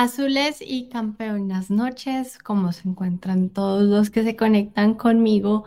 [0.00, 5.64] Azules y campeonas noches, ¿cómo se encuentran todos los que se conectan conmigo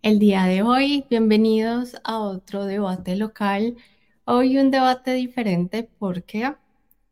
[0.00, 1.04] el día de hoy?
[1.10, 3.76] Bienvenidos a otro debate local.
[4.24, 6.54] Hoy un debate diferente porque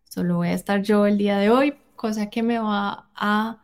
[0.09, 3.61] solo voy a estar yo el día de hoy, cosa que me va a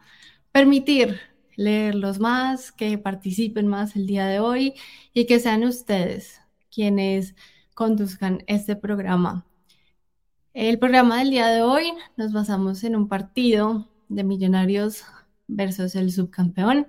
[0.52, 1.20] permitir
[1.56, 4.74] leerlos más, que participen más el día de hoy
[5.14, 7.34] y que sean ustedes quienes
[7.72, 9.46] conduzcan este programa.
[10.52, 15.04] El programa del día de hoy nos basamos en un partido de Millonarios
[15.46, 16.88] versus el subcampeón,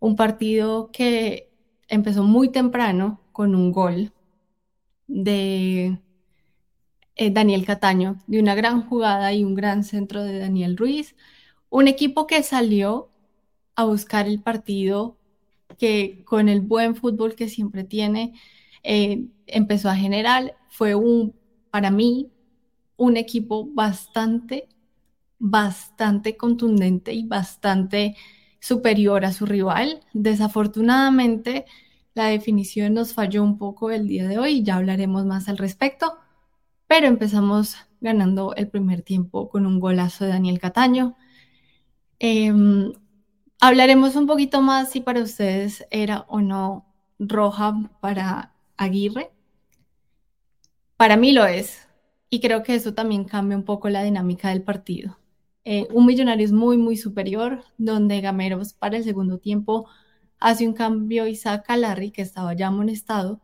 [0.00, 1.52] un partido que
[1.86, 4.12] empezó muy temprano con un gol
[5.06, 6.00] de
[7.14, 11.14] eh, Daniel Cataño, de una gran jugada y un gran centro de Daniel Ruiz,
[11.70, 13.08] un equipo que salió
[13.76, 15.16] a buscar el partido
[15.78, 18.34] que con el buen fútbol que siempre tiene
[18.82, 21.36] eh, empezó a generar, fue un,
[21.70, 22.32] para mí,
[22.96, 24.68] un equipo bastante,
[25.38, 28.16] bastante contundente y bastante
[28.60, 30.00] superior a su rival.
[30.12, 31.66] Desafortunadamente,
[32.14, 36.16] la definición nos falló un poco el día de hoy, ya hablaremos más al respecto,
[36.86, 41.16] pero empezamos ganando el primer tiempo con un golazo de Daniel Cataño.
[42.18, 42.92] Em,
[43.60, 46.86] hablaremos un poquito más si para ustedes era o no
[47.18, 49.30] roja para Aguirre.
[50.96, 51.83] Para mí lo es.
[52.34, 55.20] Y creo que eso también cambia un poco la dinámica del partido.
[55.64, 59.88] Eh, un millonario es muy, muy superior, donde Gameros para el segundo tiempo
[60.40, 63.40] hace un cambio y saca a Larry, que estaba ya amonestado,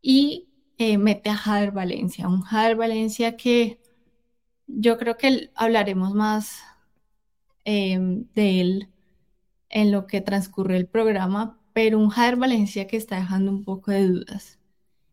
[0.00, 2.26] y eh, mete a Jader Valencia.
[2.26, 3.80] Un Jader Valencia que
[4.66, 6.62] yo creo que hablaremos más
[7.66, 8.88] em, de él
[9.68, 13.90] en lo que transcurre el programa, pero un Jader Valencia que está dejando un poco
[13.90, 14.58] de dudas.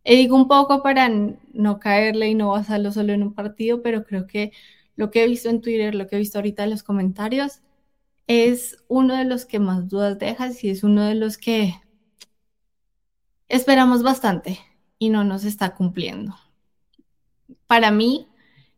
[0.04, 4.04] Y digo un poco para no caerle y no basarlo solo en un partido, pero
[4.04, 4.52] creo que
[4.96, 7.62] lo que he visto en Twitter, lo que he visto ahorita en los comentarios,
[8.28, 11.76] es uno de los que más dudas dejas y es uno de los que
[13.48, 14.60] esperamos bastante
[15.00, 16.36] y no nos está cumpliendo.
[17.68, 18.28] Para mí,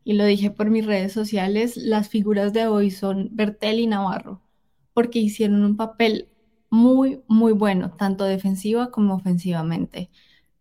[0.03, 4.41] y lo dije por mis redes sociales, las figuras de hoy son Bertel y Navarro,
[4.93, 6.29] porque hicieron un papel
[6.69, 10.09] muy, muy bueno, tanto defensiva como ofensivamente.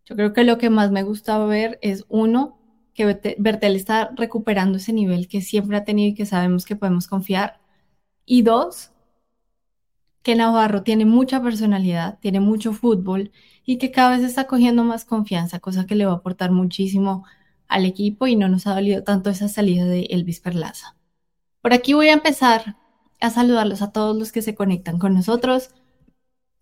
[0.05, 2.59] Yo creo que lo que más me gusta ver es uno,
[2.93, 7.07] que Bertel está recuperando ese nivel que siempre ha tenido y que sabemos que podemos
[7.07, 7.59] confiar.
[8.25, 8.91] Y dos,
[10.23, 13.31] que Navarro tiene mucha personalidad, tiene mucho fútbol
[13.65, 17.25] y que cada vez está cogiendo más confianza, cosa que le va a aportar muchísimo
[17.67, 20.95] al equipo y no nos ha dolido tanto esa salida de Elvis Perlaza.
[21.61, 22.77] Por aquí voy a empezar
[23.19, 25.71] a saludarlos a todos los que se conectan con nosotros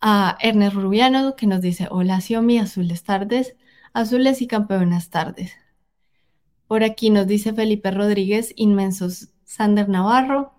[0.06, 3.56] a Ernest Rubiano que nos dice, hola Xiomi, azules tardes,
[3.94, 5.54] azules y campeonas tardes.
[6.68, 10.54] Por aquí nos dice Felipe Rodríguez, inmensos Sander Navarro.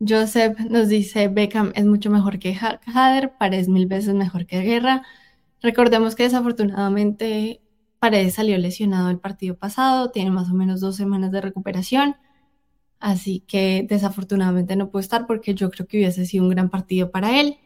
[0.00, 2.58] Joseph nos dice, Beckham es mucho mejor que
[2.92, 5.04] Hader, Paredes mil veces mejor que Guerra.
[5.62, 7.62] Recordemos que desafortunadamente
[8.00, 12.16] Paredes salió lesionado el partido pasado, tiene más o menos dos semanas de recuperación,
[12.98, 17.12] así que desafortunadamente no puede estar porque yo creo que hubiese sido un gran partido
[17.12, 17.58] para él.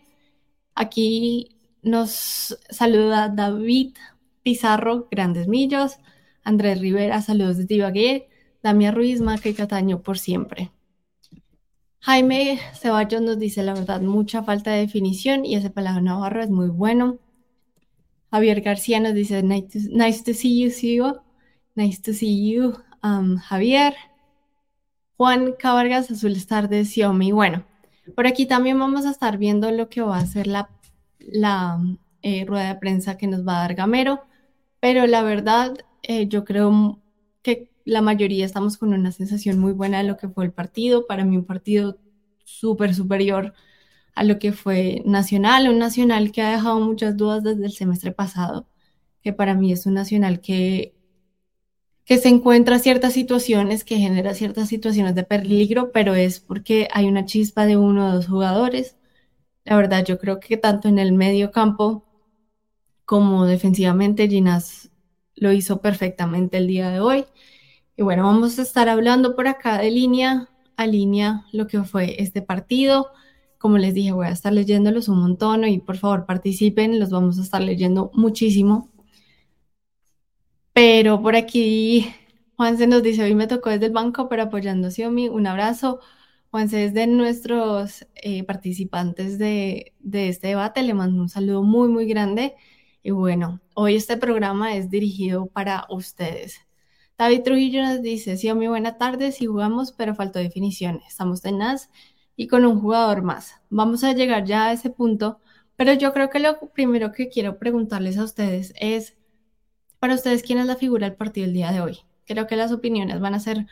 [0.80, 3.96] Aquí nos saluda David
[4.42, 5.98] Pizarro, Grandes Millos,
[6.42, 8.30] Andrés Rivera, saludos de Ibagué,
[8.62, 10.72] Damia Ruiz, Maca y Cataño por siempre.
[11.98, 16.48] Jaime Ceballos nos dice la verdad, mucha falta de definición y ese palabra Navarro es
[16.48, 17.18] muy bueno.
[18.30, 21.24] Javier García nos dice nice to, see you, Sigo.
[21.74, 23.92] Nice to see you, um, Javier.
[25.18, 27.32] Juan Cabargas, Azul Tardes, Xiaomi.
[27.32, 27.66] Bueno,
[28.14, 30.70] por aquí también vamos a estar viendo lo que va a ser la,
[31.18, 31.78] la
[32.22, 34.22] eh, rueda de prensa que nos va a dar Gamero,
[34.80, 37.00] pero la verdad eh, yo creo
[37.42, 41.06] que la mayoría estamos con una sensación muy buena de lo que fue el partido.
[41.06, 41.98] Para mí un partido
[42.44, 43.54] súper superior
[44.14, 48.12] a lo que fue Nacional, un Nacional que ha dejado muchas dudas desde el semestre
[48.12, 48.66] pasado,
[49.22, 50.94] que para mí es un Nacional que
[52.04, 57.06] que se encuentra ciertas situaciones, que genera ciertas situaciones de peligro, pero es porque hay
[57.06, 58.96] una chispa de uno o dos jugadores.
[59.64, 62.04] La verdad, yo creo que tanto en el medio campo
[63.04, 64.90] como defensivamente, Ginás
[65.34, 67.24] lo hizo perfectamente el día de hoy.
[67.96, 72.22] Y bueno, vamos a estar hablando por acá de línea a línea lo que fue
[72.22, 73.08] este partido.
[73.58, 77.38] Como les dije, voy a estar leyéndolos un montón y por favor participen, los vamos
[77.38, 78.90] a estar leyendo muchísimo.
[80.82, 82.10] Pero por aquí
[82.56, 85.28] Juanse nos dice, hoy me tocó desde el banco, pero apoyando a Xiaomi.
[85.28, 86.00] Un abrazo.
[86.50, 90.82] Juanse es de nuestros eh, participantes de, de este debate.
[90.82, 92.54] Le mando un saludo muy, muy grande.
[93.02, 96.60] Y bueno, hoy este programa es dirigido para ustedes.
[97.18, 101.02] David Trujillo nos dice, muy buena tarde, sí jugamos, pero faltó definición.
[101.06, 101.90] Estamos tenaz
[102.36, 103.52] y con un jugador más.
[103.68, 105.40] Vamos a llegar ya a ese punto,
[105.76, 109.19] pero yo creo que lo primero que quiero preguntarles a ustedes es,
[110.00, 112.00] para ustedes, ¿quién es la figura del partido el día de hoy?
[112.26, 113.66] Creo que las opiniones van a ser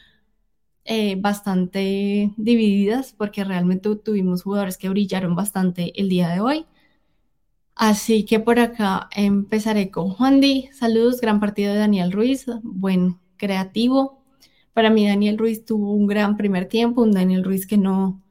[0.85, 6.67] eh, bastante divididas porque realmente tuvimos jugadores que brillaron bastante el día de hoy.
[7.75, 10.69] Así que por acá empezaré con Juan Di.
[10.73, 12.47] Saludos, gran partido de Daniel Ruiz.
[12.63, 14.23] Buen creativo.
[14.75, 18.23] Para mí Daniel Ruiz tuvo un gran primer tiempo, un Daniel Ruiz que no,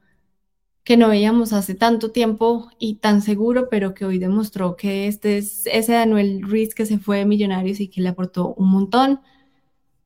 [0.88, 5.36] que no veíamos hace tanto tiempo y tan seguro, pero que hoy demostró que este
[5.36, 9.20] es ese Daniel Ruiz que se fue de Millonarios y que le aportó un montón.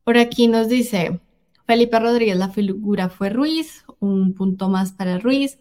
[0.02, 1.20] Por aquí nos dice
[1.68, 5.60] Felipe Rodríguez, la figura fue Ruiz, un punto más para Ruiz.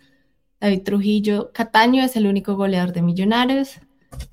[0.60, 3.80] David Trujillo Cataño es el único goleador de Millonarios.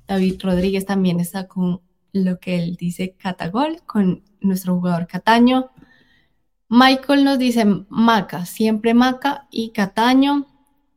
[0.07, 1.81] David Rodríguez también está con
[2.13, 5.69] lo que él dice Catagol, con nuestro jugador Cataño.
[6.67, 10.47] Michael nos dice Maca, siempre Maca y Cataño.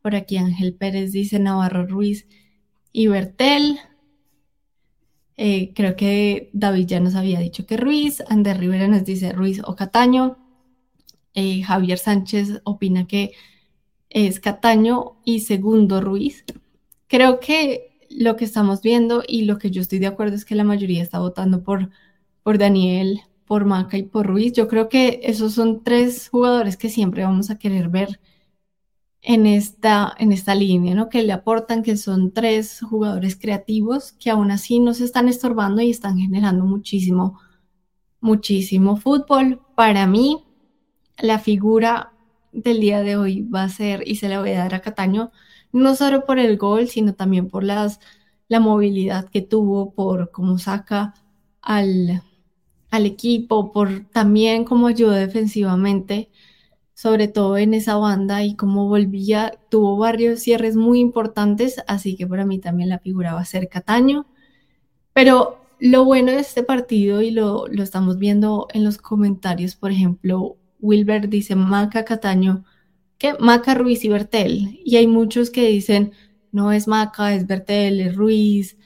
[0.03, 2.27] Por aquí Ángel Pérez dice Navarro Ruiz
[2.93, 3.79] y Bertel.
[5.37, 8.23] Eh, creo que David ya nos había dicho que Ruiz.
[8.29, 10.39] Ander Rivera nos dice Ruiz o Cataño.
[11.35, 13.33] Eh, Javier Sánchez opina que
[14.11, 16.45] es Cataño y segundo Ruiz.
[17.07, 20.55] Creo que lo que estamos viendo y lo que yo estoy de acuerdo es que
[20.55, 21.91] la mayoría está votando por,
[22.43, 23.23] por Daniel
[23.53, 24.55] por Maca y por Ruiz.
[24.55, 28.19] Yo creo que esos son tres jugadores que siempre vamos a querer ver
[29.23, 31.09] en esta, en esta línea, ¿no?
[31.09, 35.81] Que le aportan, que son tres jugadores creativos que aún así no se están estorbando
[35.81, 37.39] y están generando muchísimo,
[38.21, 39.61] muchísimo fútbol.
[39.77, 40.45] Para mí,
[41.19, 42.13] la figura
[42.53, 45.31] del día de hoy va a ser, y se la voy a dar a Cataño,
[45.73, 48.01] no solo por el gol, sino también por las,
[48.49, 51.15] la movilidad que tuvo, por cómo saca
[51.63, 52.23] al,
[52.91, 56.31] al equipo, por también cómo ayudó defensivamente,
[57.03, 62.29] sobre todo en esa banda y cómo volvía, tuvo varios cierres muy importantes, así que
[62.29, 64.27] para mí también la figura va a ser Cataño.
[65.13, 69.91] Pero lo bueno de este partido, y lo, lo estamos viendo en los comentarios, por
[69.91, 72.65] ejemplo, Wilber dice Maca Cataño,
[73.19, 76.13] que Maca Ruiz y Bertel, y hay muchos que dicen,
[76.53, 78.77] no es Maca, es Bertel, es Ruiz,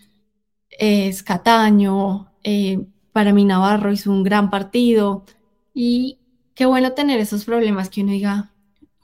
[0.70, 2.82] es Cataño, eh,
[3.12, 5.26] para mí Navarro hizo un gran partido
[5.74, 6.20] y
[6.56, 8.50] qué bueno tener esos problemas que uno diga,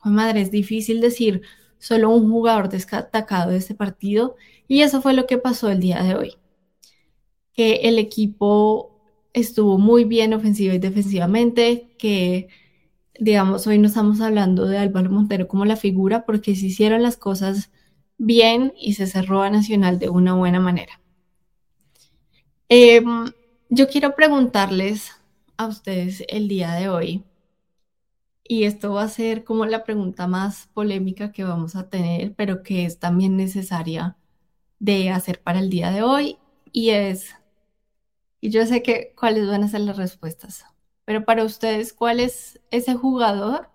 [0.02, 1.43] madre, es difícil decir
[1.78, 6.02] solo un jugador destacado de este partido y eso fue lo que pasó el día
[6.02, 6.34] de hoy.
[7.52, 12.49] Que el equipo estuvo muy bien ofensivo y defensivamente, que
[13.20, 17.19] digamos hoy no estamos hablando de Álvaro Montero como la figura porque se hicieron las
[17.19, 17.70] cosas
[18.16, 21.00] bien y se cerró a Nacional de una buena manera.
[22.70, 23.02] Eh,
[23.69, 25.12] yo quiero preguntarles
[25.58, 27.25] a ustedes el día de hoy,
[28.44, 32.62] y esto va a ser como la pregunta más polémica que vamos a tener, pero
[32.62, 34.16] que es también necesaria
[34.78, 36.38] de hacer para el día de hoy,
[36.72, 37.34] y es,
[38.40, 40.64] y yo sé que cuáles van a ser las respuestas,
[41.04, 43.68] pero para ustedes, ¿cuál es ese jugador?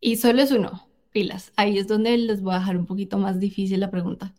[0.00, 1.52] Y solo es uno, pilas.
[1.56, 4.34] Ahí es donde les voy a dejar un poquito más difícil la pregunta.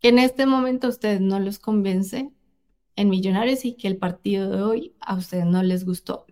[0.00, 2.32] Que en este momento a ustedes no los convence
[2.96, 6.26] en Millonarios y que el partido de hoy a ustedes no les gustó.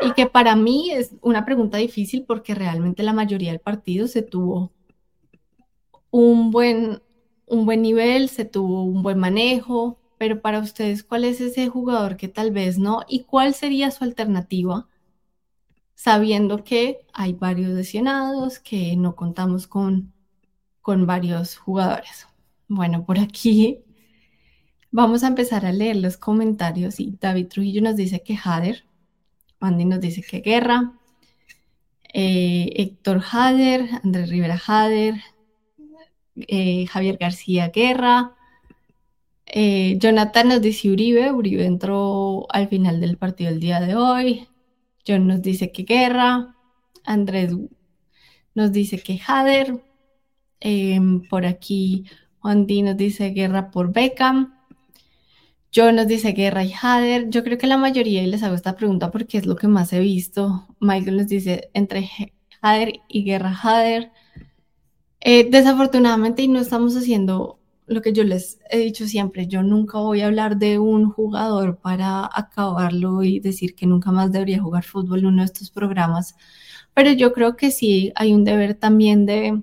[0.00, 4.22] Y que para mí es una pregunta difícil porque realmente la mayoría del partido se
[4.22, 4.72] tuvo
[6.10, 7.02] un buen,
[7.46, 12.16] un buen nivel, se tuvo un buen manejo, pero para ustedes, ¿cuál es ese jugador
[12.16, 13.02] que tal vez no?
[13.08, 14.88] ¿Y cuál sería su alternativa?
[15.94, 20.12] Sabiendo que hay varios lesionados, que no contamos con,
[20.80, 22.28] con varios jugadores.
[22.68, 23.82] Bueno, por aquí
[24.90, 28.84] Vamos a empezar a leer los comentarios y David Trujillo nos dice que Hader,
[29.60, 30.92] Andy nos dice que Guerra,
[32.12, 35.16] eh, Héctor Hader, Andrés Rivera Hader,
[36.36, 38.34] eh, Javier García Guerra,
[39.46, 44.48] eh, Jonathan nos dice Uribe, Uribe entró al final del partido el día de hoy,
[45.06, 46.54] John nos dice que Guerra,
[47.04, 47.54] Andrés
[48.54, 49.82] nos dice que Hader,
[51.30, 52.04] por aquí
[52.40, 54.57] Juan nos dice Guerra por Beckham,
[55.72, 57.28] yo nos dice Guerra y Hader.
[57.30, 59.92] Yo creo que la mayoría, y les hago esta pregunta porque es lo que más
[59.92, 62.10] he visto, Michael nos dice entre
[62.62, 64.10] Hader y Guerra Hader.
[65.20, 69.98] Eh, desafortunadamente, y no estamos haciendo lo que yo les he dicho siempre, yo nunca
[69.98, 74.84] voy a hablar de un jugador para acabarlo y decir que nunca más debería jugar
[74.84, 76.36] fútbol en uno de estos programas,
[76.94, 79.62] pero yo creo que sí hay un deber también de,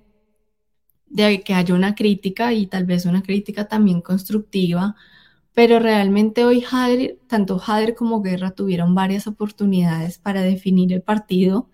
[1.07, 4.95] de que haya una crítica y tal vez una crítica también constructiva
[5.55, 6.63] pero realmente hoy
[7.27, 11.69] tanto Jader como Guerra tuvieron varias oportunidades para definir el partido.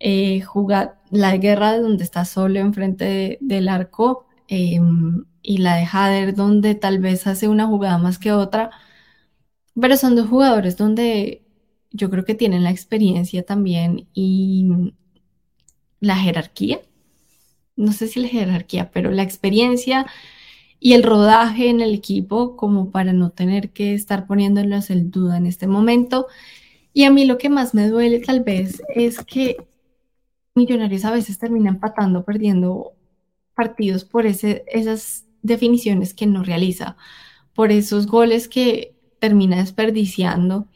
[0.00, 6.34] Eh, jugar la guerra donde está solo enfrente del arco em, y la de Jader
[6.34, 8.70] donde tal vez hace una jugada más que otra,
[9.80, 11.44] pero son dos jugadores donde
[11.92, 14.92] yo creo que tienen la experiencia también y
[16.00, 16.80] la jerarquía.
[17.76, 20.06] No sé si la jerarquía, pero la experiencia
[20.78, 25.36] y el rodaje en el equipo como para no tener que estar poniéndolos en duda
[25.36, 26.26] en este momento.
[26.92, 29.56] Y a mí lo que más me duele tal vez es que
[30.56, 32.94] Millonarios a veces termina empatando, perdiendo
[33.54, 36.96] partidos por esas definiciones que no realiza,
[37.54, 40.66] por esos goles que termina desperdiciando.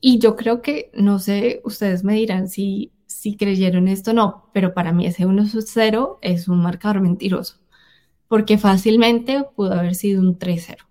[0.00, 4.50] Y yo creo que, no sé, ustedes me dirán si, si creyeron esto o no,
[4.52, 7.61] pero para mí ese 1-0 es un marcador mentiroso
[8.32, 10.88] porque fácilmente pudo haber sido un 3-0,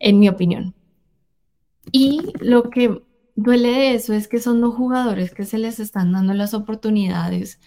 [0.00, 0.74] en mi opinión.
[1.92, 3.04] Y lo que
[3.36, 7.60] duele de eso es que son dos jugadores que se les están dando las oportunidades,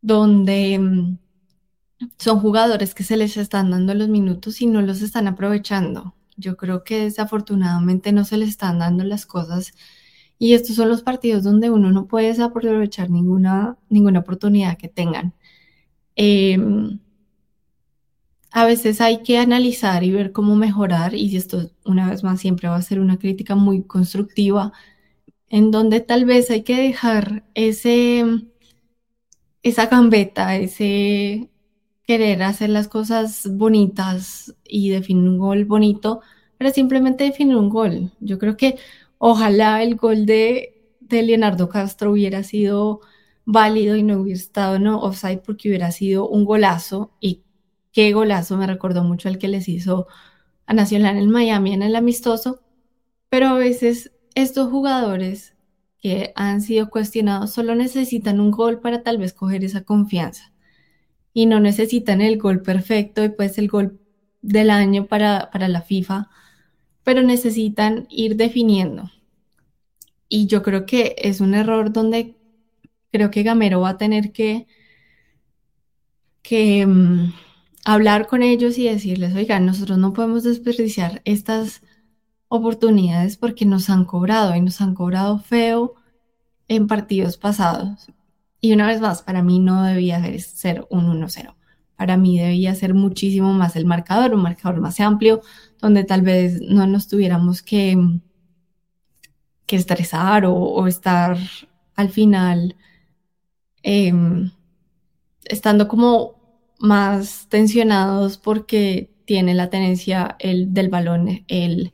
[0.00, 1.18] donde mm,
[2.16, 6.14] son jugadores que se les están dando los minutos y no los están aprovechando.
[6.38, 9.74] Yo creo que desafortunadamente no se les están dando las cosas
[10.38, 15.34] y estos son los partidos donde uno no puede aprovechar ninguna, ninguna oportunidad que tengan.
[16.16, 17.01] Em,
[18.52, 22.68] a veces hay que analizar y ver cómo mejorar y esto una vez más siempre
[22.68, 24.72] va a ser una crítica muy constructiva
[25.48, 28.24] en donde tal vez hay que dejar ese
[29.62, 31.50] esa gambeta, ese
[32.04, 36.20] querer hacer las cosas bonitas y definir un gol bonito,
[36.58, 38.12] pero simplemente definir un gol.
[38.20, 38.76] Yo creo que
[39.18, 43.00] ojalá el gol de, de Leonardo Castro hubiera sido
[43.44, 47.42] válido y no hubiera estado no offside porque hubiera sido un golazo y
[47.92, 50.06] qué golazo, me recordó mucho el que les hizo
[50.66, 52.62] a Nacional en Miami en el amistoso,
[53.28, 55.54] pero a veces estos jugadores
[56.00, 60.52] que han sido cuestionados solo necesitan un gol para tal vez coger esa confianza
[61.32, 64.00] y no necesitan el gol perfecto y pues el gol
[64.42, 66.28] del año para, para la FIFA,
[67.04, 69.10] pero necesitan ir definiendo.
[70.28, 72.36] Y yo creo que es un error donde
[73.10, 74.66] creo que Gamero va a tener que,
[76.42, 77.32] que mm,
[77.84, 81.82] hablar con ellos y decirles, oigan, nosotros no podemos desperdiciar estas
[82.48, 85.94] oportunidades porque nos han cobrado y nos han cobrado feo
[86.68, 88.08] en partidos pasados.
[88.60, 91.56] Y una vez más, para mí no debía ser un 1-0.
[91.96, 95.40] Para mí debía ser muchísimo más el marcador, un marcador más amplio,
[95.80, 97.96] donde tal vez no nos tuviéramos que,
[99.66, 101.36] que estresar o, estar
[101.96, 102.76] al final
[103.82, 104.50] em,
[105.44, 106.41] estando como
[106.82, 111.92] más tensionados porque tiene la tenencia el, del balón el,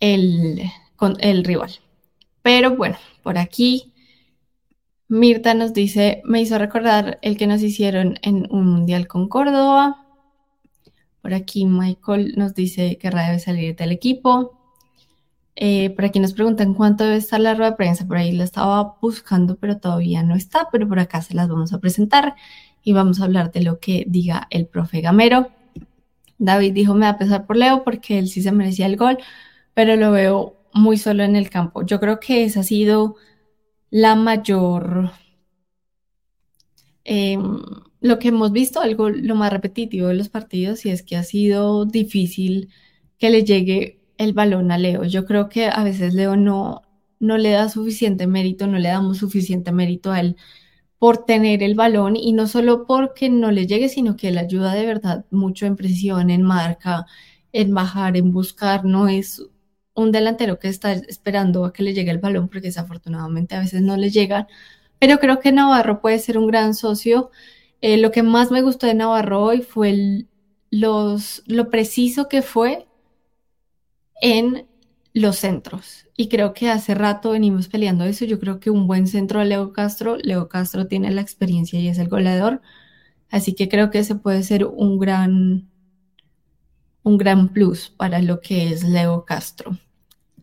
[0.00, 0.62] el,
[0.96, 1.70] con el rival.
[2.40, 3.92] Pero bueno, por aquí
[5.08, 10.06] Mirta nos dice, me hizo recordar el que nos hicieron en un mundial con Córdoba.
[11.20, 14.58] Por aquí Michael nos dice que debe salir del equipo.
[15.56, 18.06] Eh, por aquí nos preguntan cuánto debe estar la rueda de prensa.
[18.06, 20.68] Por ahí la estaba buscando, pero todavía no está.
[20.72, 22.34] Pero por acá se las vamos a presentar
[22.86, 25.50] y vamos a hablar de lo que diga el profe Gamero.
[26.38, 29.18] David dijo, me va a pesar por Leo porque él sí se merecía el gol,
[29.74, 31.84] pero lo veo muy solo en el campo.
[31.84, 33.16] Yo creo que esa ha sido
[33.90, 35.10] la mayor,
[37.02, 37.60] em,
[38.00, 41.24] lo que hemos visto, algo lo más repetitivo de los partidos y es que ha
[41.24, 42.68] sido difícil
[43.18, 45.02] que le llegue el balón a Leo.
[45.02, 46.82] Yo creo que a veces Leo no,
[47.18, 50.36] no le da suficiente mérito, no le damos suficiente mérito a él
[50.98, 54.74] por tener el balón y no solo porque no le llegue, sino que le ayuda
[54.74, 57.06] de verdad mucho en presión, en marca,
[57.52, 58.84] en bajar, en buscar.
[58.84, 59.42] No es
[59.94, 63.82] un delantero que está esperando a que le llegue el balón porque desafortunadamente a veces
[63.82, 64.46] no le llegan,
[64.98, 67.30] pero creo que Navarro puede ser un gran socio.
[67.82, 70.26] Eh, lo que más me gustó de Navarro hoy fue
[70.70, 72.86] lo preciso que fue
[74.20, 74.66] en
[75.16, 76.06] los centros.
[76.14, 78.26] Y creo que hace rato venimos peleando eso.
[78.26, 81.88] Yo creo que un buen centro de Leo Castro, Leo Castro tiene la experiencia y
[81.88, 82.60] es el goleador.
[83.30, 85.70] Así que creo que ese puede ser un gran,
[87.02, 89.78] un gran plus para lo que es Leo Castro.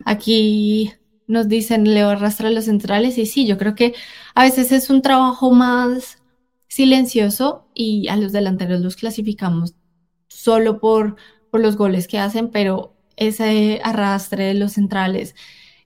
[0.06, 0.92] Aquí
[1.27, 3.94] nos dicen Leo arrastra los centrales y sí, yo creo que
[4.34, 6.18] a veces es un trabajo más
[6.68, 9.75] silencioso y a los delanteros los clasificamos
[10.30, 11.15] solo por,
[11.51, 12.92] por los goles que hacen, pero
[13.27, 15.36] ese arrastre de los centrales,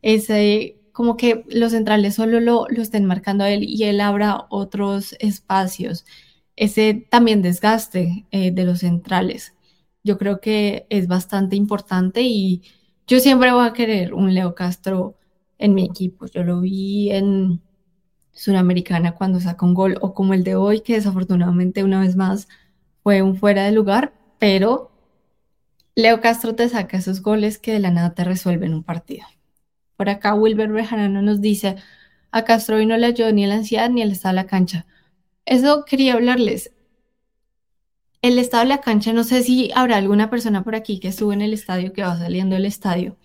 [0.01, 4.48] ese como que los centrales solo lo, lo estén marcando a él y él abra
[4.50, 6.06] otros espacios,
[6.56, 9.53] ese también desgaste eh, de los centrales.
[10.03, 12.63] yo creo que es bastante importante y
[13.08, 15.17] yo siempre voy a querer un Leo Castro
[15.58, 16.27] en mi equipo.
[16.27, 17.62] Yo lo vi en
[18.34, 22.48] Sudamericana cuando sacó un gol o como el de hoy, que desafortunadamente una vez más
[23.03, 24.91] fue un fuera de lugar, pero
[25.98, 29.25] Leo Castro te saca esos goles que de la nada te resuelven un partido.
[29.96, 31.75] Por acá Wilber Bejarano nos dice,
[32.30, 34.86] a Castro hoy no le ayudó ni la ansiedad ni el estado de la cancha.
[35.44, 36.72] Eso quería hablarles.
[38.22, 41.34] El estado de la cancha, no sé si habrá alguna persona por aquí que estuvo
[41.34, 43.18] en el estadio, que va saliendo del estadio,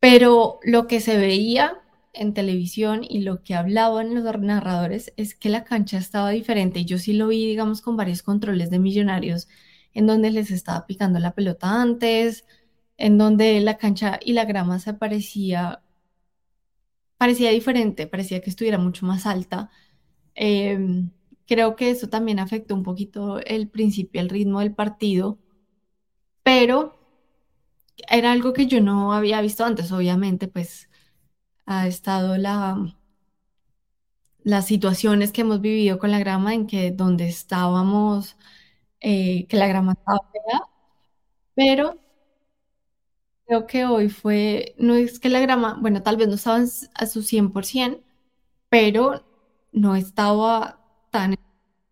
[0.00, 1.78] pero lo que se veía
[2.12, 6.84] en televisión y lo que hablaban los narradores es que la cancha estaba diferente.
[6.84, 9.46] Yo sí lo vi, digamos, con varios controles de millonarios,
[9.96, 12.44] en donde les estaba picando la pelota antes,
[12.98, 15.82] en donde la cancha y la grama se parecía,
[17.16, 19.70] parecía diferente, parecía que estuviera mucho más alta.
[20.34, 21.10] Em,
[21.46, 25.38] creo que eso también afectó un poquito el principio, el ritmo del partido,
[26.42, 26.98] pero
[28.08, 30.90] era algo que yo no había visto antes, obviamente, pues
[31.66, 32.96] ha estado la,
[34.44, 38.36] las situaciones que hemos vivido con la grama en que donde estábamos,
[39.00, 40.60] eh, que la grama estaba fea,
[41.54, 42.00] pero
[43.46, 46.58] creo que hoy fue, no es que la grama, bueno, tal vez no estaba
[46.94, 48.02] a su 100%,
[48.68, 49.24] pero
[49.72, 51.36] no estaba tan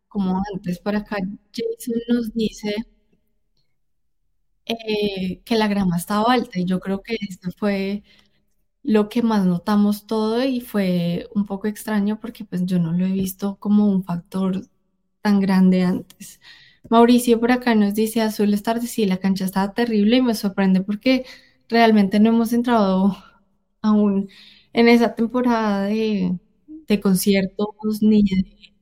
[0.09, 0.81] como antes.
[0.81, 1.19] Por acá
[1.55, 2.75] Jason nos dice
[4.67, 8.03] eh, que la grama estaba alta y yo creo que esto fue
[8.83, 13.07] lo que más notamos todo y fue un poco extraño porque pues yo no lo
[13.07, 14.63] he visto como un factor
[15.23, 16.41] tan grande antes.
[16.91, 20.83] Mauricio por acá nos dice Azul tarde, sí, la cancha estaba terrible y me sorprende
[20.83, 21.25] porque
[21.69, 23.17] realmente no hemos entrado
[23.83, 24.29] aún
[24.73, 26.39] en esa temporada de,
[27.03, 28.75] conciertos ni de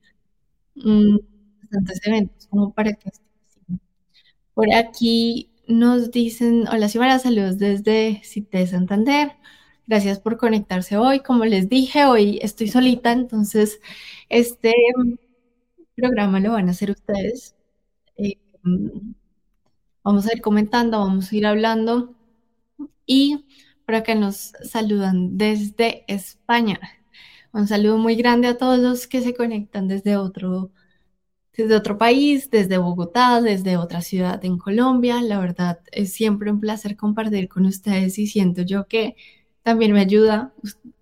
[0.76, 1.18] mm,
[1.62, 3.10] bastantes eventos como para que
[4.54, 9.32] Por aquí nos dicen, hola Xiomara, saludos desde Cité Santander.
[9.86, 11.20] Gracias por conectarse hoy.
[11.20, 13.80] Como les dije, hoy estoy solita, entonces
[14.28, 14.72] este
[15.96, 17.54] programa lo van a hacer ustedes.
[18.16, 18.36] Eh,
[20.02, 22.14] vamos a ir comentando, vamos a ir hablando.
[23.06, 23.46] Y
[23.86, 26.80] por acá nos saludan desde España.
[27.52, 30.70] Un saludo muy grande a todos los que se conectan desde otro
[31.56, 35.22] desde otro país, desde Bogotá, desde otra ciudad en Colombia.
[35.22, 39.16] La verdad es siempre un placer compartir con ustedes y siento yo que
[39.62, 40.54] también me ayuda,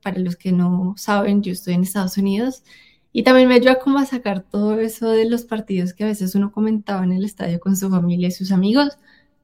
[0.02, 2.64] para los que no saben, yo estoy en Estados Unidos
[3.12, 6.34] y también me ayuda como a sacar todo eso de los partidos que a veces
[6.34, 8.98] uno comentaba en el estadio con su familia y sus amigos.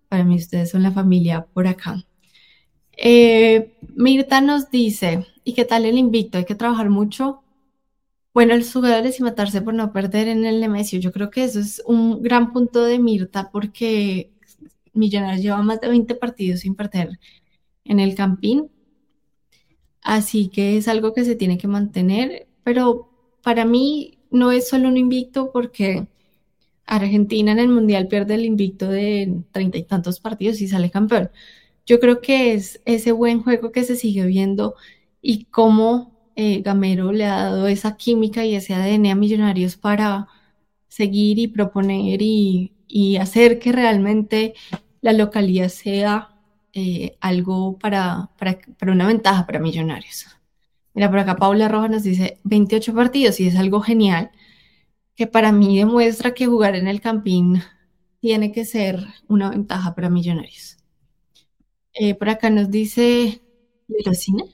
[0.09, 2.05] Para mí ustedes son la familia por acá.
[2.97, 6.39] Eh, Mirta nos dice, ¿y qué tal el invito?
[6.39, 7.43] Hay que trabajar mucho
[8.37, 11.01] bueno, los jugadores y matarse por no perder en el Nemesio.
[11.01, 14.31] Yo creo que eso es un gran punto de Mirta porque
[14.93, 17.19] Millonarios lleva más de 20 partidos sin perder
[17.85, 18.71] en el Campín.
[20.03, 22.47] Así que es algo que se tiene que mantener.
[22.63, 23.09] Pero
[23.47, 26.09] para mí no es solo un invicto porque
[26.85, 31.31] Argentina en el Mundial pierde el invicto de treinta y tantos partidos y sale campeón.
[31.87, 34.75] Yo creo que es ese buen juego que se sigue viendo
[35.23, 40.27] y cómo eh, Gamero le ha dado esa química y ese ADN a Millonarios para
[40.89, 42.73] seguir y proponer y,
[43.21, 44.55] hacer que realmente
[45.03, 46.35] la localidad sea
[46.73, 48.59] eh, algo para, para,
[48.93, 50.36] una ventaja para Millonarios.
[50.97, 54.33] Mira, por acá Paula Roja nos dice 28 partidos y es algo genial
[55.17, 57.63] que para mí demuestra que jugar en el Campín
[58.21, 60.79] tiene que ser una ventaja para Millonarios.
[61.95, 63.41] Eh, por acá nos dice
[64.15, 64.45] Cine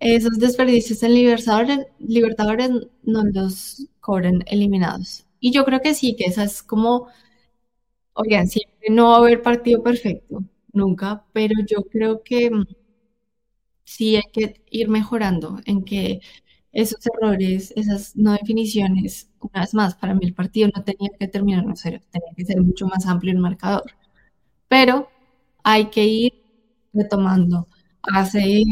[0.00, 2.70] esos desperdicios en Libertadores, Libertadores
[3.02, 5.26] no los cobran eliminados.
[5.40, 7.08] Y yo creo que sí, que esa es como,
[8.14, 12.66] oigan, siempre no va a haber partido perfecto, nunca, pero yo creo que mm,
[13.84, 16.20] sí hay que ir mejorando en que
[16.72, 21.28] esos errores, esas no definiciones, una vez más, para mí el partido no tenía que
[21.28, 23.84] terminar en cero, tenía que ser mucho más amplio el marcador.
[24.68, 25.08] Pero
[25.64, 26.32] hay que ir
[26.92, 27.68] retomando.
[28.02, 28.62] Hace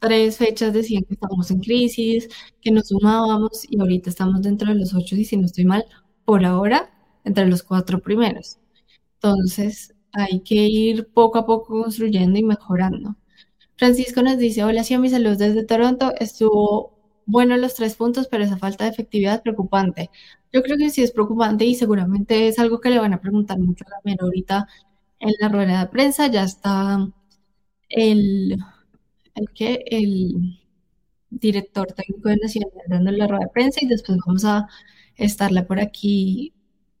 [0.00, 2.28] tres fechas decían que estábamos en crisis,
[2.60, 5.84] que nos sumábamos y ahorita estamos dentro de los ocho y si no estoy mal,
[6.24, 6.90] por ahora,
[7.24, 8.58] entre los cuatro primeros.
[9.16, 13.16] Entonces, hay que ir poco a poco construyendo y mejorando.
[13.82, 18.28] Francisco nos dice, hola, sí, a mi salud desde Toronto, estuvo bueno los tres puntos,
[18.28, 20.08] pero esa falta de efectividad es preocupante.
[20.52, 23.58] Yo creo que sí es preocupante y seguramente es algo que le van a preguntar
[23.58, 24.68] mucho a Gamero ahorita
[25.18, 26.28] en la rueda de prensa.
[26.28, 27.08] Ya está
[27.88, 28.56] el
[29.34, 30.60] el que el
[31.30, 34.68] director técnico de Nacional dando la rueda de prensa y después vamos a
[35.16, 36.52] estarla por aquí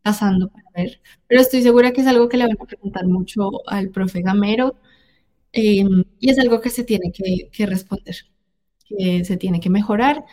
[0.02, 3.50] pasando para ver, pero estoy segura que es algo que le van a preguntar mucho
[3.68, 4.74] al profe Gamero
[5.52, 8.16] em, y es algo que se tiene que, que responder,
[8.86, 10.24] que se tiene que mejorar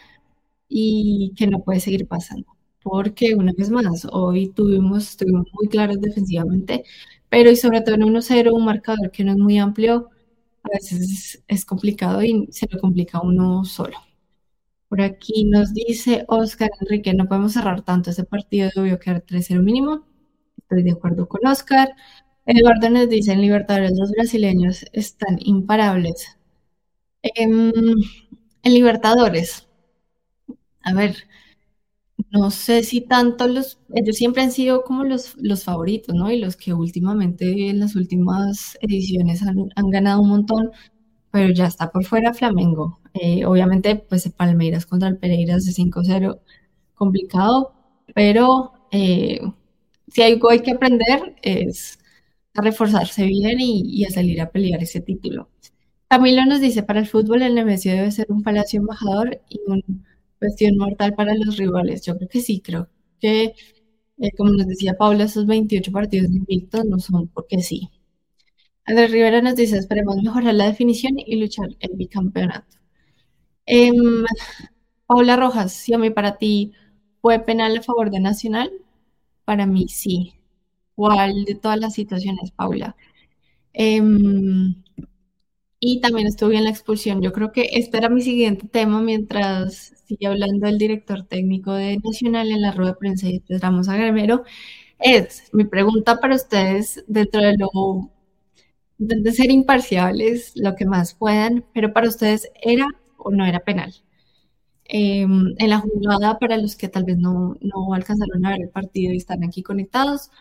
[0.70, 2.48] y que no puede seguir pasando.
[2.84, 6.84] Porque una vez más, hoy tuvimos, estuvimos muy claros defensivamente,
[7.30, 10.10] pero y sobre todo en 1-0, un marcador que no es muy amplio,
[10.64, 13.98] a veces es, complicado y se lo complica uno solo.
[14.90, 19.62] Por aquí nos dice Oscar Enrique, no podemos cerrar tanto ese partido, debió quedar 3-0
[19.62, 20.06] mínimo.
[20.58, 21.96] Estoy de acuerdo con Oscar.
[22.50, 26.38] Eduardo nos dice, en Libertadores los brasileños están imparables.
[27.24, 27.72] Em,
[28.64, 29.68] en Libertadores,
[30.84, 31.16] a ver,
[32.32, 36.32] no sé si tanto los, ellos siempre han sido como los, los favoritos, ¿no?
[36.32, 40.72] Y los que últimamente en las últimas ediciones han, ganado un montón,
[41.32, 43.00] pero ya está por fuera Flamengo.
[43.14, 46.40] Eh, obviamente, pues Palmeiras contra el Pereiras de 5-0,
[46.96, 47.74] complicado,
[48.16, 49.40] pero eh,
[50.08, 52.00] si algo hay que aprender es
[52.56, 55.50] a reforzarse bien y, a salir a pelear ese título.
[56.10, 60.06] Camilo nos dice, para el fútbol el Nemesio debe ser un palacio embajador y un
[60.40, 62.02] cuestión mortal para los rivales.
[62.04, 63.54] Yo creo que sí, creo que,
[64.20, 67.90] eh, como nos decía Paula, esos 28 partidos invictos no son porque sí.
[68.86, 72.78] Andrés Rivera nos dice, esperemos mejorar la definición y luchar el bicampeonato.
[73.66, 74.26] Em,
[75.06, 76.74] Paula Rojas, si a mí para ti
[77.22, 78.72] fue penal a favor de Nacional,
[79.46, 80.34] para mí sí.
[81.00, 82.94] ¿Cuál de todas las situaciones, Paula?
[83.72, 84.76] Em,
[85.80, 87.22] y también estuve en la expulsión.
[87.22, 92.00] Yo creo que este era mi siguiente tema mientras sigue hablando el director técnico de
[92.04, 94.44] Nacional en la rueda de prensa y Ramos a Gramero.
[95.00, 98.12] Es mi pregunta para ustedes dentro de lo
[98.98, 103.94] de ser imparciales lo que más puedan, pero para ustedes era o no era penal.
[104.86, 108.70] Em, en la jugada, para los que tal vez no, no alcanzaron a ver el
[108.70, 110.32] partido y están aquí conectados,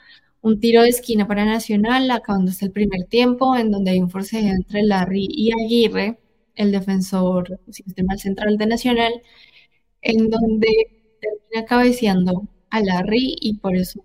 [0.43, 4.55] un tiro de esquina para Nacional, acabándose el primer tiempo, en donde hay un forcejeo
[4.55, 6.21] entre Larry y Aguirre,
[6.55, 9.13] el defensor sistema central de Nacional,
[10.03, 10.69] en donde
[11.21, 14.01] termina cabeceando a Larry y por eso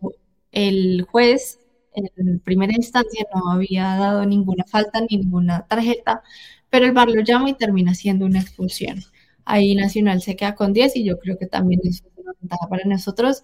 [0.51, 1.59] el juez
[1.95, 6.23] en primera instancia no había dado ninguna falta ni ninguna tarjeta,
[6.69, 9.03] pero el VAR lo llama y termina siendo una expulsión.
[9.45, 12.85] Ahí Nacional se queda con 10 y yo creo que también es una ventaja para
[12.85, 13.43] nosotros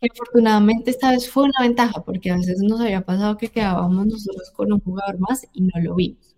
[0.00, 4.50] afortunadamente esta vez fue una ventaja porque a veces nos había pasado que quedábamos nosotros
[4.50, 6.36] con un jugador más y no lo vimos.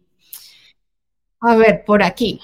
[1.41, 2.41] A ver, por aquí.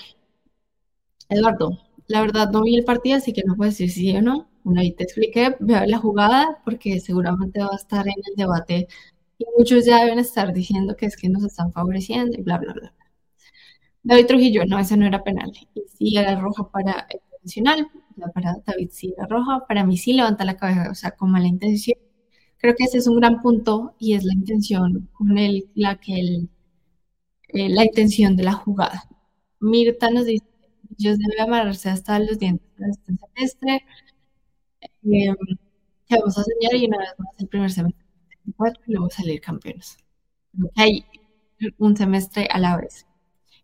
[1.29, 4.49] Eduardo, la verdad no vi el partido, así que no puedo decir sí o no.
[4.65, 8.89] Bueno, ahí te expliqué, veo la jugada porque seguramente va a estar en el debate
[9.39, 12.73] y muchos ya deben estar diciendo que es que nos están favoreciendo y bla, bla,
[12.73, 12.95] bla.
[14.03, 15.53] David Trujillo, no, ese no era penal.
[15.75, 19.97] Y sí era roja para el nacional, la parada David sí era roja, para mí
[19.97, 21.99] sí levanta la cabeza, o sea, con mala intención.
[22.59, 26.19] Creo que ese es un gran punto y es la intención con el, la que
[26.21, 26.51] el,
[27.49, 29.05] eh, la intención de la jugada.
[29.61, 30.47] Mirta nos dice,
[30.99, 33.85] ellos deben amarrarse hasta los dientes este semestre.
[34.81, 35.35] Eh,
[36.09, 38.07] que vamos a soñar y una vez más el primer semestre
[38.87, 39.97] y luego salir campeones.
[40.77, 41.05] hay
[41.79, 43.07] un semestre a la vez.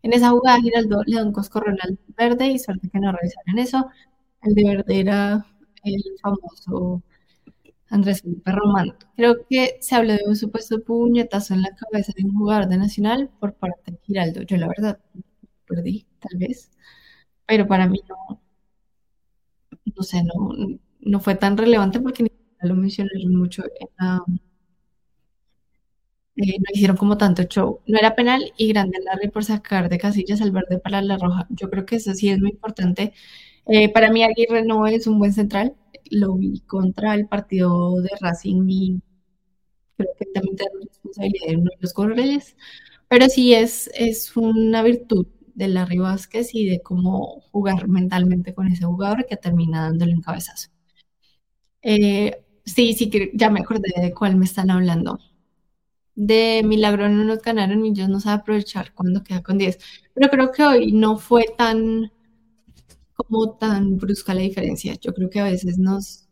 [0.03, 3.59] En esa jugada Giraldo le da un coscorrón al verde y suerte que no revisaron
[3.59, 3.89] eso.
[4.43, 5.47] El de verde era
[5.85, 7.03] el famoso
[7.91, 8.95] Andrés Felipe Román.
[9.17, 12.79] Creo que se habló de un supuesto puñetazo en la cabeza de un jugador de
[12.79, 14.43] Nacional por parte de Giraldo.
[14.43, 15.01] Yo la verdad
[15.67, 16.71] perdí, tal vez,
[17.47, 18.41] pero para mí no,
[19.97, 22.31] no sé, no, no fue tan relevante porque ni
[22.69, 24.25] lo mencionaron mucho en la
[26.37, 27.81] eh, no hicieron como tanto show.
[27.87, 31.47] No era penal y grande Larry por sacar de casillas al verde para la roja.
[31.51, 33.13] Yo creo que eso sí es muy importante.
[33.67, 35.75] Eh, para mí Aguirre no es un buen central.
[36.11, 39.01] Lo vi contra el partido de Racing y
[39.97, 42.57] creo que también tiene responsabilidad de uno de los correles.
[43.09, 48.69] Pero sí es, es una virtud de Larry Vázquez y de cómo jugar mentalmente con
[48.69, 50.71] ese jugador que termina dándole un cabezazo.
[51.83, 55.19] Eh, sí, sí, ya me acordé de cuál me están hablando
[56.15, 59.79] de milagro no nos ganaron y ellos no saben aprovechar cuando queda con 10.
[60.15, 62.13] Pero creo que hoy no fue tan
[63.25, 64.95] como tan brusca la diferencia.
[65.01, 66.29] Yo creo que a veces nos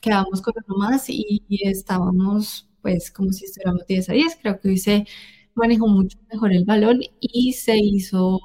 [0.00, 4.38] quedamos con uno más y, estábamos pues como si estuviéramos 10 a 10.
[4.42, 5.06] Creo que hoy se
[5.54, 8.40] manejó mucho mejor el balón y se hizo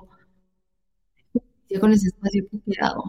[1.79, 3.03] con ese espacio que quedado.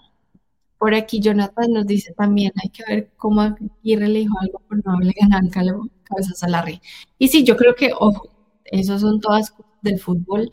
[0.78, 4.84] Por aquí Jonathan nos dice también, hay que ver cómo Aguirre le dijo algo por
[4.84, 6.80] no haberle ganado el cabezas a Larry.
[7.18, 8.30] Y sí, yo creo que, ojo,
[8.64, 10.50] esos son todas cosas del fútbol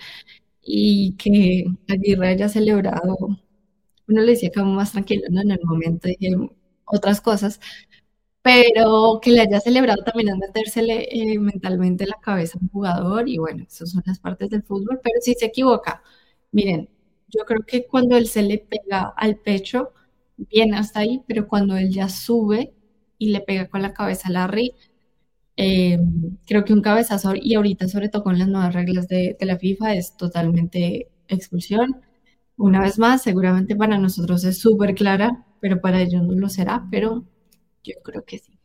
[0.62, 3.18] y que Aguirre haya celebrado,
[4.08, 5.42] uno le decía como más tranquilo, ¿no?
[5.42, 6.36] En el momento dije
[6.86, 7.60] otras cosas,
[8.42, 13.30] pero que le haya celebrado también es metérsele eh, mentalmente la cabeza a un jugador
[13.30, 16.04] y bueno, esas son las partes del fútbol, pero si se equivoca,
[16.52, 16.89] miren,
[17.30, 19.94] yo creo que cuando él se le pega al pecho,
[20.38, 22.74] viene hasta ahí, pero cuando él ya sube
[23.18, 24.74] y le pega con la cabeza a Larry,
[25.58, 26.00] eh,
[26.46, 29.58] creo que un cabezazo, y ahorita sobre todo con las nuevas reglas de, de la
[29.58, 32.02] FIFA, es totalmente expulsión.
[32.58, 36.88] Una vez más, seguramente para nosotros es súper clara, pero para ellos no lo será,
[36.92, 37.26] pero
[37.84, 38.60] yo creo que sí.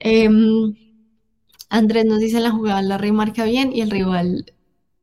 [0.00, 0.74] Em,
[1.70, 4.46] Andrés nos dice la jugada la remarca bien y el rival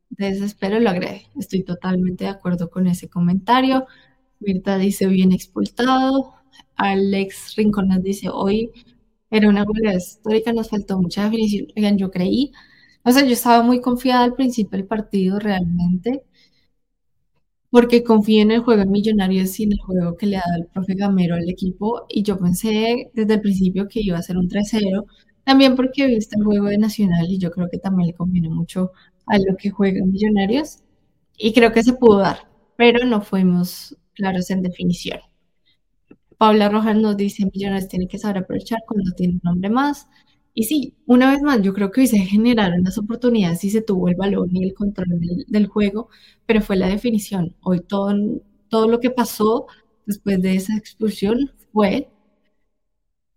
[0.10, 1.28] de desespero lo agrede.
[1.40, 3.86] Estoy totalmente de acuerdo con ese comentario.
[4.40, 6.36] Mirta dice bien expulsado.
[6.76, 8.72] Alex Rincón nos dice hoy
[9.32, 11.68] era una goleada histórica, nos faltó mucha definición.
[11.78, 12.52] Oigan, yo creí,
[13.04, 16.24] o sea, yo estaba muy confiada al principio del partido realmente
[17.72, 20.64] porque confío en el juego de Millonarios y en el juego que le ha dado
[20.64, 22.06] el profe Gamero al equipo.
[22.10, 25.06] Y yo pensé desde el principio que iba a ser un 3-0,
[25.46, 28.50] también porque he visto el juego de Nacional y yo creo que también le conviene
[28.50, 28.92] mucho
[29.26, 30.80] a lo que juega Millonarios.
[31.38, 35.20] Y creo que se pudo dar, pero no fuimos claros en definición.
[36.38, 40.08] Paula Rojas nos dice, Millonarios tiene que saber aprovechar cuando tiene un hombre más.
[40.54, 43.82] Y sí, una vez más, yo creo que hoy se generaron las oportunidades y se
[43.82, 46.10] tuvo el balón y el control del, juego,
[46.46, 47.56] pero fue la definición.
[47.62, 48.14] Hoy todo,
[48.70, 49.68] todo lo que pasó
[50.06, 52.10] después de esa expulsión fue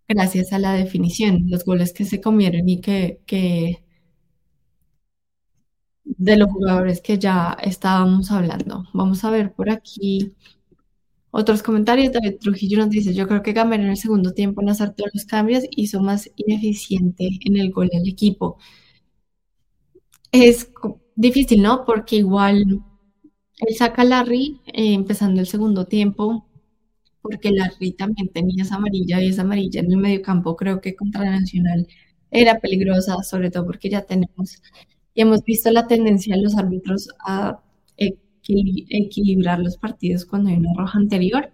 [0.07, 3.83] gracias a la definición, los goles que se comieron y que, que
[6.03, 8.85] de los jugadores que ya estábamos hablando.
[8.93, 10.33] Vamos a ver por aquí
[11.37, 14.69] otros comentarios, David Trujillo nos dice, yo creo que Gamero en el segundo tiempo en
[14.69, 18.57] hacer todos los cambios hizo más ineficiente en el gol del equipo.
[20.31, 20.71] Es
[21.15, 21.83] difícil, ¿no?
[21.85, 22.81] Porque igual
[23.59, 26.47] él saca a Larry eh, empezando el segundo tiempo,
[27.21, 30.95] porque Larry también tenía esa amarilla y esa amarilla en el medio campo creo que
[30.95, 31.87] contra Nacional
[32.31, 34.61] era peligrosa, sobre todo porque ya tenemos
[35.13, 37.61] y hemos visto la tendencia de los árbitros a
[37.97, 41.51] eh, equilibrar los partidos cuando hay una roja anterior.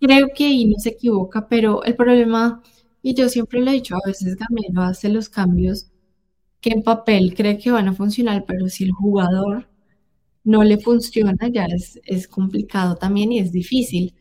[0.00, 2.62] Creo que ahí no se equivoca, pero el problema,
[3.02, 5.90] y yo siempre lo he dicho, a veces Gamero hace los cambios
[6.60, 9.68] que en papel cree que van a funcionar, pero si el jugador
[10.44, 14.14] no le funciona, ya es, es complicado también y es difícil.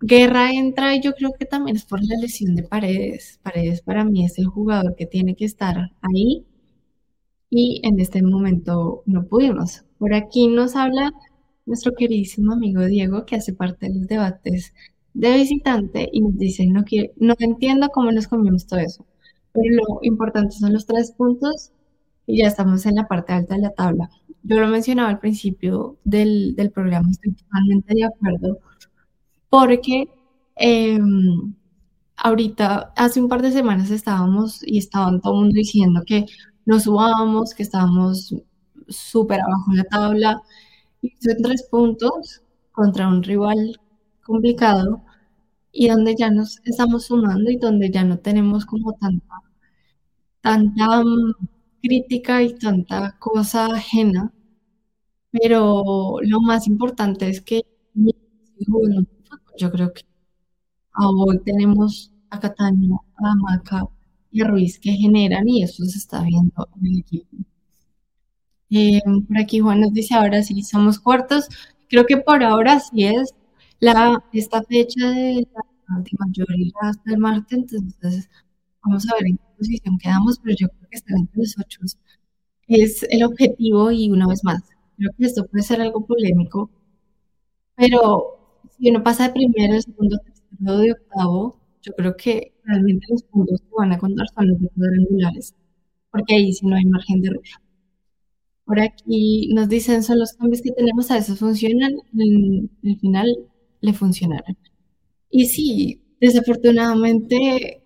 [0.00, 3.40] Guerra entra y yo creo que también es por la lesión de Paredes.
[3.42, 6.46] Paredes para mí es el jugador que tiene que estar ahí
[7.50, 9.84] y en este momento no pudimos.
[9.98, 11.12] Por aquí nos habla
[11.66, 14.72] nuestro queridísimo amigo Diego, que hace parte de los debates
[15.14, 16.84] de visitante y nos dice, no,
[17.16, 19.04] no entiendo cómo nos comimos todo eso,
[19.52, 21.72] pero lo importante son los tres puntos
[22.26, 24.10] y ya estamos en la parte alta de la tabla.
[24.42, 28.60] Yo lo mencionaba al principio del, programa, estoy totalmente de acuerdo,
[29.50, 30.08] porque
[30.56, 31.54] em,
[32.16, 36.26] ahorita, hace un par de semanas estábamos y estaban todo el mundo diciendo que
[36.66, 38.34] nos subábamos, que estábamos
[38.88, 40.42] súper abajo en la tabla.
[41.20, 43.80] Son tres puntos contra un rival
[44.24, 45.02] complicado
[45.72, 49.36] y donde ya nos estamos sumando y donde ya no tenemos como tanta,
[50.40, 51.34] tanta mm,
[51.82, 54.32] crítica y tanta cosa ajena.
[55.30, 57.62] Pero lo más importante es que
[59.58, 60.02] yo creo que
[60.94, 63.84] hoy tenemos a Catania, a Maca
[64.30, 67.36] y a Ruiz que generan y eso se está viendo en el equipo.
[68.70, 71.48] Eh, por aquí Juan nos dice, ahora sí somos cuartos.
[71.88, 73.34] Creo que por ahora sí es
[73.80, 75.62] la, esta fecha de la
[76.02, 78.28] de mayoría hasta el martes, entonces
[78.84, 81.80] vamos a ver en qué posición quedamos, pero yo creo que estar entre los ocho
[82.68, 84.62] es el objetivo y una vez más,
[84.96, 86.70] creo que esto puede ser algo polémico,
[87.76, 93.22] pero si uno pasa de primero, segundo, tercero, de octavo, yo creo que realmente los
[93.24, 95.54] puntos que van a contar son los de cuadrangulares,
[96.10, 97.42] porque ahí sí no hay margen de error.
[98.68, 103.26] Por aquí nos dicen, son los cambios que tenemos, a veces funcionan, en el final
[103.80, 104.58] le funcionaron.
[105.30, 107.82] Y sí, desafortunadamente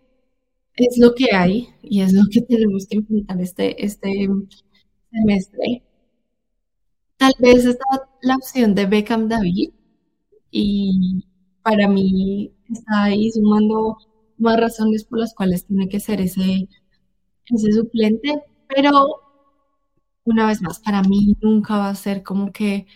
[0.75, 4.29] es lo que hay y es lo que tenemos que enfrentar este, este
[5.13, 5.85] semestre.
[7.17, 7.85] Tal vez está
[8.23, 9.71] la opción de Beckham David
[10.51, 11.25] y
[11.63, 13.99] para mí está ahí sumando
[14.39, 16.69] más razones por las cuales tiene que ser ese,
[17.47, 19.22] ese suplente, pero
[20.25, 22.87] una vez más, para mí nunca va a ser como que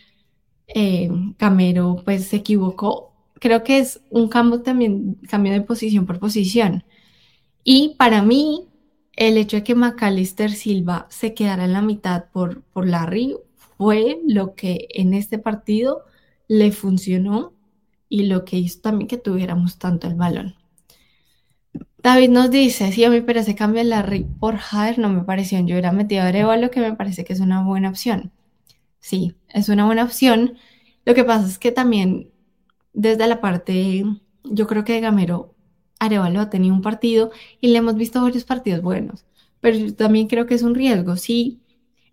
[0.69, 3.13] eh, Camero pues se equivocó.
[3.41, 6.85] Creo que es un cambio también, cambio de posición por posición.
[7.65, 8.69] Y para mí,
[9.17, 13.37] el hecho de que Macalister Silva se quedara en la mitad por, por Larry
[13.79, 16.05] fue lo que en este partido
[16.49, 17.55] le funcionó
[18.09, 20.56] y lo que hizo también que tuviéramos tanto el balón.
[22.07, 25.25] David nos dice, sí, a mí pero ese cambio de Larry por Jader no me
[25.25, 25.59] pareció.
[25.59, 28.31] Yo hubiera metido a Arevalo, que me parece que es una buena opción.
[29.01, 30.57] Sí, es una buena opción.
[31.05, 32.31] Lo que pasa es que también
[32.93, 34.05] desde la parte,
[34.45, 35.57] yo creo que de Gamero,
[35.99, 39.25] Arevalo ha tenido un partido y le hemos visto varios partidos buenos,
[39.61, 41.17] pero yo también creo que es un riesgo.
[41.17, 41.59] Sí,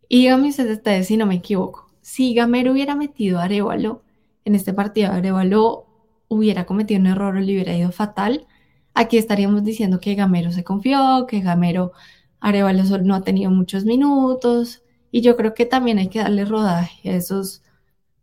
[0.10, 4.02] y dígame ustedes si no me equivoco, si Gamero hubiera metido a Arevalo
[4.44, 5.86] en este partido, Arevalo
[6.30, 8.48] hubiera cometido un error o le hubiera ido fatal,
[8.94, 11.94] aquí estaríamos diciendo que Gamero se confió, que Gamero
[12.40, 17.10] Arevalo no ha tenido muchos minutos, y yo creo que también hay que darle rodaje
[17.12, 17.62] a esos,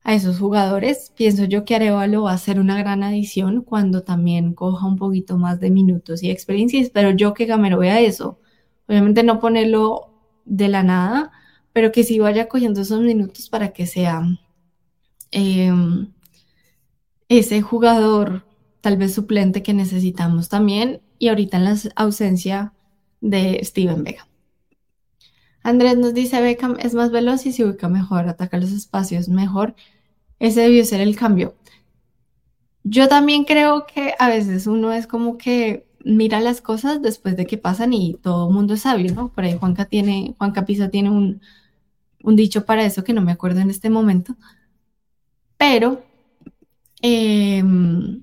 [0.02, 1.12] a esos jugadores.
[1.16, 5.38] Pienso yo que Arevalo va a ser una gran adición cuando también coja un poquito
[5.38, 6.80] más de minutos y experiencia.
[6.80, 8.40] Espero yo que Gamero vea eso.
[8.88, 10.10] Obviamente no ponerlo
[10.44, 11.30] de la nada,
[11.72, 14.22] pero que sí vaya cogiendo esos minutos para que sea
[15.30, 16.12] em,
[17.28, 18.44] ese jugador
[18.80, 22.72] tal vez suplente que necesitamos también y ahorita en la ausencia
[23.20, 24.26] de Steven Vega.
[25.62, 29.74] Andrés nos dice, Beckham es más veloz y se ubica mejor, ataca los espacios mejor.
[30.38, 31.54] Ese debió ser el cambio.
[32.82, 37.46] Yo también creo que a veces uno es como que mira las cosas después de
[37.46, 39.28] que pasan y todo el mundo es sabio, ¿no?
[39.32, 41.40] Por ahí Juanca tiene, Juanca Pisa tiene un,
[42.22, 44.34] dicho para eso que no me acuerdo en este momento.
[45.58, 46.02] Pero
[47.02, 48.22] em,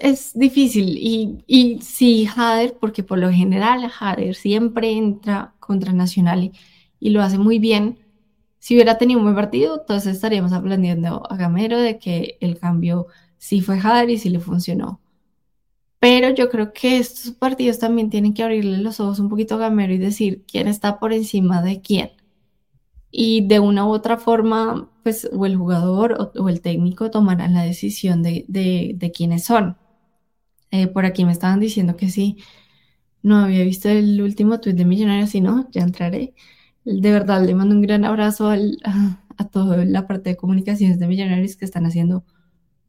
[0.00, 0.96] es, difícil.
[0.98, 6.52] Y, y sí, Jader, porque por lo general Jader siempre entra contra Nacional
[7.00, 7.98] y, lo hace muy bien.
[8.58, 13.06] Si hubiera tenido un buen partido, entonces estaríamos aprendiendo a Gamero de que el cambio
[13.38, 15.00] sí fue Jader y sí le funcionó.
[16.00, 19.58] Pero yo creo que estos partidos también tienen que abrirle los ojos un poquito a
[19.58, 22.10] Gamero y decir quién está por encima de quién.
[23.10, 27.62] Y de una u otra forma, pues o el jugador o, el técnico tomarán la
[27.62, 29.76] decisión de, de, quiénes son.
[30.70, 32.38] Eh, por aquí me estaban diciendo que sí,
[33.22, 36.34] no había visto el último tuit de Millonarios, y no, ya entraré.
[36.84, 38.58] De verdad, le mando un gran abrazo a,
[39.50, 42.24] toda la parte de comunicaciones de Millonarios que están haciendo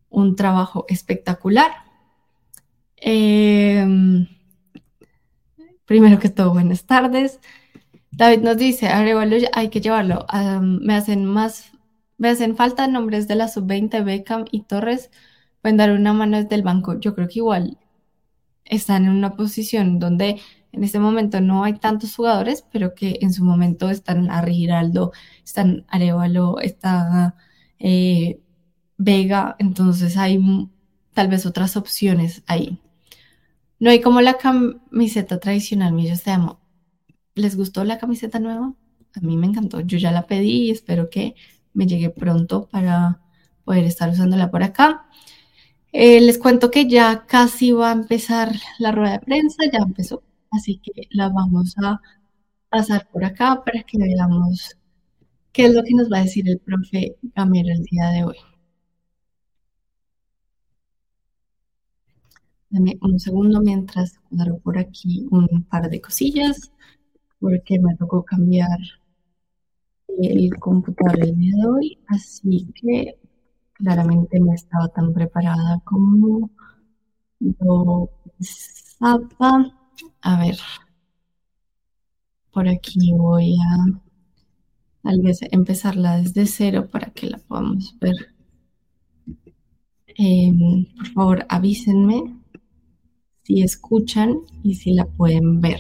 [0.10, 1.72] un trabajo espectacular.
[2.98, 4.28] Em,
[5.86, 7.40] primero que todo, buenas tardes.
[8.12, 10.26] David nos dice, Arevalo hay que llevarlo.
[10.62, 11.71] me hacen más,
[12.22, 15.10] me hacen falta nombres de la sub-20, Beckham y Torres.
[15.64, 17.00] Pueden dar una mano desde el banco.
[17.00, 17.80] Yo creo que igual
[18.64, 20.40] están en una posición donde
[20.72, 25.14] en este momento no hay tantos jugadores, pero que en su momento están a Giraldo,
[25.44, 27.34] están Arevalo, está
[27.80, 28.40] eh,
[28.98, 30.40] Vega, entonces hay
[31.16, 32.78] tal vez otras opciones ahí.
[33.80, 36.60] No hay como la camiseta tradicional, Millos te amo.
[37.34, 38.76] ¿Les gustó la camiseta nueva?
[39.16, 39.80] A mí me encantó.
[39.80, 41.34] Yo ya la pedí y espero que
[41.74, 43.22] me llegue pronto para
[43.66, 45.06] poder estar usándola por acá.
[45.94, 50.24] Eh, les cuento que ya casi va a empezar la rueda de prensa, ya empezó,
[50.52, 52.02] así que la vamos a
[52.70, 54.78] pasar por acá para que veamos
[55.52, 58.38] qué es lo que nos va a decir el profe Gamero el día de hoy.
[62.70, 66.72] Dame un segundo mientras cuadro por aquí un par de cosillas
[67.40, 68.80] porque me tocó cambiar
[70.20, 73.18] el computador el día de hoy, así que
[73.74, 76.50] claramente no estaba tan preparada como
[77.40, 79.76] lo pensaba.
[80.22, 80.58] A ver,
[82.52, 84.02] por aquí voy a
[85.04, 88.16] tal vez empezarla desde cero para que la podamos ver.
[90.08, 92.40] Em, por favor, avísenme
[93.44, 95.80] si escuchan y si la pueden ver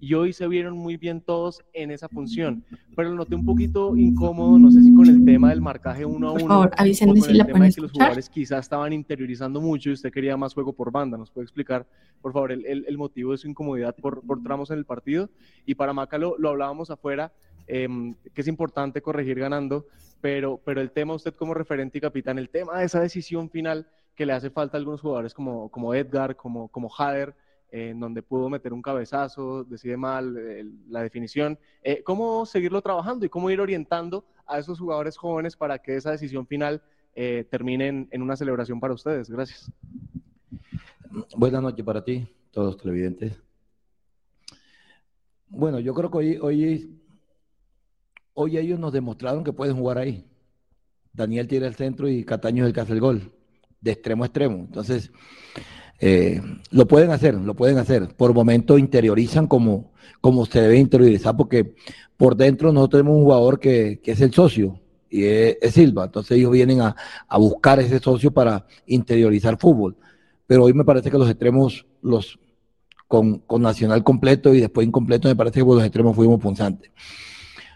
[0.00, 2.64] y hoy se vieron muy bien todos en esa función.
[2.94, 6.28] Pero lo noté un poquito incómodo, no sé si con el tema del marcaje uno
[6.28, 6.40] a uno.
[6.40, 10.12] Por favor, avísenme si la pueden que los jugadores quizás estaban interiorizando mucho y usted
[10.12, 11.16] quería más juego por banda.
[11.16, 11.86] ¿Nos puede explicar,
[12.20, 15.30] por favor, el, el, motivo de su incomodidad por, por, tramos en el partido?
[15.64, 17.32] Y para Maca lo, lo hablábamos afuera,
[17.66, 19.86] em, que es importante corregir ganando,
[20.20, 23.86] pero, pero el tema, usted como referente y capitán, el tema de esa decisión final
[24.14, 27.34] que le hace falta a algunos jugadores como, como Edgar, como, como Jader,
[27.70, 30.34] en donde pudo meter un cabezazo, decide mal
[30.88, 31.58] la definición.
[31.82, 36.12] Eh, ¿Cómo seguirlo trabajando y cómo ir orientando a esos jugadores jóvenes para que esa
[36.12, 36.82] decisión final
[37.14, 39.30] eh, termine en, una celebración para ustedes?
[39.30, 39.70] Gracias.
[41.36, 43.40] Buenas noches para ti, todos los televidentes.
[45.48, 47.00] Bueno, yo creo que hoy, hoy,
[48.34, 50.24] hoy ellos nos demostraron que pueden jugar ahí.
[51.12, 53.32] Daniel tira el centro y Cataño es el que hace el gol,
[53.80, 54.56] de extremo a extremo.
[54.56, 55.10] Entonces,
[55.98, 58.08] eh, lo pueden hacer, lo pueden hacer.
[58.16, 61.74] Por momento interiorizan como, como se debe interiorizar, porque
[62.16, 64.80] por dentro nosotros tenemos un jugador que, es el socio
[65.10, 66.04] y es, Silva.
[66.04, 66.96] Entonces ellos vienen a,
[67.38, 69.96] buscar ese socio para interiorizar fútbol.
[70.46, 72.38] Pero hoy me parece que los extremos los
[73.08, 76.90] con, Nacional completo y después incompleto, me parece que los extremos fuimos punzantes.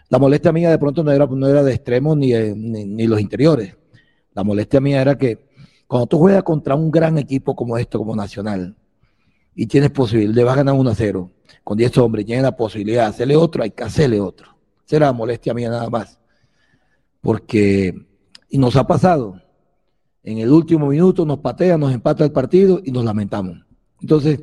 [0.09, 3.77] La molestia mía de pronto no era, no era de extremos ni, ni, los interiores.
[4.33, 5.50] La molestia mía era que
[5.91, 8.77] cuando tú juegas contra un gran equipo como esto, como Nacional,
[9.53, 11.31] y tienes posibilidad, le vas a ganar 1 a 0,
[11.65, 14.55] con 10 hombres, tienes la posibilidad de hacerle otro, hay que hacerle otro.
[14.89, 16.17] La molestia mía nada más.
[17.19, 17.93] Porque,
[18.47, 19.41] y nos ha pasado,
[20.23, 23.57] en el último minuto nos patea, nos empata el partido y nos lamentamos.
[23.99, 24.39] Entonces,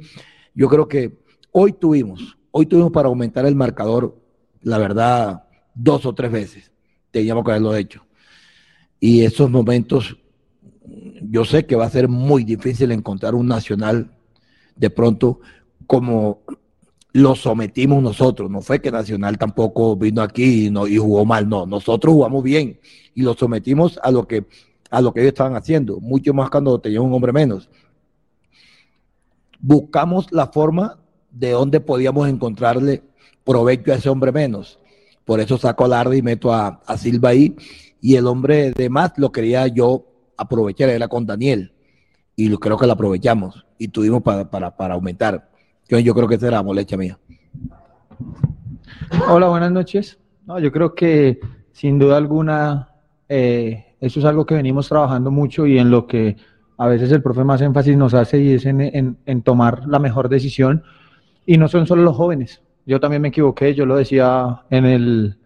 [0.55, 1.19] yo creo que
[1.51, 4.21] hoy tuvimos, hoy tuvimos para aumentar el marcador,
[4.61, 5.45] la verdad,
[5.75, 6.71] dos o tres veces.
[7.11, 8.05] Teníamos que haberlo hecho.
[9.01, 10.15] Y esos momentos,
[11.23, 14.11] yo sé que va a ser muy difícil encontrar un nacional
[14.77, 15.41] de pronto
[15.87, 16.43] como
[17.13, 18.51] lo sometimos nosotros.
[18.51, 21.67] No fue que Nacional tampoco vino aquí y, no, jugó mal, no.
[21.67, 22.79] Nosotros jugamos bien
[23.15, 24.47] y lo sometimos a lo que
[24.91, 27.69] a lo que ellos estaban haciendo, mucho más cuando tenían un hombre menos.
[29.61, 30.99] Buscamos la forma
[31.31, 33.03] de dónde podíamos encontrarle
[33.45, 34.79] provecho a ese hombre menos.
[35.25, 37.55] Por eso saco a Lardi y meto a, Silva ahí.
[38.01, 40.07] Y el hombre de más lo quería yo
[40.39, 41.73] aprovechar, era con Daniel.
[42.35, 45.51] Y creo que lo aprovechamos y tuvimos para, para, aumentar.
[45.89, 47.19] Yo, yo creo que esa era la molestia mía.
[49.29, 50.19] Hola, buenas noches.
[50.47, 51.41] No, yo creo que
[51.73, 52.89] sin duda alguna
[53.29, 56.37] eh, eso es algo que venimos trabajando mucho y en lo que
[56.79, 60.29] a veces el profe más énfasis nos hace y es en, en tomar la mejor
[60.29, 60.85] decisión.
[61.45, 65.39] Y no son solo los jóvenes, yo también me equivoqué, yo lo decía en el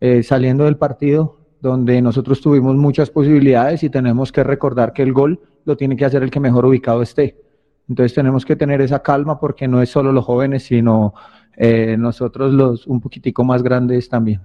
[0.00, 5.12] eh, saliendo del partido, donde nosotros tuvimos muchas posibilidades y tenemos que recordar que el
[5.12, 7.36] gol lo tiene que hacer el que mejor ubicado esté.
[7.88, 11.14] Entonces tenemos que tener esa calma porque no es solo los jóvenes, sino
[11.56, 14.40] eh, nosotros los un poquitico más grandes también.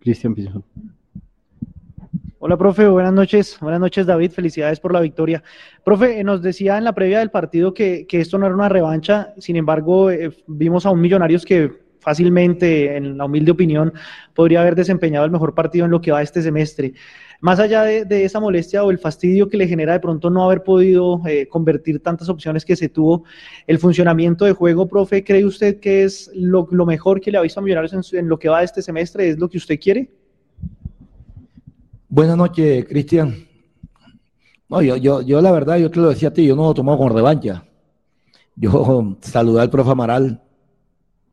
[0.00, 0.62] Cristian Pizarro.
[2.38, 3.56] Hola, profe, buenas noches.
[3.60, 4.30] Buenas noches, David.
[4.30, 5.42] Felicidades por la victoria.
[5.82, 9.56] Profe, nos decía en la previa del partido que, esto no era una revancha, sin
[9.56, 13.92] embargo, eh, vimos a un Millonarios que fácilmente, en la humilde opinión,
[14.34, 16.92] podría haber desempeñado el mejor partido en lo que va este semestre.
[17.40, 20.62] Más allá de, esa molestia o el fastidio que le genera de pronto no haber
[20.62, 23.24] podido eh, convertir tantas opciones que se tuvo,
[23.66, 27.60] el funcionamiento de juego, profe, ¿cree usted que es lo, mejor que le ha visto
[27.60, 29.28] a Millonarios en, lo que va este semestre?
[29.28, 30.10] ¿Es lo que usted quiere?
[32.08, 33.34] Buenas noches, Cristian.
[34.68, 36.74] No, yo, yo, yo la verdad, yo te lo decía a ti, yo no lo
[36.74, 37.64] tomo con revancha.
[38.56, 40.43] Yo saludé al profe Amaral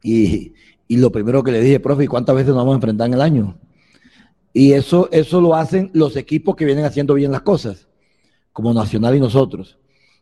[0.03, 0.53] y,
[0.89, 3.21] lo primero que le dije, profe, ¿y cuántas veces nos vamos a enfrentar en el
[3.21, 3.57] año?
[4.53, 7.87] Y eso, eso lo hacen los equipos que vienen haciendo bien las cosas,
[8.51, 9.77] como Nacional y nosotros.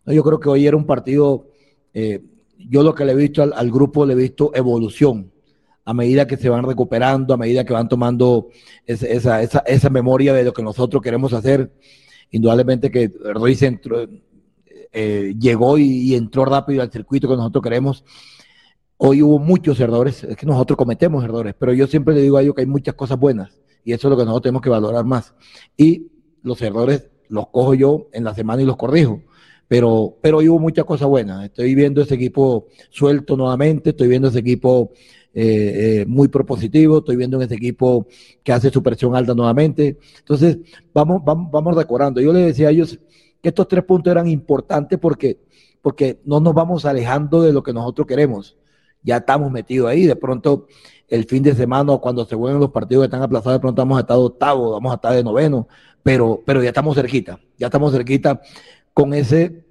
[0.05, 1.47] Yo creo que hoy era un partido,
[1.93, 2.21] eh,
[2.57, 5.31] yo lo que le he visto al grupo, le he visto evolución
[5.89, 8.49] a medida que se van recuperando, a medida que van tomando
[8.85, 11.73] esa, esa, esa memoria de lo que nosotros queremos hacer.
[12.29, 14.07] Indudablemente que Ruiz entró,
[14.91, 18.03] eh, llegó y, entró rápido al circuito que nosotros queremos.
[19.01, 22.41] Hoy hubo muchos errores, es que nosotros cometemos errores, pero yo siempre le digo a
[22.41, 25.05] ellos que hay muchas cosas buenas y eso es lo que nosotros tenemos que valorar
[25.05, 25.33] más.
[25.77, 26.07] Y
[26.43, 29.21] los errores los cojo yo en la semana y los corrijo
[29.69, 31.45] pero, pero hoy hubo muchas cosas buenas.
[31.45, 34.91] Estoy viendo ese equipo suelto nuevamente, estoy viendo ese equipo
[35.31, 38.07] eh, eh, muy propositivo, estoy viendo en ese equipo
[38.43, 39.99] que hace su presión alta nuevamente.
[40.17, 40.57] Entonces,
[40.91, 42.19] vamos, vamos, vamos decorando.
[42.19, 42.99] Yo les decía a ellos
[43.43, 45.39] que estos tres puntos eran importantes porque,
[45.83, 48.57] porque no nos vamos alejando de lo que nosotros queremos.
[49.01, 50.05] Ya estamos metidos ahí.
[50.05, 50.67] De pronto,
[51.07, 53.97] el fin de semana, cuando se vuelven los partidos que están aplazados, de pronto vamos
[53.97, 55.67] a estar de octavo, vamos a estar de noveno,
[56.03, 58.41] pero, pero ya estamos cerquita, ya estamos cerquita
[58.93, 59.65] con ese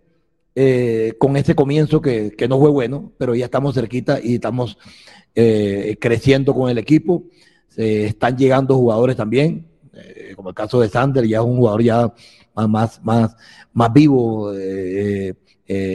[0.60, 4.76] eh, con ese comienzo que, que, no fue bueno, pero ya estamos cerquita y estamos
[5.36, 7.24] eh, creciendo con el equipo.
[7.68, 11.82] se están llegando jugadores también, eh, como el caso de Sander, ya es un jugador
[11.82, 12.12] ya
[12.56, 13.36] más, más,
[13.72, 15.32] más vivo, eh,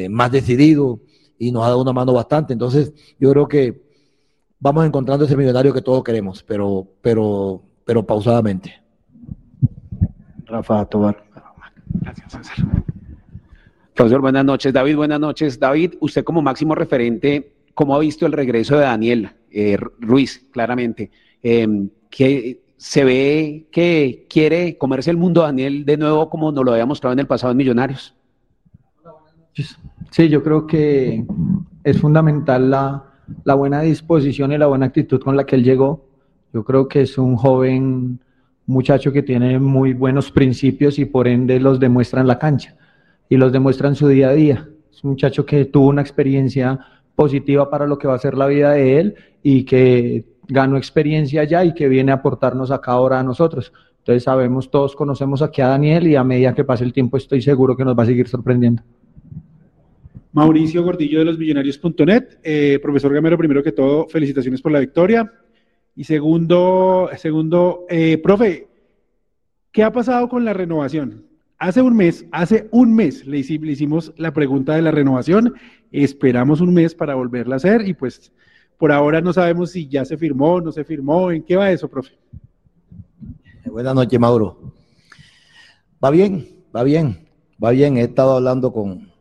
[0.10, 1.02] más decidido
[1.38, 2.54] y nos ha dado una mano bastante.
[2.54, 3.84] Entonces, yo creo que
[4.60, 8.82] vamos encontrando ese millonario que todos queremos, pero, pero, pero pausadamente.
[10.46, 11.24] Rafa Tobar.
[12.02, 12.84] Gracias, César.
[13.94, 14.74] Profesor, buenas noches.
[14.74, 15.60] David, buenas noches.
[15.60, 21.12] David, usted como máximo referente ¿Cómo ha visto el regreso de Daniel eh, Ruiz, claramente?
[21.42, 26.72] Em, que se ve que quiere comerse el mundo Daniel de nuevo como nos lo
[26.74, 28.14] había mostrado en el pasado en Millonarios.
[30.14, 31.26] Sí, yo creo que
[31.84, 33.04] es fundamental la,
[33.58, 36.06] buena disposición y la buena actitud con la que él llegó.
[36.54, 38.20] Yo creo que es un joven
[38.68, 42.76] muchacho que tiene muy buenos principios y por ende los demuestra en la cancha
[43.28, 44.70] y los demuestra en su día a día.
[44.92, 46.80] Es un muchacho que tuvo una experiencia
[47.16, 51.44] positiva para lo que va a ser la vida de él y que ganó experiencia
[51.44, 53.74] ya y que viene a aportarnos acá ahora a nosotros.
[53.98, 57.42] Entonces sabemos, todos conocemos aquí a Daniel y a medida que pase el tiempo estoy
[57.42, 58.84] seguro que nos va a seguir sorprendiendo.
[60.34, 62.40] Mauricio Gordillo de los Millonarios.net.
[62.44, 65.32] Eh, profesor Gamero, primero que todo, felicitaciones por la victoria.
[65.96, 68.68] Y segundo, segundo eh, profe,
[69.72, 71.28] ¿qué ha pasado con la renovación?
[71.60, 75.54] Hace un mes, hace un mes le, hicimos la pregunta de la renovación,
[75.92, 78.34] esperamos un mes para volverla a hacer y pues
[78.80, 81.88] por ahora no sabemos si ya se firmó, no se firmó, ¿en qué va eso,
[81.88, 82.18] profe?
[83.66, 84.74] Buenas noches, Mauro.
[86.04, 87.30] Va bien, va bien,
[87.64, 87.98] va bien.
[87.98, 89.13] He estado hablando con,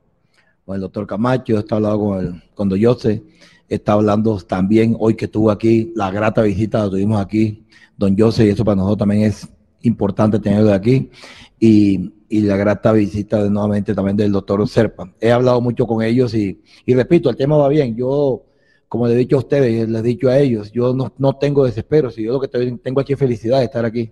[0.75, 2.71] el doctor Camacho, estado hablando con, el, con
[3.69, 7.65] estado hablando también hoy que estuvo aquí, la grata visita la tuvimos aquí,
[7.97, 9.49] Don Jose, y eso para nosotros también es
[9.83, 11.11] importante tenerlo aquí.
[11.59, 15.13] Y, y la grata visita de, nuevamente también del doctor Serpa.
[15.21, 17.95] He hablado mucho con ellos y, y, repito, el tema va bien.
[17.95, 18.43] Yo,
[18.89, 21.65] como le he dicho a ustedes, les he dicho a ellos, yo no, no tengo
[21.65, 24.11] desespero, si yo lo que tengo aquí es felicidad de estar aquí.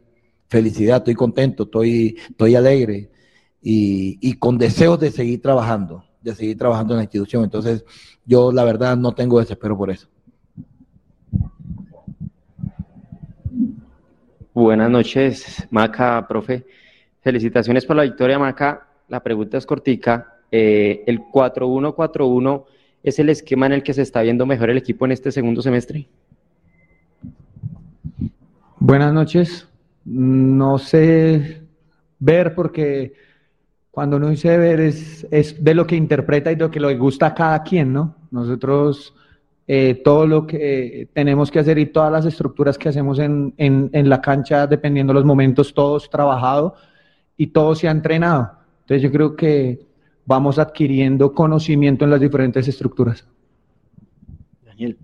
[0.48, 3.10] Felicidad, estoy contento, estoy, estoy alegre
[3.62, 7.44] y, y con deseos de seguir trabajando, de seguir trabajando en la institución.
[7.44, 7.84] Entonces,
[8.24, 10.08] yo la verdad no tengo desespero por eso.
[14.52, 16.66] Buenas noches, Maca, profe.
[17.20, 18.88] Felicitaciones por la victoria, Maca.
[19.08, 20.38] La pregunta es cortica.
[20.50, 22.64] Eh, ¿El 4-1-4-1
[23.02, 25.62] es el esquema en el que se está viendo mejor el equipo en este segundo
[25.62, 26.08] semestre?
[28.78, 29.68] Buenas noches.
[30.04, 31.62] No sé
[32.18, 33.12] ver porque
[33.90, 36.96] cuando uno dice ver es, es de lo que interpreta y de lo que le
[36.96, 38.16] gusta a cada quien, ¿no?
[38.30, 39.14] Nosotros
[39.66, 44.08] eh, todo lo que tenemos que hacer y todas las estructuras que hacemos en, en,
[44.08, 46.74] la cancha, dependiendo de los momentos, todos trabajado
[47.36, 48.50] y todo se ha entrenado.
[48.80, 49.86] Entonces yo creo que
[50.24, 53.26] vamos adquiriendo conocimiento en las diferentes estructuras.
[54.64, 54.96] Daniel.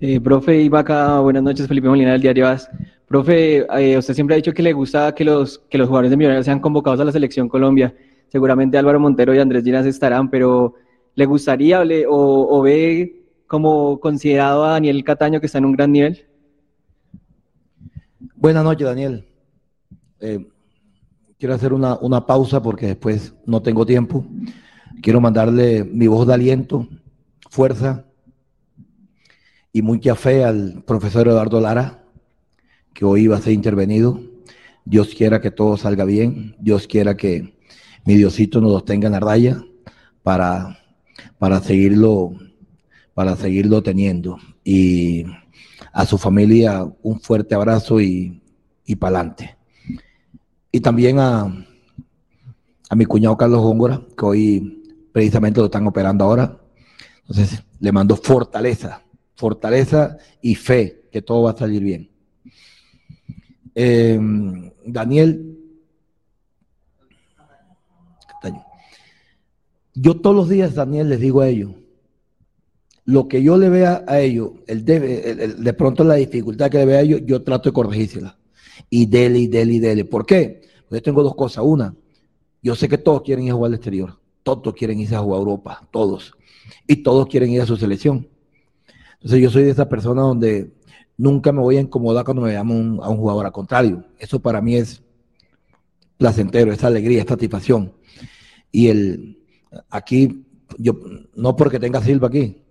[0.00, 2.70] Eh, profe Ibaca, buenas noches, Felipe Molina del Diario AS.
[3.06, 6.16] Profe, eh, usted siempre ha dicho que le gusta que los, que los jugadores de
[6.16, 7.94] Millonarios sean convocados a la selección Colombia.
[8.28, 10.74] Seguramente Álvaro Montero y Andrés Ginas estarán, pero
[11.14, 16.26] ¿le gustaría o ve como considerado a Daniel Cataño que está en un gran nivel?
[18.34, 19.24] Buenas noches, Daniel.
[20.20, 20.46] Eh,
[21.38, 24.24] quiero hacer una, una, pausa porque después no tengo tiempo.
[25.02, 26.88] Quiero mandarle mi voz de aliento,
[27.50, 28.04] fuerza
[29.72, 32.03] y mucha fe al profesor Eduardo Lara,
[32.94, 34.20] que hoy va a ser intervenido.
[34.84, 36.56] Dios quiera que todo salga bien.
[36.58, 37.58] Dios quiera que
[38.04, 39.62] mi Diosito nos tenga en la raya
[40.22, 40.78] para,
[41.38, 42.32] para seguirlo,
[43.12, 44.38] para seguirlo teniendo.
[44.62, 45.24] Y
[45.92, 48.42] a su familia un fuerte abrazo y,
[48.86, 49.56] y para adelante
[50.74, 51.44] y también a,
[52.90, 54.82] a mi cuñado Carlos Góngora, que hoy
[55.12, 56.58] precisamente lo están operando ahora.
[57.20, 59.00] Entonces, le mando fortaleza,
[59.36, 62.10] fortaleza y fe que todo va a salir bien.
[63.74, 64.18] Eh,
[64.86, 65.58] Daniel,
[69.94, 71.72] yo todos los días, Daniel, les digo a ellos,
[73.04, 74.98] lo que yo le vea a ellos, el de,
[75.58, 78.38] de pronto la dificultad que le vea a ellos, yo trato de corregírsela
[78.90, 80.04] y dele, y dele, y dele.
[80.04, 80.62] ¿Por qué?
[80.88, 81.64] Pues yo tengo dos cosas.
[81.64, 81.94] Una,
[82.62, 84.18] yo sé que todos quieren ir a jugar al exterior.
[84.42, 86.32] Todos quieren irse a jugar a Europa, todos.
[86.86, 88.28] Y todos quieren ir a su selección.
[89.14, 90.72] Entonces yo soy de esa persona donde
[91.16, 93.46] nunca me voy a incomodar cuando me llamo a un jugador.
[93.46, 95.02] Al contrario, eso para mí es
[96.16, 97.92] placentero, es alegría, es satisfacción.
[98.70, 99.38] Y el
[99.90, 100.46] aquí,
[100.78, 100.94] yo
[101.34, 102.62] no porque tenga Silva aquí,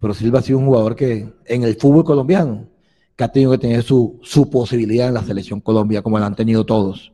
[0.00, 2.68] pero Silva ha sido un jugador que en el fútbol colombiano
[3.16, 6.36] que ha tenido que tener su, su posibilidad en la selección Colombia, como la han
[6.36, 7.12] tenido todos.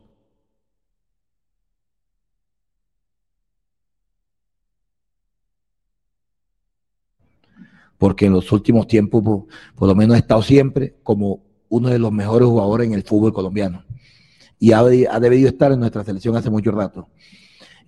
[7.97, 9.45] Porque en los últimos tiempos, por,
[9.75, 13.33] por, lo menos ha estado siempre como uno de los mejores jugadores en el fútbol
[13.33, 13.83] colombiano.
[14.59, 17.07] Y ha, ha debido estar en nuestra selección hace mucho rato.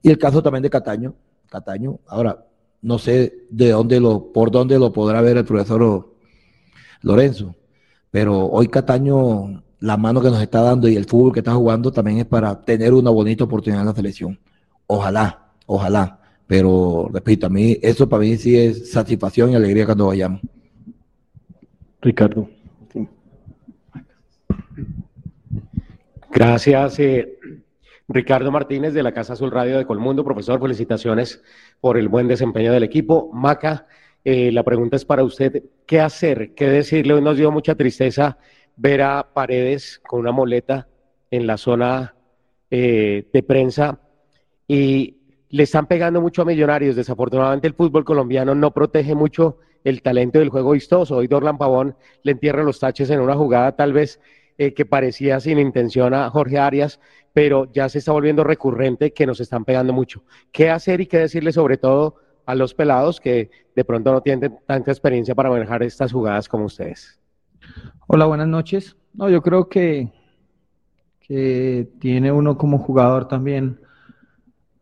[0.01, 1.15] Y el caso también de Cataño.
[1.47, 2.45] Cataño, ahora,
[2.81, 6.15] no sé de dónde lo, por dónde lo podrá ver el profesor
[7.01, 7.55] Lorenzo
[8.11, 11.91] pero hoy Cataño, la mano que nos está dando y el fútbol que está jugando
[11.91, 14.39] también es para tener una bonita oportunidad en la selección.
[14.87, 16.18] Ojalá, ojalá.
[16.49, 20.41] Pero repito, a mí, eso para mí sí es satisfacción y alegría cuando vayamos.
[22.01, 22.49] Ricardo.
[26.31, 27.37] Gracias, eh,
[28.07, 30.23] Ricardo Martínez de la Casa Azul Radio de Colmundo.
[30.23, 31.39] Profesor, felicitaciones
[31.79, 33.29] por el buen desempeño del equipo.
[33.31, 33.85] Maca,
[34.25, 36.55] eh, la pregunta es para usted, ¿qué hacer?
[36.55, 37.13] ¿Qué decirle?
[37.13, 38.39] Hoy nos dio mucha tristeza
[38.75, 40.87] ver a Paredes con una moleta
[41.29, 42.15] en la zona
[42.71, 43.99] eh, de prensa
[44.67, 45.18] y
[45.49, 46.95] le están pegando mucho a Millonarios.
[46.95, 51.17] Desafortunadamente el fútbol colombiano no protege mucho el talento del juego vistoso.
[51.17, 54.19] Hoy Dorlan Pavón le entierra los taches en una jugada tal vez
[54.57, 56.99] eh, que parecía sin intención a Jorge Arias,
[57.33, 60.23] pero ya se está volviendo recurrente que nos están pegando mucho.
[60.51, 64.59] ¿Qué hacer y qué decirle sobre todo a los pelados que de pronto no tienen
[64.65, 67.19] tanta experiencia para manejar estas jugadas como ustedes?
[68.07, 68.97] Hola, buenas noches.
[69.13, 70.11] No, yo creo que,
[71.19, 73.79] que tiene uno como jugador también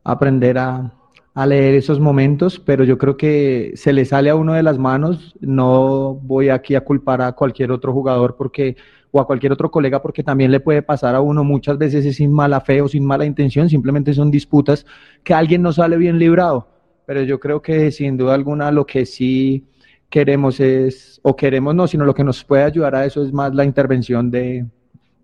[0.08, 0.94] aprender a,
[1.34, 4.80] a leer esos momentos, pero yo creo que se le sale a uno de las
[4.80, 5.36] manos.
[5.40, 8.78] No voy aquí a culpar a cualquier otro jugador porque
[9.12, 12.32] o a cualquier otro colega porque también le puede pasar a uno muchas veces sin
[12.32, 14.86] mala fe o sin mala intención, simplemente son disputas
[15.24, 16.68] que alguien no sale bien librado.
[17.06, 19.66] Pero yo creo que sin duda alguna lo que sí
[20.10, 23.54] queremos es, o queremos no, sino lo que nos puede ayudar a eso es más
[23.54, 24.66] la intervención de,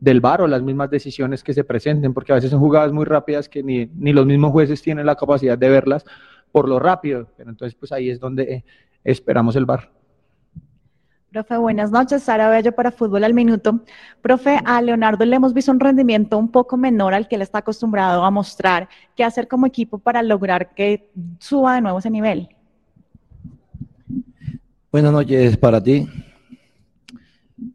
[0.03, 3.05] del VAR o las mismas decisiones que se presenten, porque a veces son jugadas muy
[3.05, 6.03] rápidas que ni, ni los mismos jueces tienen la capacidad de verlas
[6.51, 8.65] por lo rápido, pero entonces pues ahí es donde eh,
[9.05, 9.89] esperamos el VAR.
[11.31, 12.21] Profe, buenas noches.
[12.21, 13.79] Sara Bello para Fútbol al Minuto.
[14.21, 17.59] Profe, a Leonardo le hemos visto un rendimiento un poco menor al que él está
[17.59, 18.89] acostumbrado a mostrar.
[19.15, 22.49] ¿Qué hacer como equipo para lograr que suba de nuevo ese nivel?
[24.91, 26.07] Buenas noches para ti.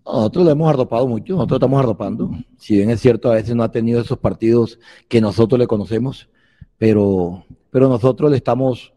[0.05, 2.30] Nosotros lo hemos arropado mucho, nosotros estamos arropando.
[2.59, 4.78] Si bien es cierto, a veces no ha tenido esos partidos
[5.09, 6.28] que nosotros le conocemos,
[6.76, 8.93] pero, pero nosotros le estamos,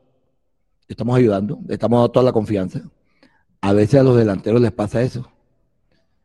[0.88, 2.82] le estamos ayudando, le estamos dando toda la confianza.
[3.62, 5.30] A veces a los delanteros les pasa eso.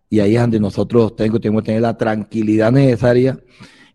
[0.09, 3.39] Y ahí es donde nosotros tengo, tengo que tener la tranquilidad necesaria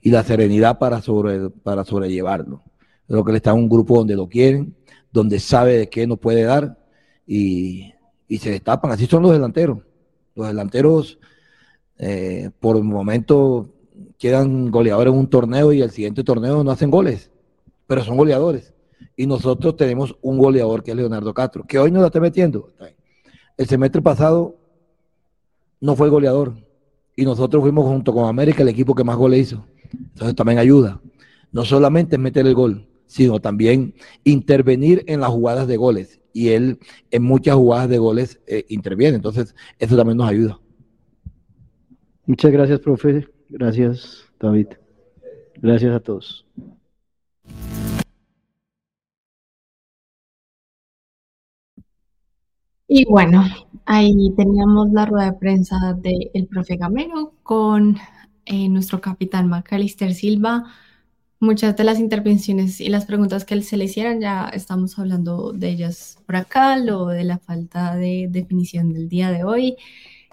[0.02, 2.62] y la serenidad para, sobre, para sobrellevarlo.
[3.08, 4.76] Creo que él está un grupo donde lo quieren,
[5.12, 6.78] donde sabe de qué nos puede dar
[7.26, 7.94] y,
[8.28, 8.92] y se destapan.
[8.92, 9.80] Así son los delanteros
[10.36, 11.20] los delanteros,
[11.98, 13.70] eh, por el momento,
[14.18, 17.32] quedan goleadores en un torneo y el siguiente torneo no hacen goles,
[17.88, 18.74] pero son goleadores.
[19.16, 22.70] Y nosotros tenemos un goleador que es Leonardo Castro, que hoy no la está metiendo.
[23.58, 24.56] El semestre pasado
[25.80, 26.56] no fue goleador.
[27.16, 29.66] Y nosotros fuimos junto con América el equipo que más goles hizo.
[29.92, 31.02] Entonces también ayuda.
[31.52, 36.50] No solamente es meter el gol, sino también intervenir en las jugadas de goles y
[36.50, 36.80] él
[37.12, 39.16] en muchas jugadas de goles eh, interviene.
[39.16, 40.60] Entonces, eso también nos ayuda.
[42.26, 43.28] Muchas gracias, profe.
[43.50, 44.68] Gracias, David.
[45.56, 46.46] Gracias a todos.
[52.88, 53.44] Y bueno,
[53.86, 57.98] ahí teníamos la rueda de prensa del profe Gamero con
[58.46, 60.66] eh, nuestro capitán Macalister Silva
[61.42, 65.70] muchas de las intervenciones y las preguntas que se le hicieran, ya estamos hablando de
[65.70, 69.76] ellas por acá, lo de la falta de definición del día de hoy,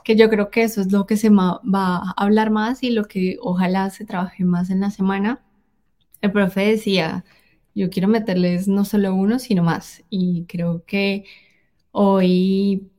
[0.04, 3.04] que yo creo que eso es lo que se va a hablar más y lo
[3.06, 5.40] que ojalá se trabaje más en la semana.
[6.22, 7.24] El profe decía,
[7.74, 10.04] yo quiero meterles no solo uno, sino más.
[10.10, 11.24] Y creo que
[11.92, 12.90] hoy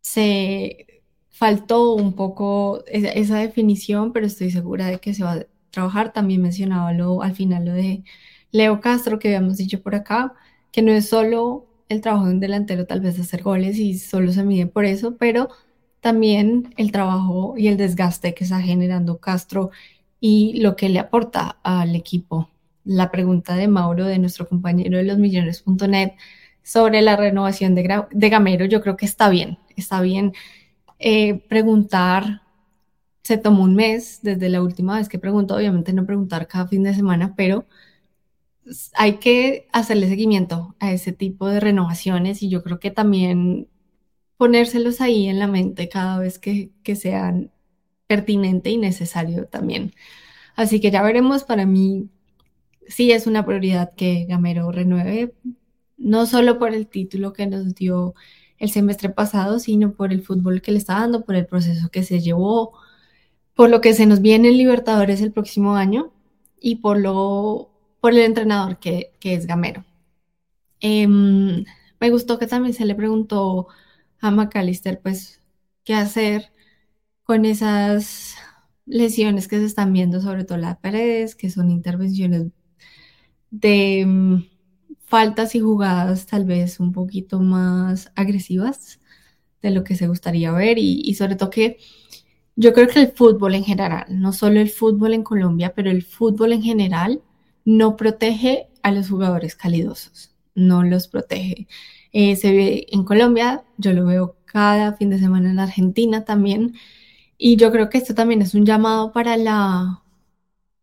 [0.00, 6.12] se faltó un poco esa definición, pero estoy segura de que se va trabajar.
[6.12, 8.04] También mencionaba lo, al final lo de
[8.52, 10.34] Leo Castro, que habíamos dicho por acá,
[10.72, 14.32] que no es solo el trabajo de un delantero tal vez hacer goles y solo
[14.32, 15.48] se mide por eso, pero
[16.00, 19.70] también el trabajo y el desgaste que está generando Castro
[20.20, 22.48] y lo que le aporta al equipo.
[22.84, 26.12] La pregunta de Mauro, de nuestro compañero de los millones.net,
[26.62, 30.32] sobre la renovación de, de, Gamero, yo creo que está bien, está bien
[30.98, 32.42] eh, preguntar
[33.22, 36.82] se tomó un mes desde la última vez que preguntó, obviamente no preguntar cada fin
[36.82, 37.66] de semana, pero
[38.94, 43.68] hay que hacerle seguimiento a ese tipo de renovaciones y yo creo que también
[44.36, 47.50] ponérselos ahí en la mente cada vez que, que sean
[48.06, 49.92] pertinente y necesario también.
[50.56, 52.10] Así que ya veremos, para mí
[52.88, 55.34] sí es una prioridad que Gamero renueve,
[55.96, 58.14] no solo por el título que nos dio
[58.58, 62.02] el semestre pasado, sino por el fútbol que le está dando, por el proceso que
[62.02, 62.72] se llevó,
[63.54, 66.12] por lo que se nos viene en Libertadores el próximo año
[66.60, 67.70] y por, lo,
[68.00, 69.84] por el entrenador que, es Gamero.
[70.80, 71.64] Em,
[72.00, 73.68] me gustó que también se le preguntó
[74.20, 75.40] a McAllister, pues,
[75.84, 76.52] qué hacer
[77.24, 78.36] con esas
[78.86, 82.46] lesiones que se están viendo, sobre todo las paredes, que son intervenciones
[83.50, 84.48] de em,
[85.04, 89.00] faltas y jugadas tal vez un poquito más agresivas
[89.62, 91.78] de lo que se gustaría ver y, y sobre todo que
[92.56, 96.02] yo creo que el fútbol en general, no solo el fútbol en Colombia, pero el
[96.02, 97.22] fútbol en general
[97.64, 101.68] no protege a los jugadores calidosos, no los protege.
[102.12, 106.74] Eh, se ve en Colombia, yo lo veo cada fin de semana en Argentina también,
[107.38, 110.02] y yo creo que esto también es un llamado para la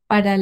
[0.07, 0.37] para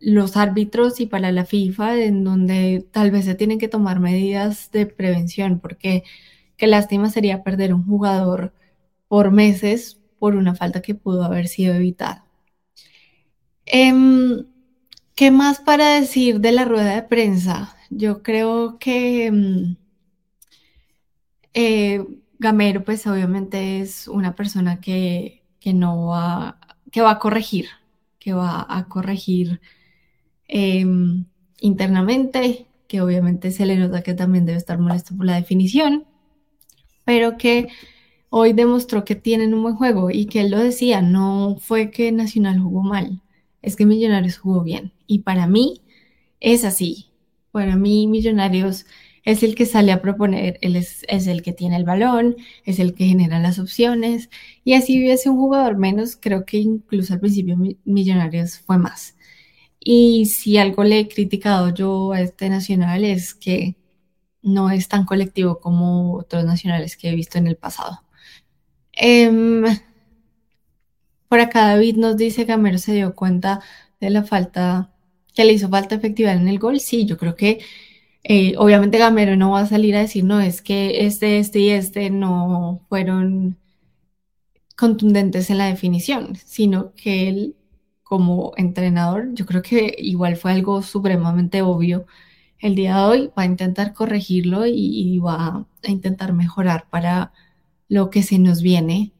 [0.00, 4.70] los árbitros y para la FIFA, en donde tal vez se tienen que tomar medidas
[4.72, 6.04] de prevención, porque
[6.56, 8.52] qué lástima sería perder un jugador
[9.08, 12.24] por meses por una falta que pudo haber sido evitada.
[13.66, 14.46] Em,
[15.14, 17.76] ¿Qué más para decir de la rueda de prensa?
[17.90, 19.76] Yo creo que em,
[21.54, 22.04] eh,
[22.38, 26.58] Gamero, pues obviamente es una persona que, que no va,
[26.92, 27.66] que va a corregir,
[28.20, 29.60] que va a corregir
[30.46, 31.26] em,
[31.60, 36.06] internamente, que obviamente se le nota que también debe estar molesto por la definición,
[37.04, 37.68] pero que
[38.30, 42.12] hoy demostró que tienen un buen juego y que él lo decía, no fue que
[42.12, 43.22] Nacional jugó mal,
[43.62, 44.92] es que Millonarios jugó bien.
[45.06, 45.82] Y para mí
[46.40, 47.06] es así.
[47.52, 48.86] Para mí Millonarios
[49.24, 52.94] es el que sale a proponer, él es, el que tiene el balón, es el
[52.94, 54.30] que genera las opciones.
[54.64, 59.16] Y así hubiese un jugador menos, creo que incluso al principio Millonarios fue más.
[59.80, 63.76] Y si algo le he criticado yo a este nacional es que
[64.42, 68.02] no es tan colectivo como otros nacionales que he visto en el pasado.
[68.98, 69.64] Em,
[71.28, 73.60] por acá David nos dice que Gamero se dio cuenta
[74.00, 74.90] de la falta,
[75.34, 76.80] que le hizo falta efectividad en el gol.
[76.80, 77.60] Sí, yo creo que
[78.24, 81.70] eh, obviamente Gamero no va a salir a decir, no, es que este, este y
[81.70, 83.58] este no fueron
[84.76, 87.56] contundentes en la definición, sino que él
[88.08, 92.06] como entrenador, yo creo que igual fue algo supremamente obvio.
[92.58, 97.32] El día de hoy va a intentar corregirlo y, va a intentar mejorar para
[97.88, 99.12] lo que se nos viene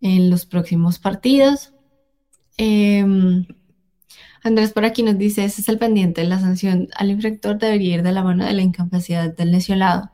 [0.00, 1.72] en los próximos partidos.
[2.56, 3.46] Em,
[4.42, 8.02] Andrés por aquí nos dice, ese es el pendiente, la sanción al infractor debería ir
[8.02, 10.12] de la mano de la incapacidad del lesionado.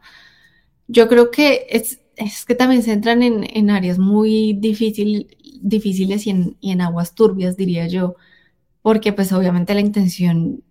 [0.89, 2.01] Yo creo que es,
[2.47, 7.57] que también se entran en, áreas muy difícil, difíciles y en, y en aguas turbias,
[7.57, 8.17] diría yo,
[8.83, 10.65] porque pues obviamente la intención,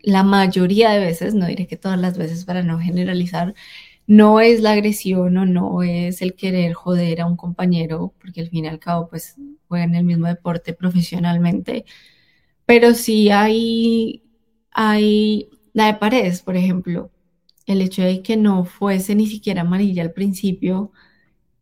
[0.00, 3.54] la mayoría de veces, no diré que todas las veces para no generalizar,
[4.06, 8.50] no es la agresión o no es el querer joder a un compañero, porque al
[8.50, 9.36] fin y al cabo pues
[9.68, 11.84] juegan el mismo deporte profesionalmente,
[12.66, 14.22] pero sí hay,
[14.72, 17.10] hay la de Paredes, por ejemplo,
[17.66, 20.92] el hecho de que no fuese ni siquiera amarilla al principio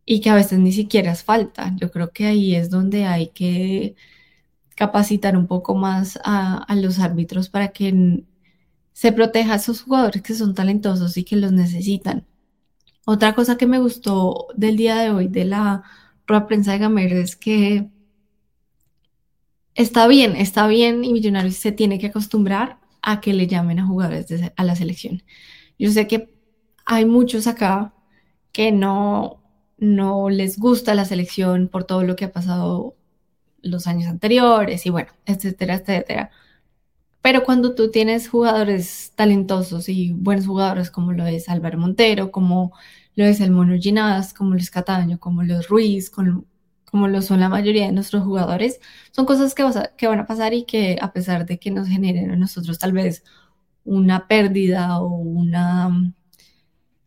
[0.06, 1.74] y que a veces ni siquiera es falta.
[1.76, 3.96] Yo creo que ahí es donde hay que
[4.76, 8.24] capacitar un poco más a, a los árbitros para que
[8.92, 12.26] se proteja a esos jugadores que son talentosos y que los necesitan.
[13.06, 15.82] Otra cosa que me gustó del día de hoy de la
[16.26, 17.90] rueda prensa de Gamero es que
[19.74, 23.86] está bien, está bien y Millonarios se tiene que acostumbrar a que le llamen a
[23.86, 24.26] jugadores
[24.56, 25.22] a la selección.
[25.78, 26.34] Yo sé que
[26.86, 27.94] hay muchos acá
[28.52, 29.42] que no,
[29.78, 32.96] no les gusta la selección por todo lo que ha pasado
[33.62, 36.30] los años anteriores y bueno, etcétera, etcétera.
[37.24, 42.74] Pero cuando tú tienes jugadores talentosos y buenos jugadores como lo es Álvaro Montero, como
[43.14, 46.44] lo es el Mono Ginás, como lo es Cataño, como lo es Ruiz, como,
[46.84, 48.78] como lo son la mayoría de nuestros jugadores,
[49.10, 49.62] son cosas que,
[50.06, 53.24] van a pasar y que a pesar de que nos generen a nosotros tal vez
[53.84, 56.14] una pérdida o una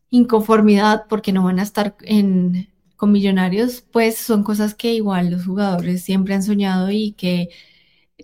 [0.09, 1.95] inconformidad porque no van a estar
[2.95, 7.49] con millonarios, pues son cosas que igual los jugadores siempre han soñado y que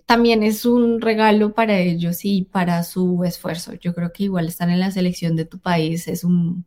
[0.06, 3.74] también es un regalo para ellos y para su esfuerzo.
[3.74, 6.66] Yo creo que igual estar en la selección de tu país es un,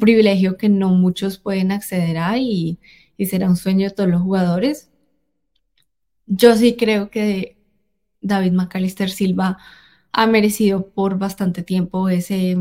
[0.00, 2.80] privilegio que no muchos pueden acceder a y,
[3.26, 4.90] será un sueño de todos los jugadores.
[6.26, 7.56] Yo sí creo que
[8.20, 9.58] David McAllister Silva
[10.12, 12.56] ha merecido por bastante tiempo ese,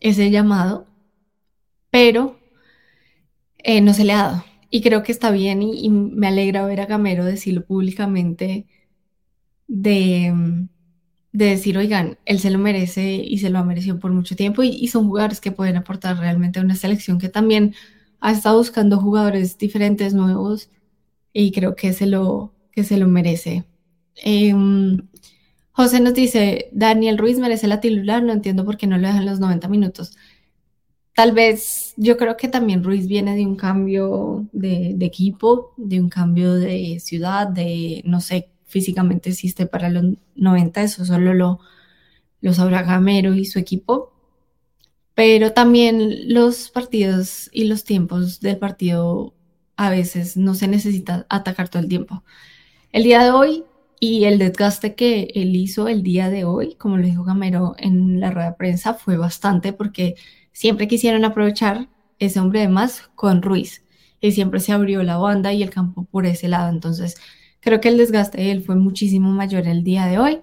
[0.00, 0.86] ese llamado,
[1.90, 2.38] pero
[3.58, 4.44] eh, no se le ha dado.
[4.70, 8.66] Y creo que está bien y, me alegra ver a Gamero decirlo públicamente
[9.70, 10.66] de,
[11.32, 14.62] de, decir, oigan, él se lo merece y se lo ha merecido por mucho tiempo
[14.64, 17.74] y, son jugadores que pueden aportar realmente a una selección que también
[18.20, 20.70] ha estado buscando jugadores diferentes, nuevos
[21.32, 23.64] y creo que se lo, que se lo merece.
[24.16, 25.08] Em,
[25.72, 29.26] José nos dice, Daniel Ruiz merece la titular, no entiendo por qué no lo dejan
[29.26, 30.16] los 90 minutos.
[31.14, 36.08] Tal vez yo creo que también Ruiz viene de un cambio de, equipo, de un
[36.08, 40.04] cambio de ciudad, de, no sé, físicamente existe para los
[40.36, 41.60] 90, eso solo lo,
[42.40, 44.12] lo sabrá Gamero y su equipo.
[45.14, 49.34] Pero también los partidos y los tiempos del partido
[49.76, 52.22] a veces no se necesita atacar todo el tiempo.
[52.92, 53.64] El día de hoy
[53.98, 58.20] y el desgaste que él hizo el día de hoy, como lo dijo Gamero en
[58.20, 60.14] la rueda de prensa, fue bastante porque
[60.52, 63.84] siempre quisieron aprovechar ese hombre de más con Ruiz
[64.20, 66.70] y siempre se abrió la banda y el campo por ese lado.
[66.70, 67.16] Entonces,
[67.60, 70.40] creo que el desgaste de él fue muchísimo mayor el día de hoy.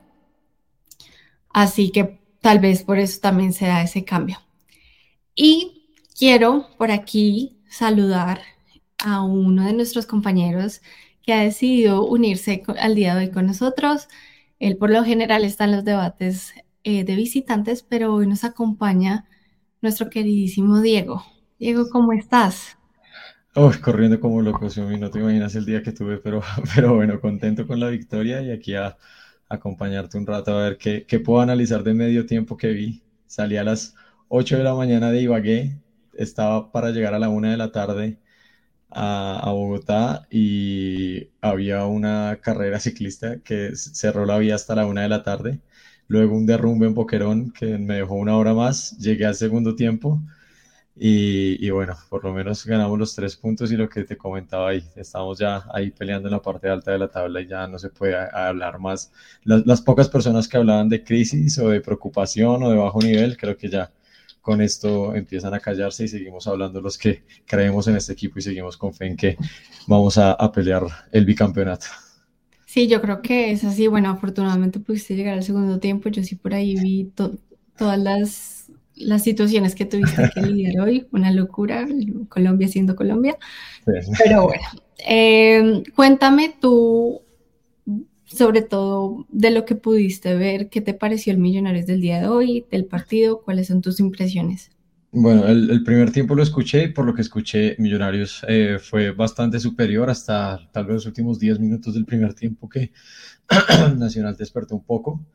[1.49, 4.37] Así que tal vez por eso también se da ese cambio.
[5.35, 8.41] Y quiero por aquí saludar
[8.99, 10.81] a uno de nuestros compañeros
[11.21, 14.07] que ha decidido unirse al día de hoy con nosotros.
[14.59, 16.53] Él por lo general está en los debates
[16.83, 19.27] eh, de visitantes, pero hoy nos acompaña
[19.81, 21.23] nuestro queridísimo Diego.
[21.59, 22.76] Diego, ¿cómo estás?
[23.59, 26.41] Uy, corriendo como loco, Xiaomi, no te imaginas el día que tuve, pero,
[26.75, 28.97] pero bueno, contento con la victoria y aquí a,
[29.49, 33.01] acompañarte un rato a ver qué, qué, puedo analizar de medio tiempo que vi.
[33.25, 33.95] Salí a las
[34.27, 35.75] 8 de la mañana de Ibagué,
[36.13, 38.19] estaba para llegar a la 1 de la tarde
[38.91, 45.01] a, a, Bogotá y había una carrera ciclista que cerró la vía hasta la 1
[45.01, 45.61] de la tarde.
[46.07, 50.21] Luego un derrumbe en Boquerón que me dejó una hora más, llegué al segundo tiempo
[50.99, 54.83] y, bueno, por lo menos ganamos los tres puntos y lo que te comentaba ahí,
[54.95, 57.89] estamos ya ahí peleando en la parte alta de la tabla y ya no se
[57.89, 59.11] puede hablar más.
[59.43, 63.37] Las, las, pocas personas que hablaban de crisis o de preocupación o de bajo nivel,
[63.37, 63.91] creo que ya
[64.41, 68.41] con esto empiezan a callarse y seguimos hablando los que creemos en este equipo y
[68.41, 69.37] seguimos con fe en que
[69.85, 71.85] vamos a, a pelear el bicampeonato.
[72.65, 73.87] Sí, yo creo que es así.
[73.87, 76.09] Bueno, afortunadamente pudiste llegar al segundo tiempo.
[76.09, 77.11] Yo sí por ahí vi
[77.75, 78.56] todas las
[78.99, 81.87] las situaciones que tuviste que lidiar hoy, una locura,
[82.29, 83.37] Colombia siendo Colombia.
[83.85, 84.63] Pero bueno,
[85.07, 87.21] eh, cuéntame tú,
[88.25, 92.27] sobre todo de lo que pudiste ver, ¿qué te pareció el Millonarios del día de
[92.27, 93.41] hoy, del partido?
[93.41, 94.71] ¿Cuáles son tus impresiones?
[95.11, 99.59] Bueno, el, primer tiempo lo escuché y por lo que escuché, Millonarios eh, fue bastante
[99.59, 102.91] superior hasta tal vez los últimos 10 minutos del primer tiempo que
[103.97, 105.25] Nacional despertó un poco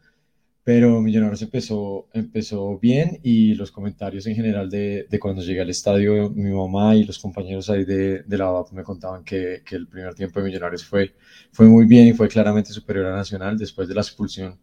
[0.65, 5.71] pero Millonarios empezó, empezó bien y los comentarios en general de, de, cuando llegué al
[5.71, 9.75] estadio, mi mamá y los compañeros ahí de, de la VAP me contaban que, que,
[9.77, 11.15] el primer tiempo de Millonarios fue,
[11.51, 14.59] fue muy bien y fue claramente superior a Nacional después de la expulsión.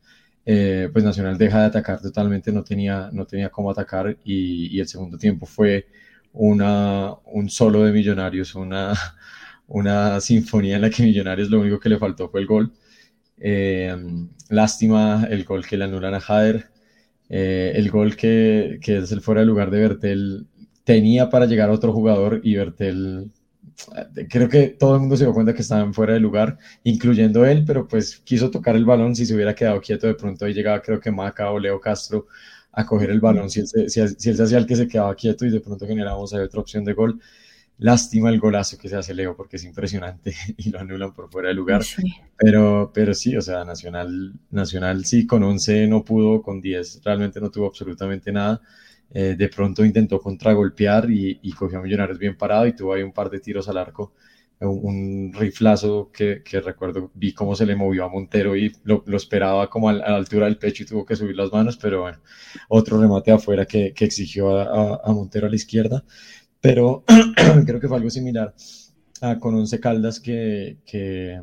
[0.46, 4.80] Eh, pues Nacional deja de atacar totalmente, no tenía, no tenía cómo atacar y, y
[4.80, 5.88] el segundo tiempo fue
[6.34, 8.94] una, un solo de Millonarios, una,
[9.68, 12.72] una sinfonía en la que Millonarios lo único que le faltó fue el gol.
[13.40, 13.96] Eh,
[14.50, 16.70] lástima el gol que le anulan a Jader.
[17.30, 20.48] Eh, el gol que, que, es el fuera de lugar de Bertel
[20.84, 23.32] tenía para llegar a otro jugador y Bertel
[24.16, 27.46] eh, creo que todo el mundo se dio cuenta que estaban fuera de lugar, incluyendo
[27.46, 30.54] él, pero pues quiso tocar el balón, si se hubiera quedado quieto de pronto ahí
[30.54, 32.28] llegaba creo que Maca o Leo Castro
[32.72, 35.16] a coger el balón, si él, si, si él se hacía el que se quedaba
[35.16, 37.20] quieto y de pronto generábamos otra opción de gol,
[37.82, 41.48] Lástima el golazo que se hace Leo porque es impresionante y lo anulan por fuera
[41.48, 41.82] de lugar.
[42.38, 47.40] Pero, pero sí, o sea, Nacional, Nacional sí, con 11 no pudo, con 10 realmente
[47.40, 48.62] no tuvo absolutamente nada.
[49.12, 53.02] Eh, de pronto intentó contragolpear y, y cogió a Millonarios bien parado y tuvo ahí
[53.02, 54.14] un par de tiros al arco.
[54.62, 59.16] Un, riflazo que, que, recuerdo, vi cómo se le movió a Montero y lo, lo
[59.16, 62.18] esperaba como a, la altura del pecho y tuvo que subir las manos, pero bueno,
[62.68, 66.04] otro remate afuera que, que exigió a, a Montero a la izquierda
[66.62, 67.04] pero
[67.66, 68.54] creo que fue algo similar
[69.22, 71.42] a con Once Caldas que, que,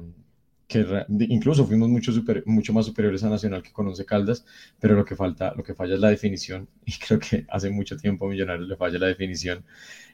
[0.67, 4.45] que incluso fuimos mucho, super, mucho más superiores a Nacional que con Once Caldas,
[4.81, 7.97] pero lo que falta, lo que falla es la definición y creo que hace mucho
[7.97, 9.65] tiempo a Millonarios le falla la definición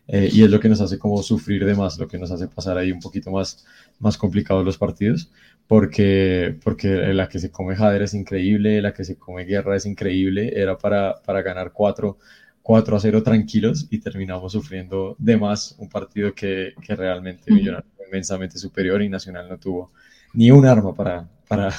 [0.09, 2.49] eh, y es lo que nos hace como sufrir de más, lo que nos hace
[2.49, 3.65] pasar ahí un poquito más,
[4.01, 5.31] más complicados los partidos,
[5.69, 9.87] porque, porque la que se come Jader es increíble, la que se come Guerra es
[9.87, 12.19] increíble, era para, para ganar cuatro
[12.63, 17.93] 4 a 0 tranquilos y terminamos sufriendo de más un partido que, que realmente Millonarios
[17.97, 19.91] fue inmensamente superior y Nacional no tuvo
[20.33, 21.73] ni un arma para, para,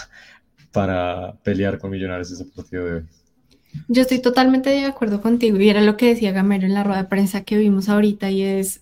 [0.71, 3.03] para pelear con Millonarios ese partido de hoy.
[3.87, 7.03] Yo estoy totalmente de acuerdo contigo y era lo que decía Gamero en la rueda
[7.03, 8.81] de prensa que vimos ahorita y es,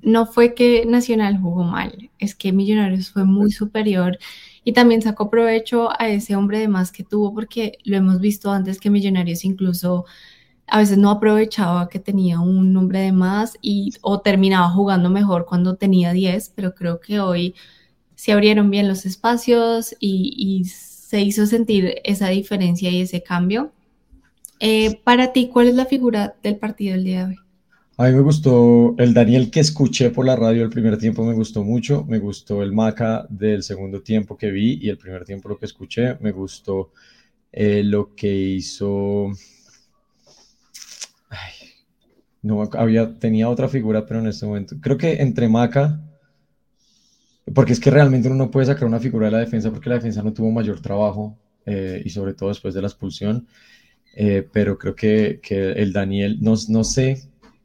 [0.00, 4.18] no fue que Nacional jugó mal, es que Millonarios fue muy superior
[4.64, 8.50] y también sacó provecho a ese hombre de más que tuvo porque lo hemos visto
[8.50, 10.06] antes que Millonarios incluso
[10.72, 15.44] a veces no aprovechaba que tenía un nombre de más y o terminaba jugando mejor
[15.44, 17.54] cuando tenía 10, pero creo que hoy
[18.14, 23.70] se abrieron bien los espacios y, se hizo sentir esa diferencia y ese cambio.
[24.60, 27.38] Eh, para ti, ¿cuál es la figura del partido del día de hoy?
[27.98, 31.34] A mí me gustó el Daniel que escuché por la radio el primer tiempo, me
[31.34, 32.06] gustó mucho.
[32.08, 35.66] Me gustó el Maca del segundo tiempo que vi y el primer tiempo lo que
[35.66, 36.16] escuché.
[36.20, 36.92] Me gustó
[37.52, 39.32] eh, lo que hizo
[42.42, 44.76] no había, tenía otra figura, pero en este momento.
[44.80, 46.00] Creo que entre Maca,
[47.54, 49.96] porque es que realmente uno no puede sacar una figura de la defensa porque la
[49.96, 53.46] defensa no tuvo mayor trabajo eh, y sobre todo después de la expulsión.
[54.14, 57.22] Eh, pero creo que, que, el Daniel, no, no sé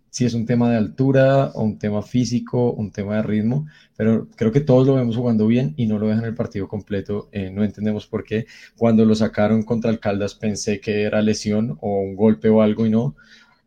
[0.09, 3.67] si es un tema de altura o un tema físico, un tema de ritmo,
[3.97, 7.29] pero creo que todos lo vemos jugando bien y no lo dejan el partido completo.
[7.31, 8.45] Eh, no entendemos por qué.
[8.77, 12.85] Cuando lo sacaron contra el Caldas pensé que era lesión o un golpe o algo
[12.85, 13.15] y no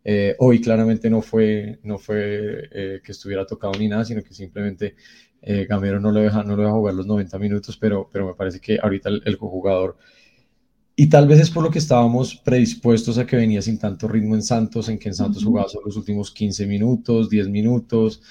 [0.03, 4.33] Eh, hoy claramente no fue, no fue eh, que estuviera tocado ni nada, sino que
[4.33, 4.95] simplemente
[5.43, 8.35] eh, Gamero no lo, deja, no lo deja jugar los 90 minutos, pero, pero me
[8.35, 9.97] parece que ahorita el, el jugador,
[10.97, 14.35] y tal vez es por lo que estábamos predispuestos a que venía sin tanto ritmo
[14.35, 18.23] en Santos, en que en Santos jugaba solo los últimos 15 minutos, 10 minutos.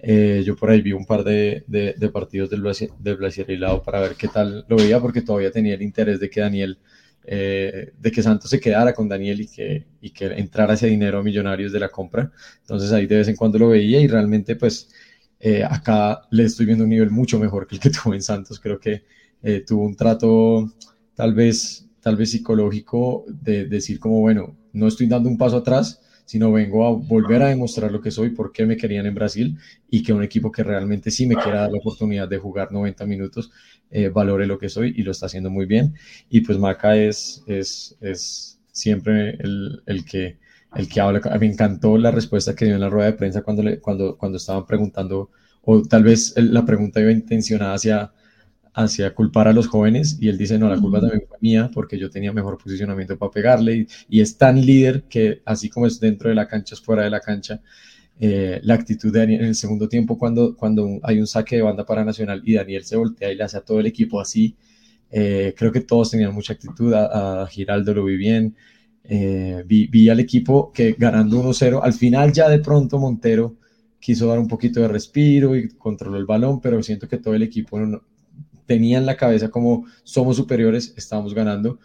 [0.00, 4.14] yo por ahí vi un par de, de, de partidos del, del lado para ver
[4.16, 6.78] qué tal lo veía, porque todavía tenía el interés de que Daniel
[7.26, 11.18] eh, de que Santos se quedara con Daniel y que, y que entrara ese dinero
[11.18, 12.30] a Millonarios de la compra.
[12.60, 14.88] Entonces ahí de vez en cuando lo veía y realmente pues
[15.40, 18.60] eh, acá le estoy viendo un nivel mucho mejor que el que tuvo en Santos.
[18.60, 19.04] Creo que
[19.42, 20.72] eh, tuvo un trato
[21.14, 26.00] tal vez, tal vez psicológico de, decir como, bueno, no estoy dando un paso atrás,
[26.24, 29.58] sino vengo a volver a demostrar lo que soy, por qué me querían en Brasil
[29.90, 33.04] y que un equipo que realmente sí me quiera dar la oportunidad de jugar 90
[33.04, 33.50] minutos
[33.90, 35.94] eh, valore lo que soy y lo está haciendo muy bien.
[36.28, 40.38] Y pues Maca es, es, es siempre el, el, que,
[40.74, 41.20] el que habla.
[41.38, 44.36] Me encantó la respuesta que dio en la rueda de prensa cuando, le, cuando, cuando
[44.38, 45.30] estaban preguntando,
[45.62, 48.12] o tal vez la pregunta iba intencionada hacia,
[48.74, 51.98] hacia culpar a los jóvenes y él dice, no, la culpa también fue mía porque
[51.98, 56.00] yo tenía mejor posicionamiento para pegarle y, y es tan líder que así como es
[56.00, 57.60] dentro de la cancha, es fuera de la cancha
[58.20, 61.62] eh, la actitud de Daniel en el segundo tiempo cuando, cuando hay un saque de
[61.62, 64.56] banda para Nacional y Daniel se voltea y le hace a todo el equipo así.
[65.10, 68.56] Eh, creo que todos tenían mucha actitud, a, Giraldo lo vi bien,
[69.04, 73.56] eh, vi, al equipo que ganando 1-0, al final ya de pronto Montero
[74.00, 77.42] quiso dar un poquito de respiro y controló el balón, pero siento que todo el
[77.42, 77.78] equipo
[78.66, 81.78] tenía en la cabeza como somos superiores, estamos ganando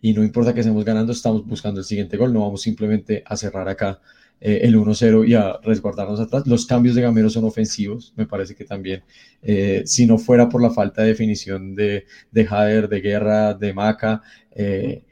[0.00, 3.36] y no importa que estemos ganando, estamos buscando el siguiente gol, no vamos simplemente a
[3.36, 4.00] cerrar acá
[4.40, 6.46] eh, el 1-0 y a resguardarnos atrás.
[6.46, 9.02] Los cambios de Gamero son ofensivos, me parece que también,
[9.42, 13.72] eh, si no fuera por la falta de definición de, de Jader, de Guerra, de
[13.72, 14.22] Maca,
[14.52, 15.02] eh,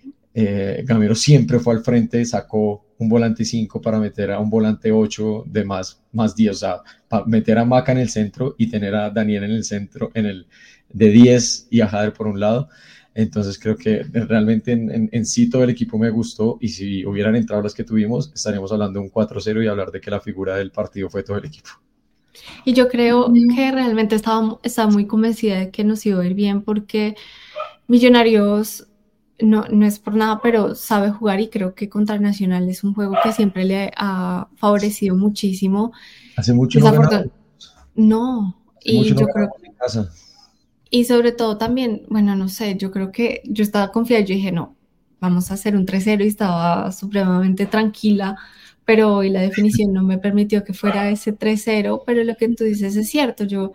[0.85, 5.45] Gamero siempre fue al frente, sacó un volante 5 para meter a un volante 8
[5.47, 6.77] de más, más 10, o sea,
[7.09, 10.27] para meter a Maca en el centro y tener a Daniel en el centro, en
[10.27, 10.47] el
[10.93, 12.69] de 10 y a Jader por un lado.
[13.15, 17.37] Entonces creo que realmente en, en, sí todo el equipo me gustó y si hubieran
[17.37, 20.57] entrado las que tuvimos, estaríamos hablando de un 4-0 y hablar de que la figura
[20.57, 21.71] del partido fue todo el equipo.
[22.65, 26.35] Y yo creo que realmente estaba, estaba muy convencida de que nos iba a ir
[26.35, 27.15] bien porque
[27.87, 28.89] Millonarios
[29.41, 32.95] no, no es por nada, pero sabe jugar y creo que contra Nacional es un
[32.95, 35.93] juego que siempre le ha favorecido muchísimo.
[36.37, 37.25] Hace mucho no
[37.95, 39.69] No, y yo creo que
[40.95, 44.53] y sobre todo también, bueno, no sé, yo creo que yo estaba confiada, yo dije,
[44.53, 44.77] no,
[45.19, 48.37] vamos a hacer un 3-0 y estaba supremamente tranquila,
[48.85, 52.63] pero hoy la definición no me permitió que fuera ese 3-0, pero lo que tú
[52.63, 53.73] dices es cierto, yo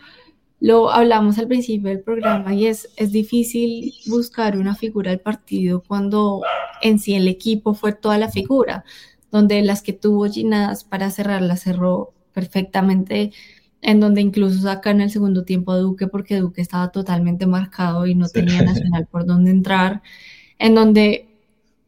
[0.61, 5.83] lo hablamos al principio del programa y es, es difícil buscar una figura del partido
[5.85, 6.41] cuando
[6.81, 8.85] en sí el equipo fue toda la figura,
[9.29, 13.33] donde las que tuvo Ginadas para cerrar la cerró perfectamente
[13.81, 18.15] en donde incluso sacan el segundo tiempo a Duque porque Duque estaba totalmente marcado y
[18.15, 20.01] no tenía Nacional por dónde entrar,
[20.57, 21.27] en donde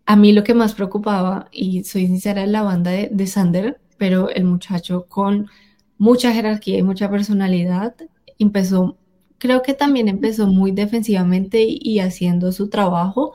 [0.06, 3.80] a mí lo que más preocupaba, y soy sincera, es la banda de, de Sander,
[3.98, 5.50] pero el muchacho con
[5.98, 7.96] mucha jerarquía y mucha personalidad
[8.40, 8.98] empezó,
[9.38, 13.34] creo que también empezó muy defensivamente y haciendo su trabajo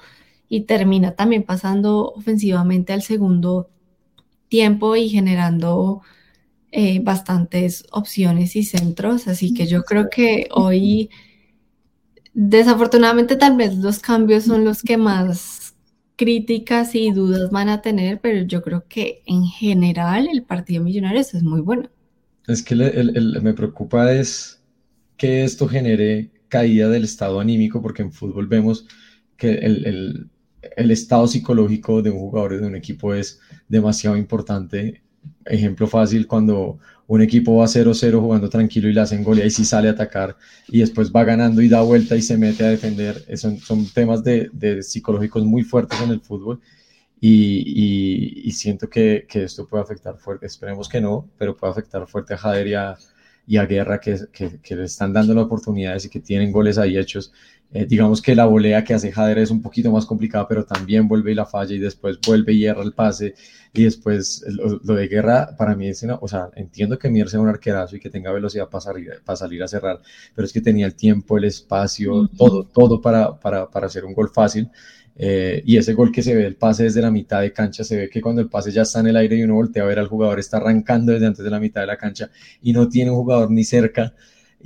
[0.48, 3.68] y termina también pasando ofensivamente al segundo
[4.48, 6.02] tiempo y generando
[6.72, 11.10] eh, bastantes opciones y centros, así que yo creo que hoy,
[12.34, 15.74] desafortunadamente tal vez los cambios son los que más
[16.16, 21.34] críticas y dudas van a tener, pero yo creo que en general el partido Millonarios
[21.34, 21.88] es muy bueno.
[22.46, 24.62] Es que me preocupa es
[25.16, 28.86] que esto genere caída del estado anímico, porque en fútbol vemos
[29.36, 30.30] que el,
[30.76, 35.02] el estado psicológico de un jugador de un equipo es demasiado importante
[35.46, 39.50] ejemplo fácil, cuando un equipo va 0-0 jugando tranquilo y le hacen gol y ahí
[39.50, 40.36] sí sale a atacar
[40.68, 43.24] y después va ganando y da vuelta y se mete a defender.
[43.36, 46.60] Son, son temas de, de psicológicos muy fuertes en el fútbol
[47.20, 50.46] y, y, siento que, que, esto puede afectar fuerte.
[50.46, 52.66] Esperemos que no, pero puede afectar fuerte a Jader
[53.46, 56.78] y a, Guerra que, que, que, le están dando las oportunidades y que tienen goles
[56.78, 57.32] ahí hechos
[57.72, 61.08] eh, digamos que la volea que hace Jader es un poquito más complicada, pero también
[61.08, 63.34] vuelve y la falla y después vuelve y erra el pase
[63.72, 67.40] y después lo, de guerra para mí es, una, o sea, entiendo que Mier sea
[67.40, 70.00] un arquerazo y que tenga velocidad para salir, para salir a cerrar,
[70.34, 74.14] pero es que tenía el tiempo, el espacio, todo, todo para, para, para hacer un
[74.14, 74.70] gol fácil.
[75.18, 77.96] Eh, y ese gol que se ve el pase desde la mitad de cancha, se
[77.96, 79.98] ve que cuando el pase ya está en el aire y uno voltea a ver
[79.98, 83.10] al jugador, está arrancando desde antes de la mitad de la cancha y no tiene
[83.10, 84.14] un jugador ni cerca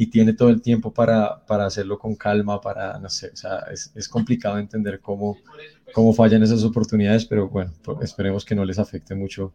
[0.01, 3.67] y tiene todo el tiempo para, para hacerlo con calma, para, no sé, o sea,
[3.71, 5.37] es, es, complicado entender cómo,
[5.93, 9.53] cómo fallan esas oportunidades, pero bueno, pues esperemos que no les afecte mucho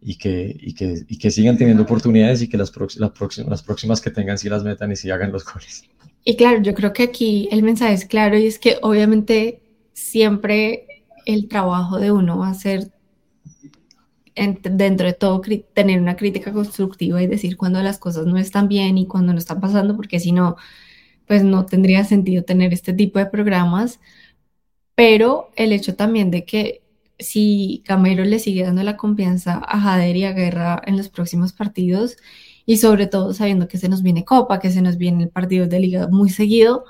[0.00, 3.62] y que, y que, y que sigan teniendo oportunidades y que las, las, próximas, las
[3.64, 5.82] próximas que tengan sí las metan y sí hagan los goles.
[6.22, 9.62] Y claro, yo creo que aquí el mensaje es claro y es que obviamente
[9.94, 10.86] siempre
[11.26, 12.92] el trabajo de uno va a ser
[14.34, 15.42] dentro de todo
[15.74, 19.38] tener una crítica constructiva y decir cuando las cosas no están bien y cuando no
[19.38, 20.56] están pasando, porque si no,
[21.26, 24.00] pues no tendría sentido tener este tipo de programas.
[24.94, 26.82] Pero el hecho también de que
[27.18, 31.52] si Camero le sigue dando la confianza a Jader y a Guerra en los próximos
[31.52, 32.16] partidos,
[32.66, 35.66] y sobre todo sabiendo que se nos viene Copa, que se nos viene el partido
[35.66, 36.84] de liga muy seguido,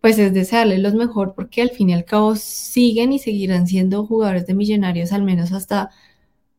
[0.00, 4.04] pues es desearle los mejor porque al fin y al cabo siguen y seguirán siendo
[4.06, 5.90] jugadores de millonarios al menos hasta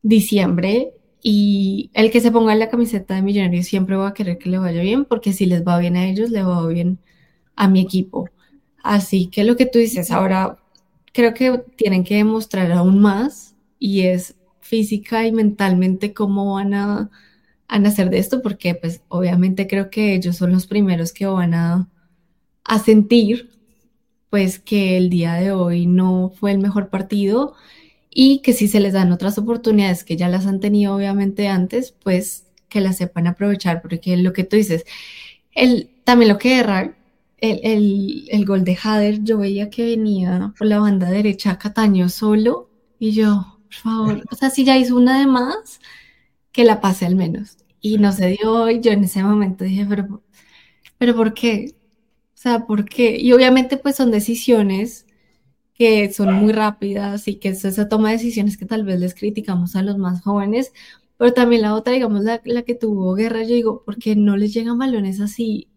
[0.08, 0.92] diciembre
[1.22, 4.58] y el que se ponga la camiseta de millonarios siempre va a querer que le
[4.58, 6.98] vaya bien porque si les va bien a ellos, le va bien
[7.56, 8.28] a mi equipo.
[8.82, 10.58] Así que lo que tú dices ahora
[11.12, 17.10] creo que tienen que demostrar aún más y es física y mentalmente cómo van a,
[17.68, 21.54] a nacer de esto, porque pues obviamente creo que ellos son los primeros que van
[21.54, 21.88] a,
[22.64, 23.50] a sentir
[24.30, 27.54] pues que el día de hoy no fue el mejor partido
[28.18, 31.92] y que si se les dan otras oportunidades que ya las han tenido obviamente antes,
[31.92, 34.86] pues que las sepan aprovechar, porque lo que tú dices,
[35.52, 36.96] el, también lo que era
[37.36, 42.70] el, el, gol de Hader, yo veía que venía por la banda derecha Cataño solo
[42.98, 45.78] y yo, por favor, o sea, si ya hizo una de más,
[46.52, 47.58] que la pase al menos.
[47.82, 50.22] Y no se dio y yo en ese momento dije, pero,
[50.96, 51.74] pero ¿por qué?
[52.34, 53.18] O sea, ¿por qué?
[53.20, 55.05] Y obviamente pues son decisiones
[55.78, 59.14] que son muy rápidas y que es esa toma de decisiones que tal vez les
[59.14, 60.72] criticamos a los más jóvenes,
[61.18, 64.36] pero también la otra, digamos, la, la que tuvo guerra, yo digo, ¿por qué no
[64.36, 65.68] les llegan balones así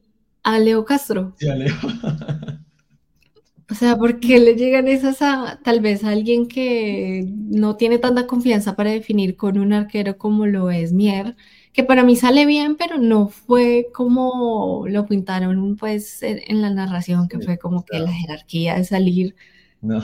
[0.44, 1.36] a Leo Castro.
[1.38, 1.76] Sí, a Leo.
[3.72, 8.00] O sea, ¿por qué le llegan esas a tal vez a alguien que no tiene
[8.00, 11.36] tanta confianza para definir con un arquero como lo es Mier?
[11.72, 17.28] Que para mí sale bien, pero no fue como lo pintaron pues en la narración,
[17.28, 19.36] que fue como que la jerarquía de salir.
[19.82, 20.04] No.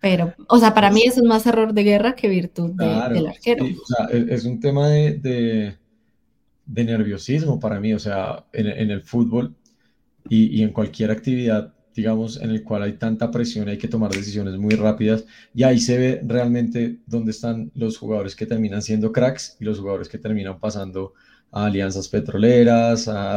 [0.00, 3.64] Pero, o sea, para mí eso es más error de guerra que virtud del arquero.
[3.64, 5.76] o sea, es, un tema de
[6.66, 9.54] de nerviosismo para mí, o sea, en, el fútbol
[10.28, 14.56] y, en cualquier actividad, digamos, en el cual hay tanta presión, hay que tomar decisiones
[14.56, 19.56] muy rápidas y ahí se ve realmente dónde están los jugadores que terminan siendo cracks
[19.60, 21.14] y los jugadores que terminan pasando
[21.52, 23.36] a alianzas petroleras, a,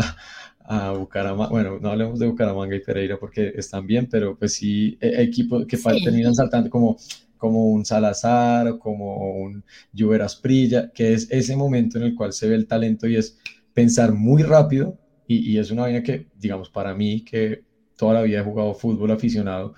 [0.72, 4.97] a Bucaramanga, bueno, no hablemos de Bucaramanga y Pereira porque están bien, pero pues sí,
[5.01, 6.97] e, equipos que terminan saltando como
[7.38, 9.63] como un Salazar, como un
[9.93, 13.39] Lluver Asprilla, que es ese momento en el cual se ve el talento y es
[13.74, 17.63] pensar muy rápido, y, y es una vaina que, digamos, para mí, que
[17.95, 19.74] toda la vida he jugado fútbol aficionado,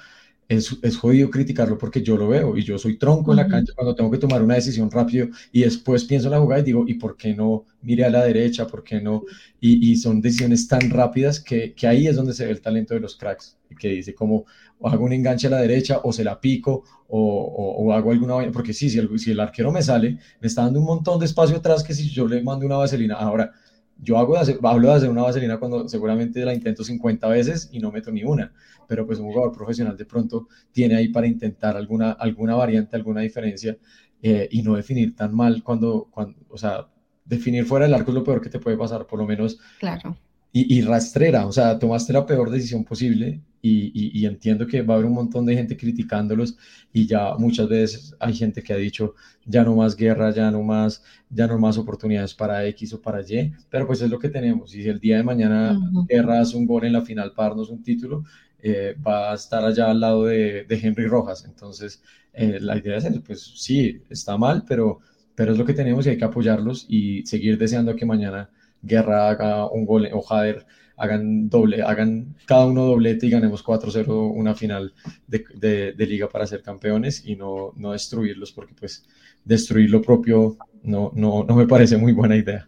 [0.58, 3.72] es, es, jodido criticarlo porque yo lo veo y yo soy tronco en la cancha
[3.74, 6.84] cuando tengo que tomar una decisión rápido y después pienso en la jugada y digo,
[6.86, 8.68] ¿y por qué no mire a la derecha?
[8.68, 9.24] ¿Por qué no?
[9.62, 12.94] Y, y son decisiones tan rápidas que, que, ahí es donde se ve el talento
[12.94, 14.46] de los cracks, que dice como
[14.84, 18.52] hago un enganche a la derecha o se la pico o, o, hago alguna vaina,
[18.52, 21.28] porque sí, si el, si el arquero me sale, me está dando un montón de
[21.28, 23.54] espacio atrás que si yo le mando una vaselina, ahora
[24.02, 27.92] yo hago hablo de hacer una vaselina cuando seguramente la intento 50 veces y no
[27.92, 28.52] meto ni una,
[28.88, 33.22] pero pues un jugador profesional de pronto tiene ahí para intentar alguna, alguna variante, alguna
[33.22, 33.78] diferencia
[34.22, 36.88] eh, y no definir tan mal cuando, cuando, o sea,
[37.26, 39.60] definir fuera del arco es lo peor que te puede pasar, por lo menos.
[39.80, 40.18] Claro
[40.54, 45.08] y, rastrera, o sea, tomaste la peor decisión posible y, entiendo que va a haber
[45.08, 46.58] un montón de gente criticándolos
[46.92, 49.16] y ya muchas veces hay gente que ha dicho
[49.46, 53.22] ya no más guerra, ya no más, ya no más oportunidades para X o para
[53.22, 56.58] Y, pero pues es lo que tenemos y si el día de mañana guerra hace
[56.58, 58.26] un gol en la final para darnos un título,
[58.62, 62.04] eh, va a estar allá al lado de, Henry Rojas, entonces
[62.34, 65.00] eh, la idea es, pues sí, está mal, pero,
[65.34, 68.50] pero es lo que tenemos y hay que apoyarlos y seguir deseando que mañana
[68.82, 70.66] Guerra haga un gol o Jader
[71.02, 74.94] hagan doble, hagan cada uno doblete y ganemos 4-0 una final
[75.28, 79.04] de, liga para ser campeones y no, no destruirlos porque pues
[79.44, 82.68] destruir lo propio no, no, no me parece muy buena idea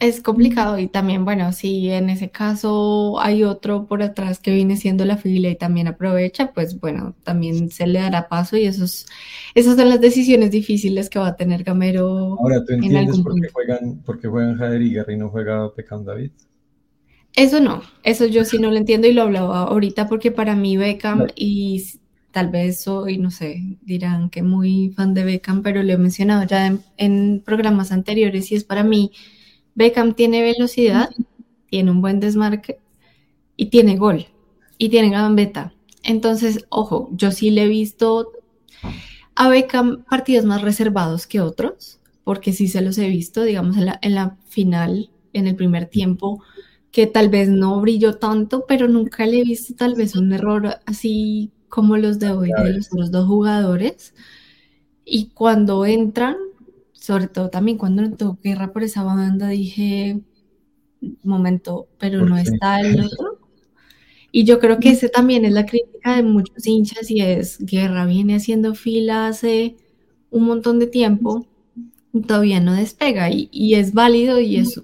[0.00, 4.76] es complicado y también, bueno, si en ese caso hay otro por atrás que viene
[4.76, 9.06] siendo la fila y también aprovecha, pues bueno, también se le dará paso y esos,
[9.54, 12.36] esas son las decisiones difíciles que va a tener Gamero.
[12.38, 16.04] Ahora, ¿tú entiendes por qué, juegan, por qué juegan Jader y y no juega Beckham
[16.04, 16.30] David?
[17.34, 20.76] Eso no, eso yo sí no lo entiendo y lo hablaba ahorita porque para mí
[20.76, 21.84] Beckham y
[22.30, 26.44] tal vez soy, no sé, dirán que muy fan de Beckham, pero lo he mencionado
[26.44, 29.10] ya en, en programas anteriores y es para mí
[29.78, 31.08] Beckham tiene velocidad,
[31.70, 32.80] tiene un buen desmarque
[33.56, 34.26] y tiene gol
[34.76, 35.72] y tiene gambeta.
[36.02, 38.32] Entonces, ojo, yo sí le he visto
[39.36, 43.86] a Beckham partidos más reservados que otros, porque sí se los he visto, digamos, en
[43.86, 46.42] la, en la final, en el primer tiempo,
[46.90, 50.80] que tal vez no brilló tanto, pero nunca le he visto tal vez un error
[50.86, 54.12] así como los de hoy de los otros dos jugadores.
[55.04, 56.34] Y cuando entran,
[57.08, 60.20] sobre todo también cuando entró Guerra por esa banda, dije,
[61.22, 63.38] momento, pero no está el otro.
[64.30, 68.04] Y yo creo que ese también es la crítica de muchos hinchas y es, Guerra
[68.04, 69.76] viene haciendo fila hace
[70.28, 71.46] un montón de tiempo,
[72.26, 74.78] todavía no despega y, y es válido y es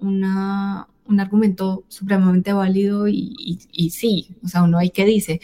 [0.00, 5.42] una, un argumento supremamente válido y, y, y, sí, o sea, uno hay que dice.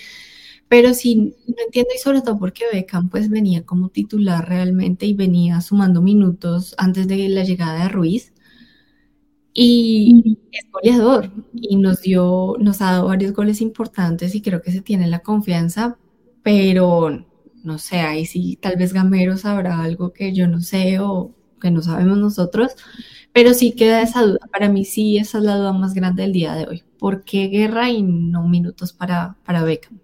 [0.73, 5.13] Pero sí, no entiendo y sobre todo porque Beckham pues venía como titular realmente y
[5.13, 8.33] venía sumando minutos antes de la llegada de Ruiz
[9.53, 14.73] y es goleador y nos dio, nos ha dado varios goles importantes y creo que
[14.73, 15.99] se tiene la confianza,
[16.43, 17.27] pero
[17.63, 21.71] no sé, ahí sí tal vez Gamero sabrá algo que yo no sé o que
[21.71, 22.73] no sabemos nosotros,
[23.35, 24.39] pero sí queda esa duda.
[24.51, 26.83] Para mí sí esa es la duda más grande del día de hoy.
[26.99, 30.02] ¿Por qué guerra y no minutos para, para Beckham?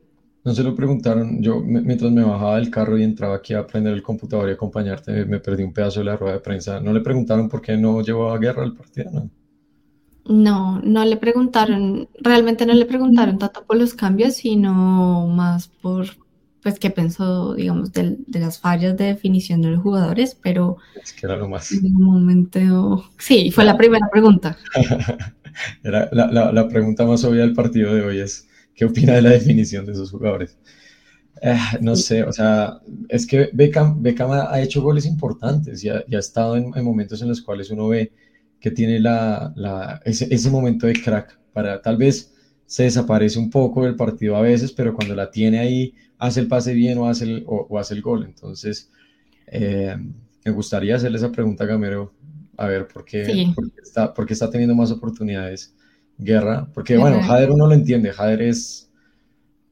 [0.48, 3.92] No se lo preguntaron, yo mientras me bajaba del carro y entraba aquí a aprender
[3.92, 6.80] el computador y acompañarte, me perdí un pedazo de la rueda de prensa.
[6.80, 9.10] ¿No le preguntaron por qué no llevaba guerra al partido?
[9.10, 9.30] No,
[10.24, 16.06] no, no le preguntaron, realmente no le preguntaron tanto por los cambios, sino más por,
[16.62, 20.78] pues, qué pensó, digamos, de, de las fallas de definición de los jugadores, pero...
[21.02, 21.70] Es que era lo más...
[21.72, 23.04] En un momento...
[23.18, 24.56] Sí, fue la primera pregunta.
[25.84, 29.22] era la, la, la pregunta más obvia del partido de hoy es ¿Qué opina de
[29.22, 30.56] la definición de esos jugadores?
[31.42, 32.78] Eh, no sé, o sea,
[33.08, 36.84] es que Beckham, Beckham ha, hecho goles importantes y ha, y ha estado en, en,
[36.84, 38.12] momentos en los cuales uno ve
[38.60, 42.32] que tiene la, la, ese, ese, momento de crack para tal vez
[42.66, 46.46] se desaparece un poco del partido a veces, pero cuando la tiene ahí hace el
[46.46, 48.24] pase bien o hace el, o, o hace el gol.
[48.24, 48.92] Entonces,
[49.48, 49.96] eh,
[50.44, 52.14] me gustaría hacerle esa pregunta a Gamero,
[52.56, 53.52] a ver por qué, sí.
[53.56, 55.74] por qué, está, por qué está teniendo más oportunidades
[56.18, 58.90] Guerra, porque bueno, Jader uno lo entiende, Jader es,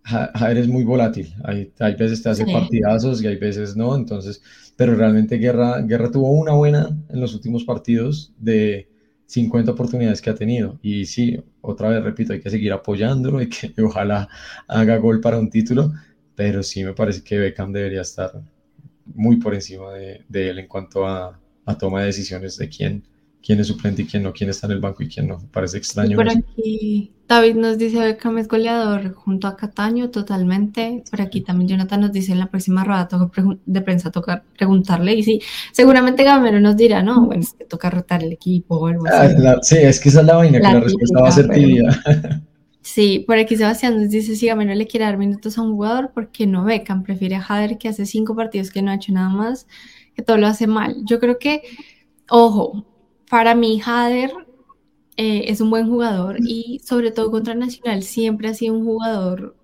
[0.05, 2.53] Jader es muy volátil, hay, hay veces te hace sí.
[2.53, 4.41] partidazos y hay veces no, entonces,
[4.77, 8.89] pero realmente Guerra, Guerra tuvo una buena en los últimos partidos de
[9.27, 13.49] 50 oportunidades que ha tenido, y sí, otra vez repito, hay que seguir apoyándolo y
[13.49, 14.29] que ojalá
[14.69, 15.93] haga gol para un título,
[16.37, 18.41] pero sí me parece que Beckham debería estar
[19.05, 23.03] muy por encima de, de él en cuanto a, a toma de decisiones de quién
[23.47, 25.39] quién es suplente y quién no, quién está en el banco y quién no.
[25.53, 26.17] Parece extraño.
[26.17, 31.05] Por aquí David nos dice Beckham es goleador junto a Cataño totalmente.
[31.09, 33.09] Por aquí también Jonathan nos dice en la próxima rueda
[33.65, 35.41] de prensa toca preguntarle y sí,
[35.71, 39.37] seguramente Gamero nos dirá, no, bueno, es que toca rotar el equipo algo ah, así.
[39.39, 41.49] La, sí, es que esa es la vaina, la que la respuesta va a ser
[41.49, 41.89] tibia.
[42.83, 46.13] Sí, por aquí Sebastián nos dice si Gamero le quiere dar minutos a un jugador,
[46.15, 47.03] porque no Beckham?
[47.03, 49.67] Prefiere a Jader que hace cinco partidos que no ha hecho nada más,
[50.15, 50.95] que todo lo hace mal.
[51.05, 51.63] Yo creo que,
[52.29, 52.87] ojo,
[53.29, 54.33] para mí Jader
[55.17, 59.57] eh, es un buen jugador y sobre todo contra Nacional siempre ha sido un jugador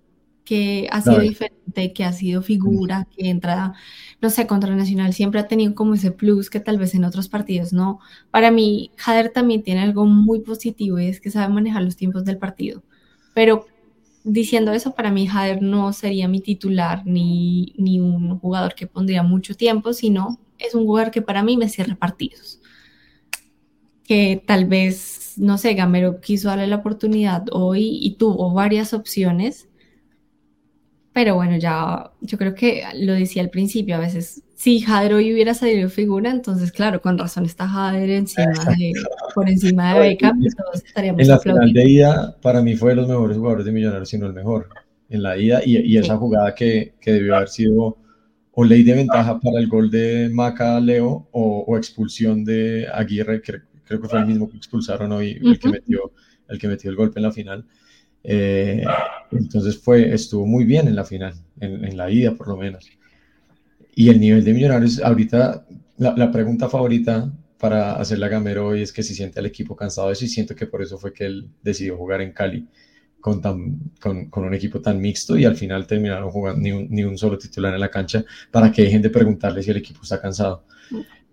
[0.45, 3.75] que ha sido diferente, que ha sido figura, que entra,
[4.21, 7.29] no sé, contra Nacional siempre ha tenido como ese plus que tal vez en otros
[7.29, 8.01] partidos no.
[8.31, 12.25] Para mí, Jader también tiene algo muy positivo y es que sabe manejar los tiempos
[12.25, 12.83] del partido.
[13.35, 13.67] Pero
[14.25, 19.23] diciendo eso, para mí Jader no sería mi titular ni, ni un jugador que pondría
[19.23, 22.63] mucho tiempo, sino es un jugador que para mí me cierra partidos
[24.07, 29.69] que tal vez, no sé, Gamero quiso darle la oportunidad hoy y tuvo varias opciones,
[31.13, 35.33] pero bueno, ya yo creo que lo decía al principio, a veces si Jader hoy
[35.33, 38.93] hubiera salido figura, entonces claro, con razón está Jader encima de,
[39.35, 42.91] por encima de Beckham y todos estaríamos En la final de ida, para mí fue
[42.91, 44.69] de los mejores jugadores de Millonarios, sino el mejor
[45.09, 46.19] en la ida, y, y esa sí.
[46.19, 47.99] jugada que, que, debió haber sido
[48.53, 53.43] o ley de ventaja para el gol de Maca Leo o, o expulsión de Aguirre,
[53.43, 56.13] que creo que fue el mismo que expulsaron hoy, el que metió,
[56.49, 57.65] el que metió el golpe en la final.
[58.25, 58.85] Eh,
[59.33, 62.89] entonces fue, estuvo muy bien en la final, en, en, la ida por lo menos.
[63.95, 65.67] Y el nivel de Millonarios, ahorita
[65.99, 69.77] la, la, pregunta favorita para hacerle a Gamero hoy es que si siente al equipo
[69.77, 72.67] cansado de eso y siento que por eso fue que él decidió jugar en Cali
[73.23, 76.89] con, tan, con, con un equipo tan mixto y al final terminaron jugando ni un,
[76.91, 80.01] ni un solo titular en la cancha para que dejen de preguntarle si el equipo
[80.03, 80.65] está cansado.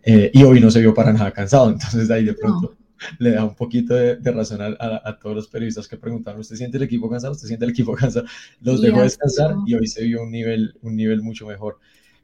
[0.04, 2.90] Eh, y hoy no se vio para nada cansado, entonces de ahí de pronto no.
[3.20, 6.40] le da un poquito de, de razón a, a, a, todos los periodistas que preguntaron,
[6.40, 7.34] ¿usted siente el equipo cansado?
[7.34, 8.26] ¿Usted siente el equipo cansado?
[8.62, 11.80] Los dejó descansar y hoy se vio un nivel, un nivel mucho mejor,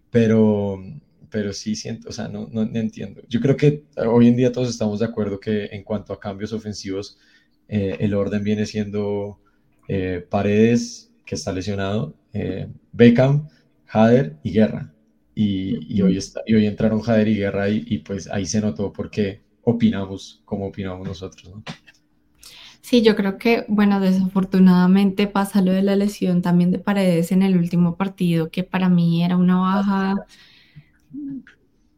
[0.10, 0.82] pero,
[1.30, 3.22] pero sí siento, o sea, no, no, no, entiendo.
[3.28, 6.54] Yo creo que hoy en día todos estamos de acuerdo que en cuanto a cambios
[6.54, 7.18] ofensivos,
[7.68, 9.40] eh, el orden viene siendo
[9.88, 13.48] eh, Paredes, que está lesionado, eh, Beckham,
[13.88, 14.95] Hader y Guerra
[15.36, 18.92] y, hoy, está, y hoy entraron Jader y Guerra y, y pues ahí se notó
[18.94, 21.64] porque opinamos como opinamos nosotros, ¿no?
[22.86, 27.42] Sí, yo creo que, bueno, desafortunadamente pasa lo de la lesión también de Paredes en
[27.42, 30.28] el último partido, que para mí era una baja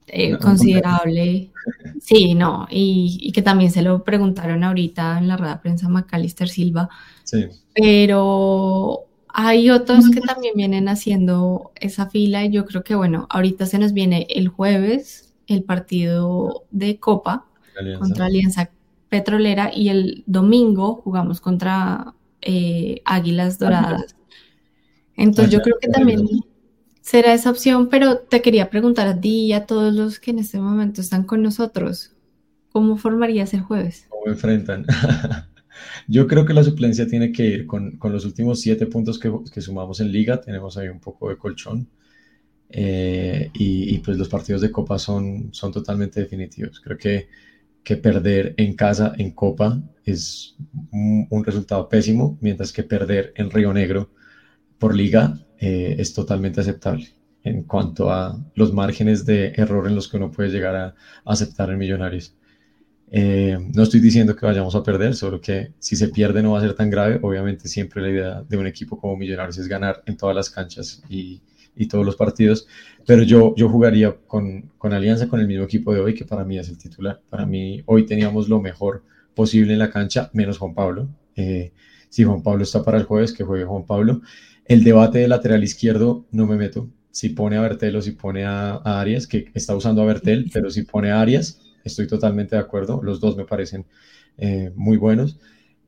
[0.08, 1.52] eh, considerable.
[2.00, 6.48] Sí, no, y, que también se lo preguntaron ahorita en la rueda de prensa Macalister
[6.48, 6.88] Silva.
[7.26, 7.48] Sí.
[7.76, 9.07] Pero
[9.40, 13.78] hay otros que también vienen haciendo esa fila y yo creo que, bueno, ahorita se
[13.78, 17.46] nos viene el jueves el partido de Copa
[18.00, 18.72] contra Alianza
[19.10, 24.16] Petrolera y el domingo jugamos contra eh, Águilas Doradas.
[25.16, 26.28] Entonces yo creo que también
[27.02, 30.40] será esa opción, pero te quería preguntar a ti y a todos los que en
[30.40, 32.16] este momento están con nosotros,
[32.72, 34.08] ¿cómo formarías el jueves?
[34.10, 34.84] ¿Cómo enfrentan?
[36.08, 40.00] yo creo que la suplencia tiene que ir con, los últimos siete puntos que, sumamos
[40.00, 41.88] en liga, tenemos ahí un poco de colchón.
[42.70, 46.82] Eh, y, pues los partidos de copa son, son totalmente definitivos.
[46.82, 47.28] Creo que
[47.88, 50.58] que perder en casa en Copa es
[50.92, 54.12] un, resultado pésimo, mientras que perder en Río Negro
[54.78, 57.08] por liga eh, es totalmente aceptable
[57.44, 61.70] en cuanto a los márgenes de error en los que uno puede llegar a, aceptar
[61.70, 62.36] en Millonarios.
[63.10, 66.60] Eh, no estoy diciendo que vayamos a perder, solo que si se pierde no va
[66.60, 67.20] a ser tan grave.
[67.22, 71.02] Obviamente siempre la idea de un equipo como Millonarios es ganar en todas las canchas
[71.10, 71.42] y,
[71.78, 72.68] y todos los partidos,
[73.06, 76.44] pero yo, yo jugaría con, con, Alianza, con el mismo equipo de hoy, que para
[76.44, 77.22] mí es el titular.
[77.30, 79.04] Para mí hoy teníamos lo mejor
[79.36, 81.08] posible en la cancha, menos Juan Pablo.
[81.36, 81.72] Eh,
[82.10, 84.22] si Juan Pablo está para el jueves, que juegue Juan Pablo.
[84.66, 86.90] El debate de lateral izquierdo no me meto.
[87.12, 90.70] Si pone a Bertel o si pone a, Arias, que está usando a Bertel, pero
[90.70, 93.02] si pone a Arias, estoy totalmente de acuerdo.
[93.04, 93.86] Los dos me parecen
[94.38, 95.40] eh, muy buenos.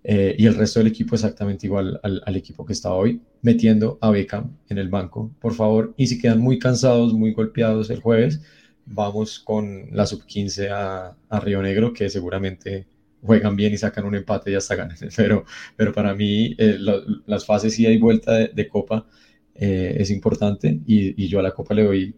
[0.04, 4.10] Eh, y el resto del equipo exactamente igual al, equipo que está hoy, metiendo a
[4.12, 5.94] Beckham en el banco, por favor.
[5.98, 8.42] Y si quedan muy cansados, muy golpeados el jueves,
[8.86, 12.88] vamos con la sub-15 a, Río Negro, que seguramente
[13.22, 14.98] juegan bien y sacan un empate y hasta ganan.
[15.18, 15.44] Pero,
[15.76, 16.78] pero para mí eh,
[17.26, 19.06] las fases ida y vuelta de, Copa
[19.54, 22.16] es importante y, y yo a la Copa le doy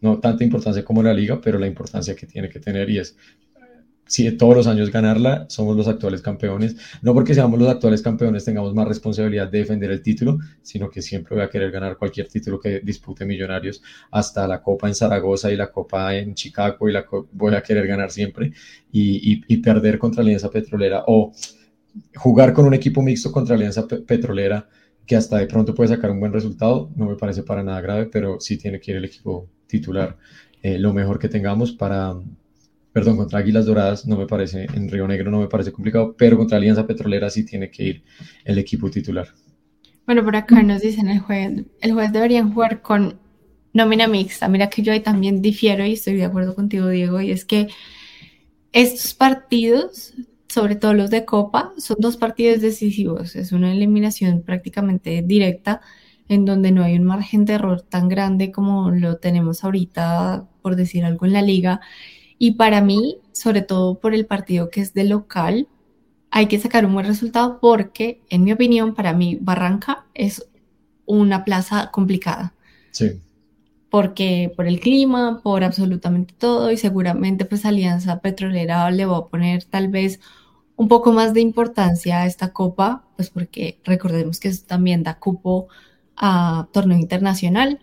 [0.00, 3.16] no tanta importancia como la liga, pero la importancia que tiene que tener y es
[4.10, 6.74] si todos los años ganarla, somos los actuales campeones.
[7.00, 11.00] No porque seamos los actuales campeones tengamos más responsabilidad de defender el título, sino que
[11.00, 15.52] siempre voy a querer ganar cualquier título que dispute Millonarios, hasta la Copa en Zaragoza
[15.52, 18.52] y la Copa en Chicago, y la voy a querer ganar siempre.
[18.90, 21.32] Y, perder contra Alianza Petrolera o
[22.16, 24.68] jugar con un equipo mixto contra Alianza Petrolera
[25.10, 28.06] que hasta de pronto puede sacar un buen resultado, no me parece para nada grave,
[28.06, 30.16] pero sí tiene que ir el equipo titular
[30.62, 32.14] eh, lo mejor que tengamos para,
[32.92, 36.36] perdón, contra Águilas Doradas no me parece, en Río Negro no me parece complicado, pero
[36.36, 38.02] contra Alianza Petrolera sí tiene que ir
[38.44, 39.26] el equipo titular.
[40.06, 43.18] Bueno, por acá nos dicen el juez, el juez deberían jugar con
[43.72, 44.46] nómina mixta.
[44.46, 47.66] Mira que yo ahí también difiero y estoy de acuerdo contigo, Diego, y es que
[48.70, 50.14] estos partidos,
[50.50, 53.36] sobre todo los de Copa, son dos partidos decisivos.
[53.36, 55.80] Es una eliminación prácticamente directa
[56.28, 60.74] en donde no hay un margen de error tan grande como lo tenemos ahorita, por
[60.74, 61.80] decir algo, en la liga.
[62.36, 65.68] Y para mí, sobre todo por el partido que es de local,
[66.32, 70.48] hay que sacar un buen resultado porque, en mi opinión, para mí Barranca es
[71.06, 72.54] una plaza complicada.
[72.90, 73.20] Sí.
[73.88, 79.26] Porque por el clima, por absolutamente todo y seguramente pues Alianza Petrolera le va a
[79.26, 80.20] poner tal vez
[80.80, 85.18] un poco más de importancia a esta copa, pues porque recordemos que eso también da
[85.18, 85.68] cupo
[86.16, 87.80] a torneo internacional.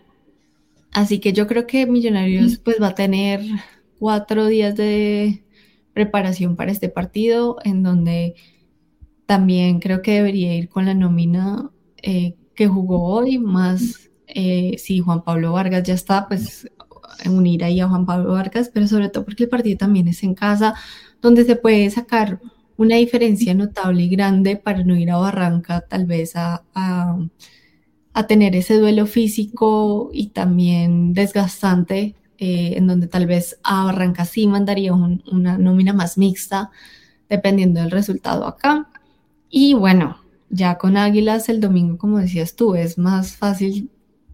[0.90, 3.40] Así que yo creo que Millonarios pues va a tener
[4.00, 5.44] cuatro días de
[5.92, 8.34] preparación para este partido, en donde
[9.26, 11.70] también creo que debería ir con la nómina
[12.02, 16.68] eh, que jugó hoy, más eh, si Juan Pablo Vargas ya está, pues
[17.26, 20.34] unir ahí a Juan Pablo Vargas, pero sobre todo porque el partido también es en
[20.34, 20.74] casa,
[21.22, 22.40] donde se puede sacar
[22.78, 28.56] una diferencia notable y grande para no ir a Barranca, tal vez a, a, tener
[28.56, 34.92] ese duelo físico y también desgastante eh, en donde tal vez a Barranca sí mandaría
[34.92, 36.70] una nómina más mixta,
[37.28, 38.88] dependiendo del resultado acá.
[39.50, 40.18] Y bueno,
[40.50, 43.90] ya con Águilas el domingo, como decías tú, es más fácil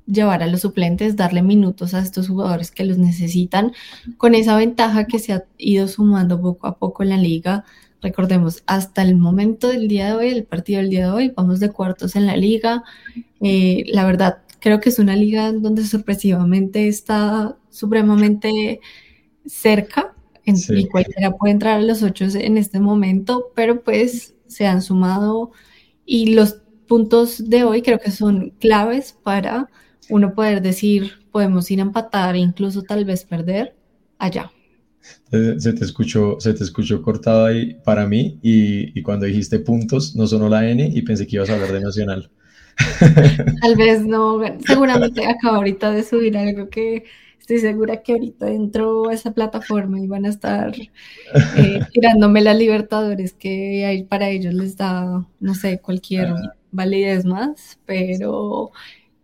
[0.07, 3.73] llevar a los suplentes, darle minutos a estos jugadores que los necesitan,
[4.17, 7.65] con esa ventaja que se ha ido sumando poco a poco en la liga.
[8.05, 11.59] Recordemos, hasta el momento del día de hoy, el partido del día de hoy, vamos
[11.59, 12.85] de cuartos en la liga.
[13.41, 18.81] Eh, la verdad, creo que es una liga donde sorpresivamente está supremamente
[19.47, 20.15] cerca
[20.45, 25.53] y cualquiera puede entrar a los ocho en este momento, pero pues se han sumado
[26.05, 29.71] y los puntos de hoy creo que son claves para
[30.11, 33.75] uno poder decir podemos ir a empatar e incluso tal vez perder
[34.19, 34.53] allá.
[35.31, 40.15] Se te escuchó, se te escuchó cortado ahí para mí y, y cuando dijiste puntos
[40.15, 42.31] no sonó la N y pensé que ibas a hablar de Nacional.
[43.63, 47.05] Tal vez no, seguramente acabo ahorita de subir algo que
[47.39, 50.73] estoy segura que ahorita dentro de esa plataforma y van a estar
[51.57, 56.55] eh, tirándome las Libertadores que hay para ellos les da, no sé, cualquier ah.
[56.73, 58.73] validez más, pero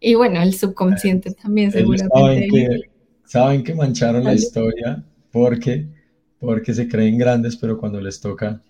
[0.01, 2.11] y bueno, el subconsciente también seguramente.
[2.15, 2.81] Saben que,
[3.25, 5.87] saben que mancharon la historia porque,
[6.39, 8.63] porque se creen grandes, pero cuando les toca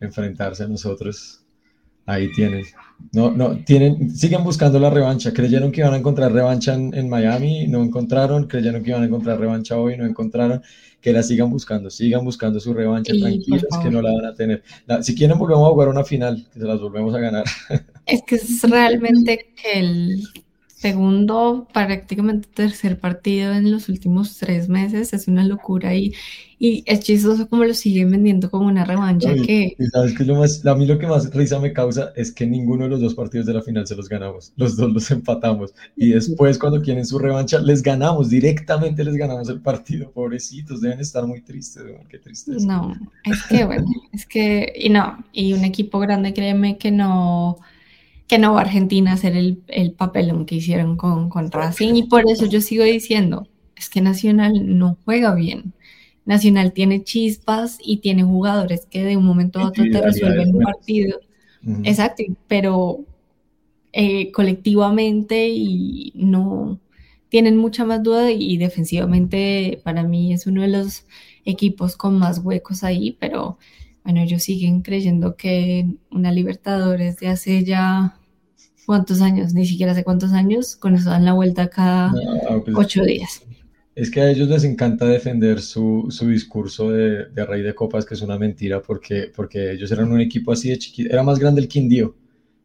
[0.00, 1.44] enfrentarse a nosotros,
[2.06, 2.64] ahí tienen.
[3.12, 5.32] No, no, tienen, siguen buscando la revancha.
[5.32, 8.46] Creyeron que iban a encontrar revancha en, Miami, no encontraron.
[8.48, 10.62] Creyeron que iban a encontrar revancha hoy, no encontraron.
[11.00, 14.64] Que la sigan buscando, sigan buscando su revancha, tranquilos, que no la van a tener.
[15.02, 17.44] si quieren, volvemos a jugar una final, que se las volvemos a ganar.
[18.06, 20.22] Es que es realmente que el
[20.78, 26.14] segundo, prácticamente tercer partido en los últimos tres meses, es una locura y,
[26.56, 29.74] y es chistoso como lo siguen vendiendo como una revancha que...
[29.90, 32.84] sabes que lo más, a mí lo que más risa me causa es que ninguno
[32.84, 35.74] de los dos partidos de la final se los ganamos, los dos los empatamos.
[35.96, 41.00] Y después cuando quieren su revancha les ganamos, directamente les ganamos el partido, pobrecitos, deben
[41.00, 42.64] estar muy tristes, qué tristeza.
[42.64, 42.94] No,
[43.24, 47.58] es que bueno, es que, y no, y un equipo grande, créeme que no
[48.28, 51.94] que no va a Argentina a hacer el, el papelón que hicieron con, con Racing
[51.94, 55.72] y por eso yo sigo diciendo, es que Nacional no juega bien.
[56.26, 60.62] Nacional tiene chispas y tiene jugadores que de un momento a otro te resuelven un
[60.62, 61.18] partido.
[61.84, 63.00] Exacto, pero
[63.92, 66.78] eh, colectivamente y no
[67.30, 71.04] tienen mucha más duda y defensivamente para mí es uno de los
[71.46, 73.58] equipos con más huecos ahí, pero
[74.08, 78.18] bueno, ellos siguen creyendo que una Libertadores de hace ya
[78.86, 82.14] cuántos años, ni siquiera hace cuántos años, con eso dan la vuelta cada
[82.64, 83.42] pues, ocho días.
[83.94, 88.06] Es que a ellos les encanta defender su, su discurso de, de, rey de copas,
[88.06, 91.38] que es una mentira, porque, porque ellos eran un equipo así de chiquito, era más
[91.38, 92.16] grande el Quindío,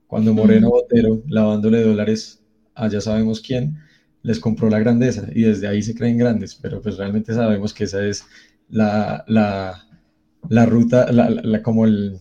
[0.07, 2.41] cuando Moreno Botero, lavándole dólares
[2.73, 3.79] a ya sabemos quién,
[4.21, 7.83] les compró la grandeza y desde ahí se creen grandes, pero pues realmente sabemos que
[7.83, 8.23] esa es
[8.69, 9.83] la, la,
[10.49, 12.19] la ruta, la, la, como el,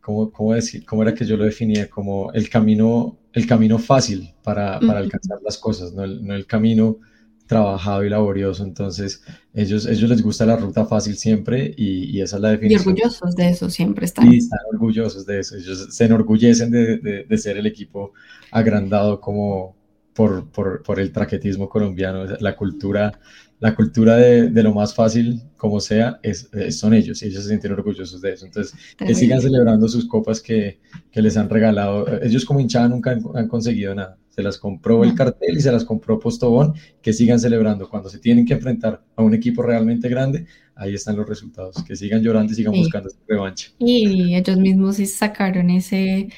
[0.00, 0.84] ¿cómo, decir?
[0.84, 1.90] ¿Cómo era que yo lo definía?
[1.90, 6.46] Como el camino, el camino fácil para, para alcanzar las cosas, no el, no el,
[6.46, 6.98] camino
[7.46, 8.64] trabajado y laborioso.
[8.64, 9.22] Entonces,
[9.52, 12.82] ellos, ellos les gusta la ruta fácil siempre y, y esa es la definición.
[12.82, 14.32] Y orgullosos de eso siempre están.
[14.32, 15.56] Y están orgullosos de eso.
[15.56, 18.12] Ellos se enorgullecen de, de, de ser el equipo
[18.52, 19.76] agrandado como
[20.16, 23.20] por, por, por el traquetismo colombiano, la cultura
[23.58, 27.48] la cultura de, de, lo más fácil, como sea, es, son ellos y ellos se
[27.48, 28.44] sienten orgullosos de eso.
[28.44, 30.78] Entonces, que sigan celebrando sus copas que,
[31.10, 32.06] que, les han regalado.
[32.22, 34.18] Ellos como hinchada nunca han, conseguido nada.
[34.28, 37.88] Se las compró el cartel y se las compró Postobón, que sigan celebrando.
[37.88, 41.82] Cuando se tienen que enfrentar a un equipo realmente grande, ahí están los resultados.
[41.84, 43.70] Que sigan llorando y sigan buscando su revancha.
[43.78, 46.28] Y ellos mismos sí sacaron ese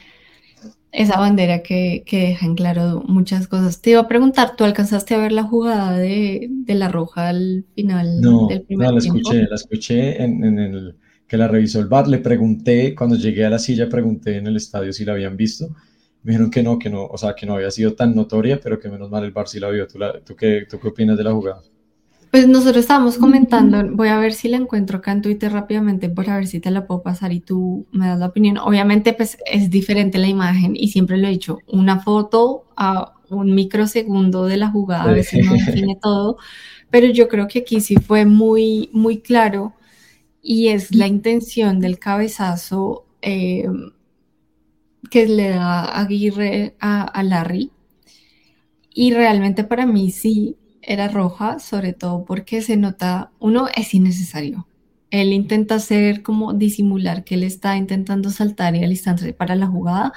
[0.92, 3.80] esa bandera que, que deja en claro muchas cosas.
[3.80, 7.64] Te iba a preguntar, ¿tú alcanzaste a ver la jugada de, de la roja al
[7.74, 10.96] final del primer No, la escuché, la escuché en, en, el
[11.26, 12.08] que la revisó el bar.
[12.08, 15.68] Le pregunté, cuando llegué a la silla, pregunté en el estadio si la habían visto.
[16.22, 18.78] Me dijeron que no, que no, o sea, que no había sido tan notoria, pero
[18.78, 19.86] que menos mal el bar sí la vio.
[19.86, 21.62] ¿Tú, la, tú, qué, ¿Tú qué opinas de la jugada?
[22.30, 26.36] Pues nosotros estábamos comentando, voy a ver si la encuentro acá en Twitter rápidamente para
[26.36, 28.58] ver si te la puedo pasar y tú me das la opinión.
[28.58, 33.54] Obviamente pues es diferente la imagen y siempre lo he dicho, una foto a un
[33.54, 36.36] microsegundo de la jugada a veces no define todo,
[36.90, 39.74] pero yo creo que aquí sí fue muy, muy claro
[40.42, 43.68] y es la intención del cabezazo eh,
[45.10, 47.70] que le da Aguirre a, a Larry.
[48.92, 50.56] Y realmente para mí sí
[50.88, 54.66] era roja, sobre todo porque se nota, uno es innecesario.
[55.10, 60.12] Él intenta hacer como disimular que él está intentando saltar y alistarse para la jugada,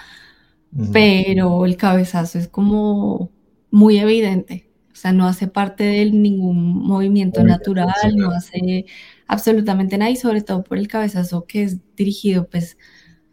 [0.93, 3.30] pero el cabezazo es como
[3.69, 4.69] muy evidente.
[4.93, 8.85] O sea, no hace parte de ningún movimiento natural, no hace
[9.27, 12.77] absolutamente nada y sobre todo por el cabezazo que es dirigido pues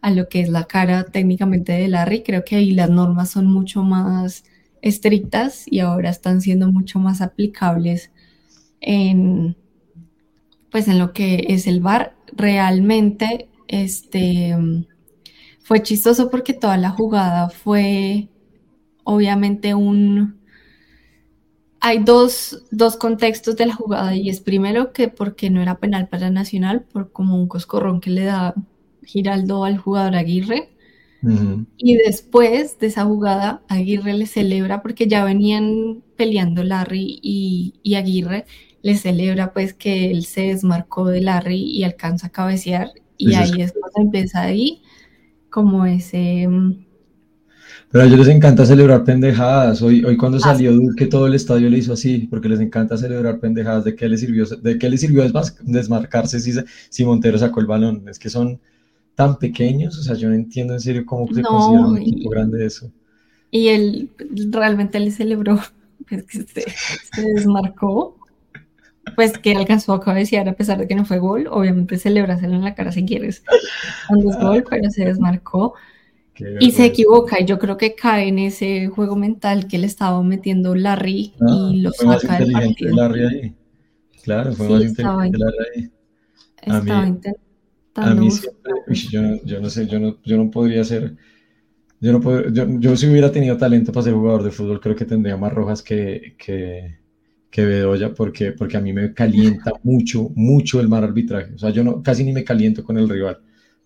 [0.01, 2.23] a lo que es la cara técnicamente de Larry.
[2.23, 4.43] Creo que ahí las normas son mucho más
[4.81, 8.11] estrictas y ahora están siendo mucho más aplicables
[8.81, 9.55] en
[10.71, 12.15] pues en lo que es el bar.
[12.31, 14.55] Realmente este
[15.61, 18.29] fue chistoso porque toda la jugada fue
[19.03, 20.39] obviamente un
[21.81, 26.09] hay dos, dos contextos de la jugada y es primero que porque no era penal
[26.09, 28.53] para Nacional por como un coscorrón que le da
[29.03, 30.69] Giraldo al jugador Aguirre
[31.77, 37.95] Y después de esa jugada, Aguirre le celebra porque ya venían peleando Larry y, y
[37.95, 38.45] Aguirre
[38.81, 43.41] le celebra pues que él se desmarcó de Larry y alcanza a cabecear y Eso
[43.43, 44.81] es ahí es cuando empieza ahí
[45.49, 46.47] como ese...
[46.47, 46.85] mm,
[47.91, 49.81] Pero a ellos les encanta celebrar pendejadas.
[49.81, 53.39] Hoy, hoy cuando salió Duque, todo el estadio le hizo así, porque les encanta celebrar
[53.39, 53.83] pendejadas.
[53.83, 55.23] ¿De qué le sirvió, de qué le sirvió
[55.63, 56.53] desmarcarse si,
[56.89, 58.07] si Montero sacó el balón?
[58.07, 58.61] Es que son
[59.19, 62.29] tan pequeños, o sea, yo no entiendo en serio cómo se considera No, un equipo
[62.29, 62.91] grande eso.
[63.51, 64.11] y él
[64.51, 65.59] realmente le celebró
[66.09, 66.65] pues, que se,
[67.13, 68.17] se desmarcó,
[69.15, 71.47] pues que alcanzó a cabecear a pesar de que no fue gol.
[71.51, 73.43] Obviamente celebráselo en la cara si quieres
[74.07, 75.75] cuando es gol, pero se desmarcó.
[76.59, 80.21] Y se equivoca, y yo creo que cae en ese juego mental que le estaba
[80.23, 82.95] metiendo Larry Ah, y lo fue más saca del inteligente partido.
[82.95, 83.55] Larry ahí.
[84.23, 85.91] Claro, fue Sí, más inteligente Larry ahí.
[86.61, 87.19] Estaba mí,
[88.01, 91.15] a mí siempre, uy, yo, no- yo no sé, yo no, yo no podría ser,
[92.01, 94.95] yo no pod- yo, yo si hubiera tenido talento para ser jugador de fútbol, creo
[94.95, 96.99] que tendría más rojas que, que,
[97.49, 101.53] que Bedoya, porque, porque a mí me calienta mucho, mucho el mal arbitraje.
[101.55, 103.39] O sea, yo no, casi ni me caliento con el rival.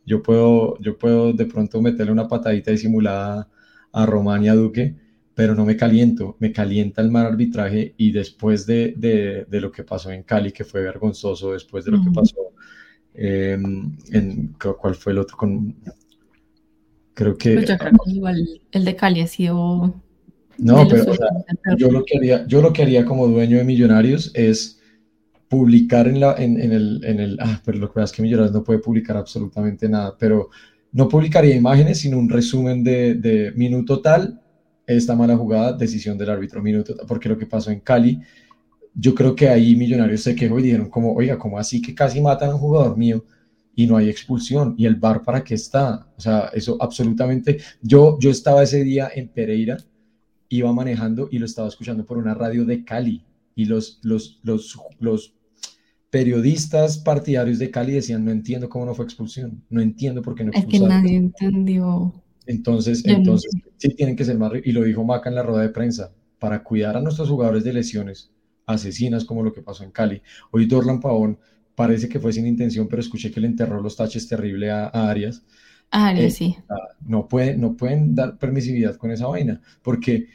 [0.06, 3.50] Yo puedo, yo puedo de pronto meterle una patadita disimulada
[3.94, 4.96] a Román y a Duque,
[5.36, 9.72] pero no me caliento, me calienta el mal arbitraje y después de, de, de lo
[9.72, 12.53] que pasó en Cali, que fue vergonzoso, después de lo que pasó
[13.16, 13.58] eh,
[14.12, 15.38] en, ¿cuál fue el otro?
[15.38, 15.76] Con,
[17.14, 19.94] creo que Pues yo creo que igual el de Cali ha sido
[20.58, 21.28] no, pero o sea,
[21.78, 24.80] yo lo que haría, yo lo que haría como dueño de Millonarios es
[25.48, 28.22] publicar en la, en, en el, en el, ah, pero lo que pasa es que
[28.22, 30.50] Millonarios no puede publicar absolutamente nada, pero
[30.92, 34.42] no publicaría imágenes, sino un resumen de, de minuto tal,
[34.86, 38.20] esta mala jugada, decisión del árbitro, minuto tal, porque lo que pasó en Cali,
[38.94, 42.22] yo creo que ahí Millonarios se quejó y dijeron como, oiga, ¿cómo así que casi
[42.22, 43.24] matan a un jugador mío?
[43.76, 44.76] y no hay expulsión.
[44.78, 46.08] ¿Y el VAR para qué está?
[46.18, 47.60] O sea, eso absolutamente.
[47.82, 49.78] Yo, yo estaba ese día en Pereira,
[50.50, 53.24] iba manejando y lo estaba escuchando por una radio de Cali.
[53.56, 55.36] Y los, los, los, los
[56.10, 60.44] periodistas partidarios de Cali decían, no entiendo cómo no fue expulsión, no entiendo por qué
[60.44, 61.04] no Es que expulsaron.
[61.04, 62.14] nadie entendió.
[62.46, 65.70] Entonces, entonces sí tienen que ser más, y lo dijo Maca en la rueda de
[65.70, 68.33] prensa, para cuidar a nuestros jugadores de lesiones
[68.66, 70.22] asesinas como lo que pasó en Cali.
[70.52, 71.40] Hoy Dorlan Pavón
[71.76, 75.10] parece que fue sin intención, pero escuché que le enterró los taches terrible a, a
[75.10, 75.44] Arias.
[76.14, 76.58] Eh, sí.
[77.06, 80.28] no, puede, no pueden dar permisividad con esa vaina, porque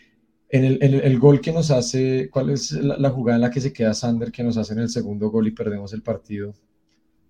[0.50, 3.42] en el, en el- el gol que nos hace, ¿cuál es la, la jugada en
[3.42, 6.02] la que se queda Sander que nos hace en el segundo gol y perdemos el
[6.02, 6.54] partido?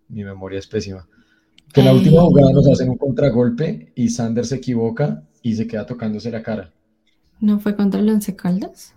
[0.08, 1.08] Mi memoria es pésima.
[1.72, 5.54] Que en la última Eh, jugada nos hacen un contragolpe y Sander se equivoca y
[5.56, 6.72] se queda tocándose la cara.
[7.40, 8.94] ¿No fue contra el Once Caldas?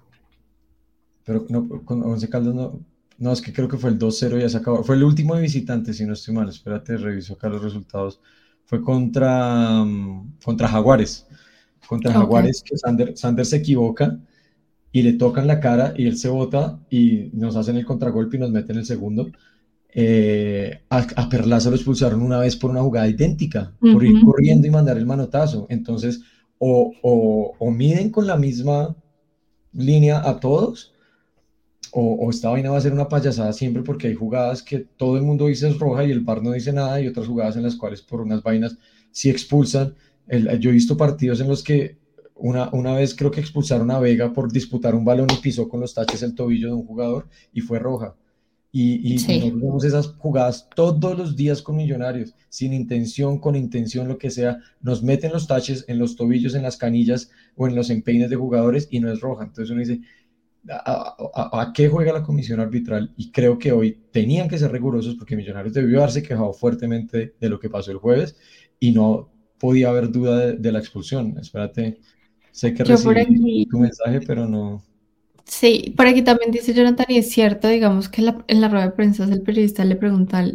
[1.23, 2.79] Pero no, con Once Caldas no,
[3.17, 4.83] no, es que creo que fue el 2-0 y ya se acabó.
[4.83, 6.49] Fue el último de visitante, si no estoy mal.
[6.49, 8.19] Espérate, reviso acá los resultados.
[8.65, 11.27] Fue contra, mm, contra Jaguares.
[11.87, 12.17] Contra Ok.
[12.17, 14.19] Jaguares, que Sander, Sander se equivoca
[14.91, 18.39] y le tocan la cara y él se bota y nos hacen el contragolpe y
[18.39, 19.31] nos meten el segundo.
[19.93, 24.67] Eh, a, a Perlaza lo expulsaron una vez por una jugada idéntica, por ir corriendo
[24.67, 25.67] y mandar el manotazo.
[25.69, 26.21] Entonces,
[26.57, 28.95] o, o, o miden con la misma
[29.73, 30.93] línea a todos,
[31.93, 35.17] o, o esta vaina va a ser una payasada siempre porque hay jugadas que todo
[35.17, 37.63] el mundo dice es roja y el VAR no dice nada y otras jugadas en
[37.63, 38.77] las cuales por unas vainas
[39.11, 39.95] sí expulsan.
[40.27, 41.97] El- yo he visto partidos en los que
[42.35, 45.79] una, una vez creo que expulsaron a Vega por disputar un balón y pisó con
[45.81, 48.15] los taches el tobillo de un jugador y fue roja.
[48.73, 49.37] Y, y Sí.
[49.37, 54.29] nosotros vemos esas jugadas todos los días con Millonarios, sin intención, con intención, lo que
[54.31, 58.29] sea, nos meten los taches en los tobillos, en las canillas o en los empeines
[58.29, 59.43] de jugadores y no es roja.
[59.43, 59.99] Entonces uno dice,
[60.69, 63.13] ¿a, a- a qué juega la comisión arbitral?
[63.17, 67.49] Y creo que hoy tenían que ser rigurosos porque Millonarios debió haberse quejado fuertemente de
[67.49, 68.35] lo que pasó el jueves
[68.79, 71.37] y no podía haber duda de, de la expulsión.
[71.39, 71.99] Espérate,
[72.51, 74.83] sé que recibí aquí, tu mensaje, pero no.
[75.45, 78.85] sí, por aquí también dice Jonathan, y es cierto, digamos que la- en la rueda
[78.85, 80.45] de prensa el periodista le pregunta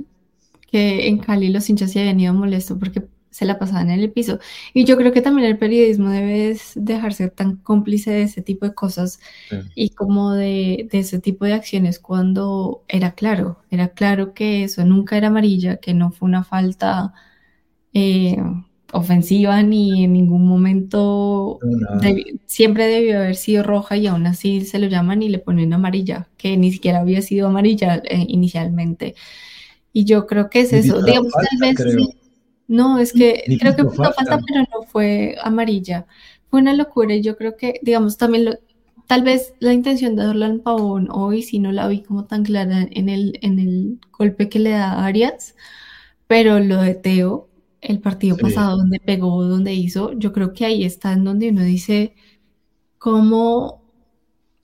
[0.70, 3.03] que en Cali los hinchas se habían ido molestos porque
[3.37, 4.39] se la pasaban en el piso.
[4.75, 8.75] Y yo creo que también el periodismo debe dejarse tan cómplice de ese tipo de
[8.75, 9.57] cosas Sí.
[9.75, 14.85] y como de, de ese tipo de acciones cuando era claro, era claro que eso
[14.87, 17.13] nunca era amarilla, que no fue una falta
[17.95, 18.37] eh,
[18.93, 22.01] ofensiva ni en ningún momento No, nada.
[22.09, 25.73] debi- siempre debió haber sido roja y aún así se lo llaman y le ponen
[25.73, 29.15] amarilla, que ni siquiera había sido amarilla eh, inicialmente.
[29.93, 32.09] Y yo creo que es eso, digamos, tal vez sí.
[32.69, 34.39] No, es que Ni creo que falta, falta.
[34.47, 36.07] pero no fue amarilla.
[36.51, 38.55] Fue una locura y yo creo que, digamos, también lo,
[39.07, 42.87] tal vez la intención de Dorlan Pavón hoy sí no la vi como tan clara
[42.91, 45.55] en el, en el golpe que le da a Arias,
[46.27, 47.49] pero lo de Teo
[47.81, 48.43] el partido Sí.
[48.43, 52.15] pasado, donde pegó, donde hizo, yo creo que ahí está en donde uno dice
[52.99, 53.83] cómo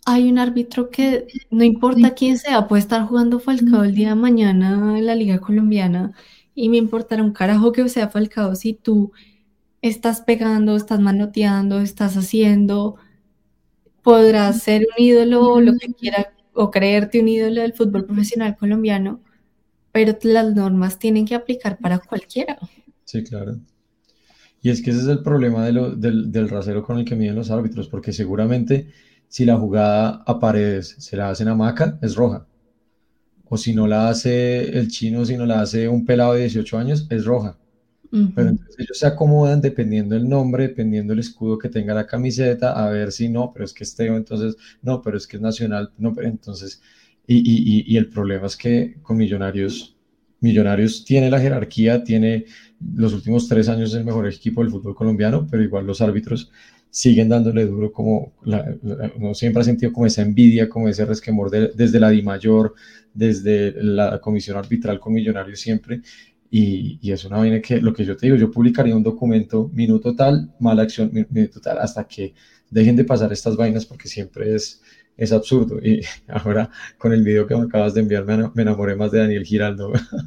[0.06, 4.14] hay un árbitro que no importa quién sea, puede estar jugando Falcao el día de
[4.16, 6.12] mañana en la Liga Colombiana
[6.54, 9.12] y me importará un carajo que sea Falcao si tú
[9.80, 12.96] estás pegando, estás manoteando, estás haciendo,
[14.02, 18.56] podrás ser un ídolo o lo que quiera o creerte un ídolo del fútbol profesional
[18.56, 19.20] colombiano,
[19.90, 22.58] pero las normas tienen que aplicar para cualquiera.
[23.04, 23.58] Sí, claro.
[24.60, 27.50] Y es que ese es el problema del, del rasero con el que miden los
[27.50, 28.92] árbitros, porque seguramente
[29.26, 32.46] si la jugada a paredes se la hacen a Maca, es roja.
[33.54, 36.78] O si no la hace el chino, si no la hace un pelado de 18
[36.78, 37.58] años, es roja.
[38.34, 42.72] Pero entonces ellos se acomodan dependiendo el nombre, dependiendo el escudo que tenga la camiseta,
[42.72, 45.42] a ver si no, pero es que es Teo, entonces no, pero es que es
[45.42, 46.80] Nacional, no, pero entonces,
[47.26, 49.96] y, y, y, y el problema es que con Millonarios,
[50.40, 52.46] Millonarios tiene la jerarquía, tiene
[52.96, 56.50] los últimos tres años el mejor equipo del fútbol colombiano, pero igual los árbitros
[56.92, 61.06] siguen dándole duro como, la, la- uno siempre ha sentido como esa envidia, como ese
[61.06, 62.74] resquemor de- desde la DIMAYOR,
[63.14, 66.02] desde la comisión arbitral con Millonarios siempre,
[66.50, 69.70] y, y es una vaina que, lo que yo te digo, yo publicaría un documento,
[69.72, 72.34] minuto tal, mala acción, mi- minuto tal, hasta que
[72.70, 74.82] dejen de pasar estas vainas porque siempre es,
[75.16, 75.78] es absurdo.
[75.82, 79.10] Y ahora con el video que me acabas de enviar me, ena- me enamoré más
[79.12, 79.92] de Daniel Giraldo.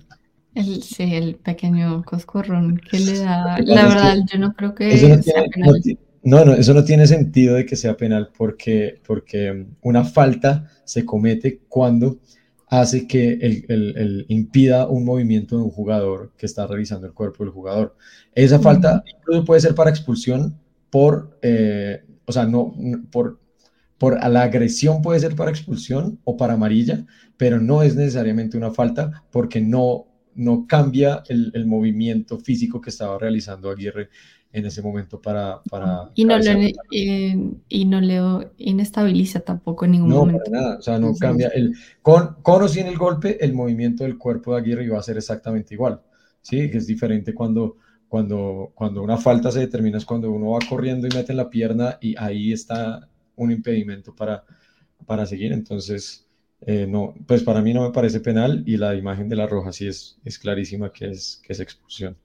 [0.56, 4.74] El, sí, el pequeño coscorrón que le da, que la que verdad, yo no creo
[4.90, 5.74] Eso no que sea tiene, no,
[6.26, 11.06] no, no, eso no tiene sentido de que sea penal porque, porque una falta se
[11.06, 12.20] comete cuando
[12.68, 17.14] hace que el, el- el impida un movimiento de un jugador que está revisando el
[17.14, 17.96] cuerpo del jugador.
[18.34, 22.74] Esa falta incluso puede ser para expulsión por, eh, o sea, no,
[23.12, 23.40] por,
[23.98, 27.06] por la agresión puede ser para expulsión o para amarilla,
[27.38, 32.90] pero no es necesariamente una falta porque no, no cambia el, el movimiento físico que
[32.90, 34.10] estaba realizando Aguirre
[34.58, 36.52] en ese momento para, para Y no, lo,
[36.92, 37.36] eh,
[37.70, 40.52] y no le inestabiliza tampoco en ningún No, momento.
[40.52, 43.54] para nada, o sea, no Entonces, cambia el con, con o sin el golpe, el
[43.54, 46.02] movimiento del cuerpo de Aguirre iba a ser exactamente igual,
[46.42, 46.70] ¿sí?
[46.70, 47.78] Que es diferente cuando,
[48.08, 51.98] cuando, cuando una falta se determina es cuando uno va corriendo y mete la pierna
[52.02, 54.44] y ahí está un impedimento para,
[55.08, 56.28] para seguir, entonces,
[56.62, 59.72] eh, no, pues para mí no me parece penal y la imagen de la roja
[59.72, 62.16] sí es, es clarísima que es, que es expulsión.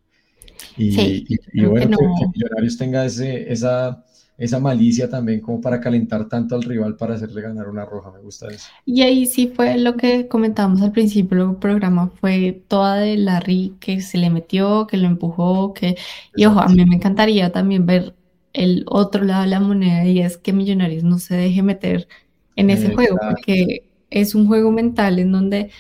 [0.77, 1.27] Y, Sí,
[1.66, 2.15] bueno, que, no.
[2.19, 4.05] que Millonarios tenga ese, esa,
[4.41, 8.20] esa malicia también como para calentar tanto al rival para hacerle ganar una roja, me
[8.20, 8.69] gusta eso.
[8.87, 13.77] Y ahí sí fue lo que comentábamos al principio del programa, fue toda de Larry
[13.81, 15.97] que se le metió, que lo empujó, que...
[16.35, 18.15] Y ojo, a mí me encantaría también ver
[18.55, 22.09] el otro lado de la moneda y es que Millonarios no se deje meter
[22.57, 25.70] en ese juego, porque es un juego mental en donde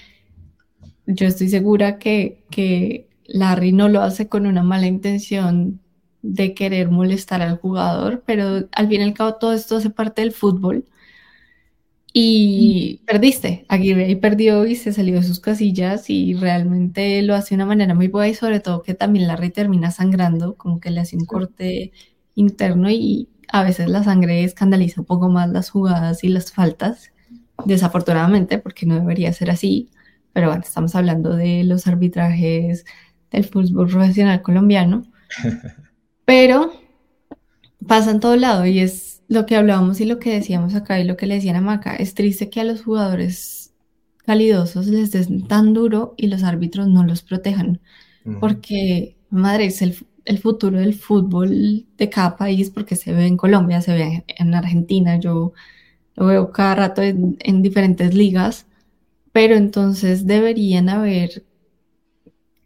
[1.06, 5.80] yo estoy segura que, que Larry no lo hace con una mala intención
[6.22, 10.22] de querer molestar al jugador, pero al fin y al cabo todo esto hace parte
[10.22, 10.84] del fútbol.
[12.12, 13.64] Y perdiste.
[13.68, 17.66] Aguirre ahí perdió y se salió de sus casillas y realmente lo hace de una
[17.66, 21.16] manera muy buena y sobre todo que también Larry termina sangrando, como que le hace
[21.16, 21.92] un corte
[22.34, 27.12] interno y a veces la sangre escandaliza un poco más las jugadas y las faltas,
[27.64, 29.90] desafortunadamente, porque no debería ser así,
[30.32, 32.84] pero bueno, estamos hablando de los arbitrajes
[33.30, 35.04] del fútbol profesional colombiano,
[36.24, 36.72] pero
[37.86, 41.04] pasa en todo lado y es lo que hablábamos y lo que decíamos acá y
[41.04, 43.72] lo que le decían a Maca, es triste que a los jugadores
[44.26, 47.80] calidosos les den tan duro y los árbitros no los protejan,
[48.38, 53.36] porque, madre, es el, el futuro del fútbol de cada país, porque se ve en
[53.36, 55.52] Colombia, se ve en Argentina, yo
[56.16, 58.66] lo veo cada rato en, en diferentes ligas,
[59.32, 61.44] pero entonces deberían haber,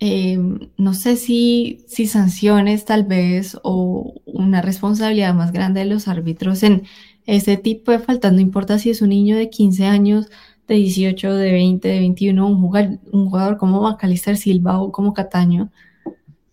[0.05, 0.39] eh,
[0.77, 6.63] no sé si, si sanciones tal vez o una responsabilidad más grande de los árbitros
[6.63, 6.83] en
[7.27, 10.29] ese tipo de faltas, no importa si es un niño de 15 años,
[10.69, 15.15] de 18, de 20, de 21, un jugador, un jugador como Macalister Silva o como
[15.15, 15.71] Cataño,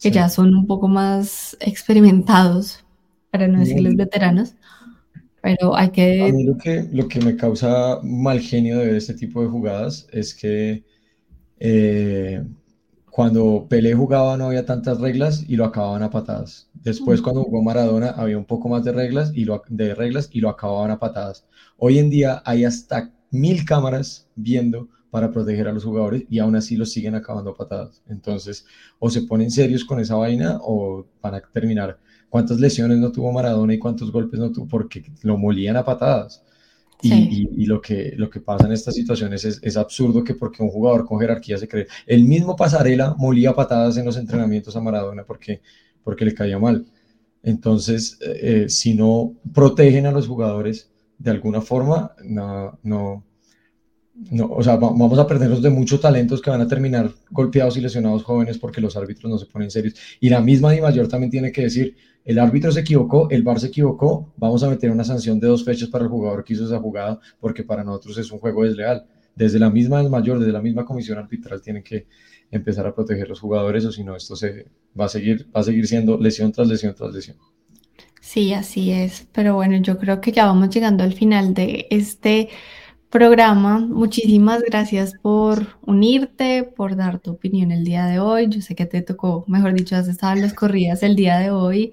[0.01, 0.15] que Sí.
[0.15, 2.85] ya son un poco más experimentados,
[3.31, 3.97] para no decirles No.
[3.97, 4.55] veteranos,
[5.41, 8.95] pero hay A que mí lo que, lo que me causa mal genio de ver
[8.95, 10.83] este tipo de jugadas es que
[11.59, 12.43] eh,
[13.11, 16.69] cuando Pelé jugaba no había tantas reglas y lo acababan a patadas.
[16.73, 20.39] Después cuando jugó Maradona había un poco más de reglas y lo, de reglas y
[20.39, 21.45] lo acababan a patadas.
[21.77, 26.55] Hoy en día hay hasta mil cámaras viendo para proteger a los jugadores y aún
[26.55, 28.01] así los siguen acabando a patadas.
[28.07, 28.65] Entonces,
[28.97, 31.99] o se ponen serios con esa vaina o van a terminar.
[32.29, 34.69] ¿Cuántas lesiones no tuvo Maradona y cuántos golpes no tuvo?
[34.69, 36.45] Porque lo molían a patadas.
[37.01, 37.27] Y, Sí.
[37.55, 40.61] y- y lo, que, lo que pasa en estas situaciones es, es absurdo que porque
[40.63, 41.87] un jugador con jerarquía se cree.
[42.05, 45.61] El mismo Pasarela molía patadas en los entrenamientos a Maradona porque,
[46.03, 46.85] porque le caía mal.
[47.43, 53.23] Entonces, eh, eh, si no protegen a los jugadores de alguna forma, no, no,
[54.31, 57.77] no, o sea, va- vamos a perdernos de muchos talentos que van a terminar golpeados
[57.77, 59.95] y lesionados jóvenes porque los árbitros no se ponen serios.
[60.19, 63.59] Y la misma Di Mayor también tiene que decir, el árbitro se equivocó, el VAR
[63.59, 66.65] se equivocó, vamos a meter una sanción de dos fechas para el jugador que hizo
[66.65, 69.05] esa jugada porque para nosotros es un juego desleal.
[69.35, 72.05] Desde la misma Mayor, desde la misma comisión arbitral tienen que
[72.51, 74.67] empezar a proteger los jugadores o si no esto se
[74.99, 77.37] va a seguir va a seguir siendo lesión tras lesión tras lesión.
[78.19, 79.27] Sí, así es.
[79.31, 82.49] Pero bueno, yo creo que ya vamos llegando al final de este
[83.11, 83.79] programa.
[83.79, 88.47] Muchísimas gracias por unirte, por dar tu opinión el día de hoy.
[88.49, 91.51] Yo sé que te tocó, mejor dicho, has estado en las corridas el día de
[91.51, 91.91] hoy.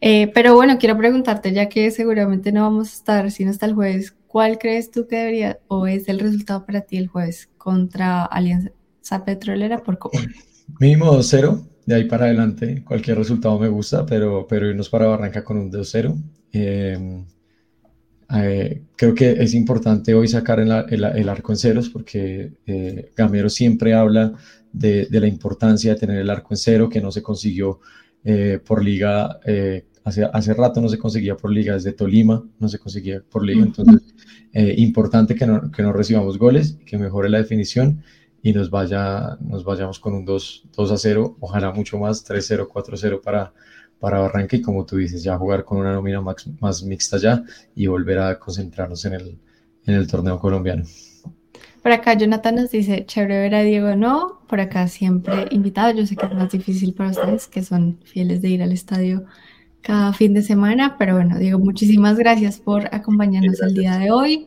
[0.00, 3.74] Eh, pero bueno, quiero preguntarte, ya que seguramente no vamos a estar sino hasta el
[3.74, 8.24] jueves, ¿cuál crees tú que debería o es el resultado para ti el jueves contra
[8.24, 8.72] Alianza
[9.26, 10.18] Petrolera por Copa?
[10.80, 15.44] Mínimo 2-0, de ahí para adelante cualquier resultado me gusta, pero, pero irnos para Barranca
[15.44, 16.16] con un 2-0.
[16.54, 17.24] Eh,
[18.34, 23.10] eh, creo que es importante hoy sacar el, el- el arco en ceros porque eh,
[23.16, 24.32] Gamero siempre habla
[24.72, 27.80] de, de la importancia de tener el arco en cero que no se consiguió
[28.24, 32.68] eh, por liga, eh, hace, hace rato no se conseguía por liga, desde Tolima no
[32.68, 34.02] se conseguía por liga, entonces
[34.52, 38.02] eh, importante que no, que no recibamos goles, que mejore la definición
[38.42, 42.68] y nos, vaya, nos vayamos con un 2, 2 a 0, ojalá mucho más, 3-0,
[42.68, 43.52] 4-0 para,
[44.00, 47.44] para Barranca y como tú dices, ya jugar con una nómina más, más mixta ya
[47.76, 49.38] y volver a concentrarnos en el,
[49.86, 50.84] en el torneo colombiano.
[51.82, 56.06] Por acá Jonathan nos dice, chévere ver a Diego, no, por acá siempre invitado, yo
[56.06, 59.24] sé que es más difícil para ustedes que son fieles de ir al estadio
[59.80, 64.46] cada fin de semana, pero bueno, Diego, muchísimas gracias por acompañarnos el día de hoy,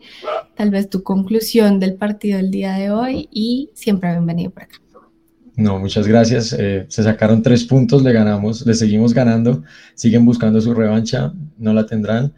[0.56, 4.83] tal vez tu conclusión del partido del día de hoy y siempre bienvenido por acá.
[5.56, 6.54] No, muchas gracias.
[6.54, 9.64] Eh, se sacaron tres puntos, le ganamos, le seguimos ganando,
[9.94, 12.34] siguen buscando su revancha, no la tendrán.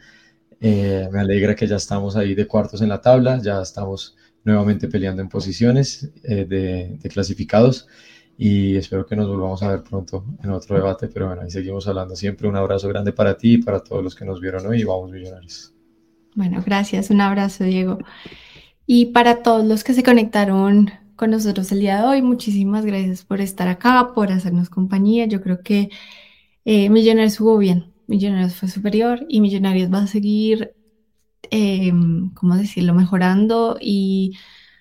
[0.59, 4.87] Eh, me alegra que ya estamos ahí de cuartos en la tabla, ya estamos nuevamente
[4.87, 7.87] peleando en posiciones eh, de, de clasificados
[8.37, 11.87] y espero que nos volvamos a ver pronto en otro debate, pero bueno, ahí seguimos
[11.87, 12.47] hablando siempre.
[12.47, 15.11] Un abrazo grande para ti y para todos los que nos vieron hoy y vamos
[15.11, 15.73] millonarios.
[16.35, 17.97] Bueno, gracias, un abrazo, Diego.
[18.85, 23.23] Y para todos los que se conectaron con nosotros el día de hoy, muchísimas gracias
[23.23, 25.25] por estar acá, por hacernos compañía.
[25.25, 25.89] Yo creo que
[26.65, 30.73] eh, Millonarios jugó bien, Millonarios fue superior y Millonarios va a seguir,
[31.51, 31.91] eh,
[32.33, 34.37] ¿cómo decirlo?, mejorando y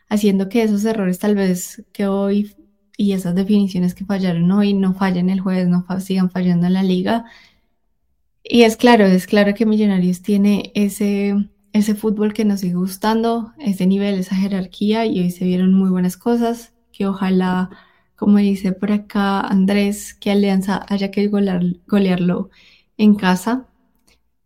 [0.09, 2.55] haciendo que esos errores tal vez que hoy
[2.97, 6.83] y esas definiciones que fallaron hoy no fallen el jueves, no sigan fallando en la
[6.83, 7.25] liga.
[8.43, 11.35] Y es claro, es claro que Millonarios tiene ese,
[11.75, 15.91] ese fútbol que nos sigue gustando, ese nivel, esa jerarquía, y hoy se vieron muy
[15.91, 17.69] buenas cosas, que ojalá,
[18.17, 22.49] como dice por acá Andrés, que Alianza haya que golear- golearlo
[22.97, 23.67] en casa.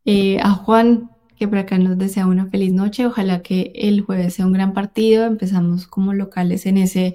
[0.06, 4.34] Eh, a Juan, que por acá nos desea una feliz noche, ojalá que el jueves
[4.34, 7.14] sea un gran partido, empezamos como locales en ese,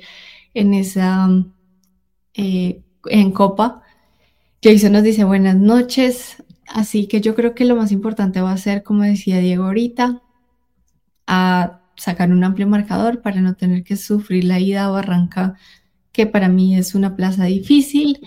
[0.54, 1.28] en esa,
[2.36, 3.82] eh, en Copa.
[4.64, 8.58] Jason nos dice buenas noches, así que yo creo que lo más importante va a
[8.58, 10.22] ser, como decía Diego ahorita,
[11.28, 15.56] a sacar un amplio marcador para no tener que sufrir la ida a Barranca,
[16.12, 18.20] que para mí es una plaza difícil,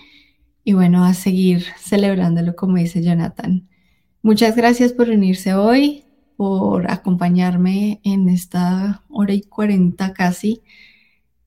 [0.63, 3.67] y bueno, a seguir celebrándolo, como dice Jonathan.
[4.21, 6.03] Muchas gracias por unirse hoy,
[6.35, 10.61] por acompañarme en esta hora y cuarenta casi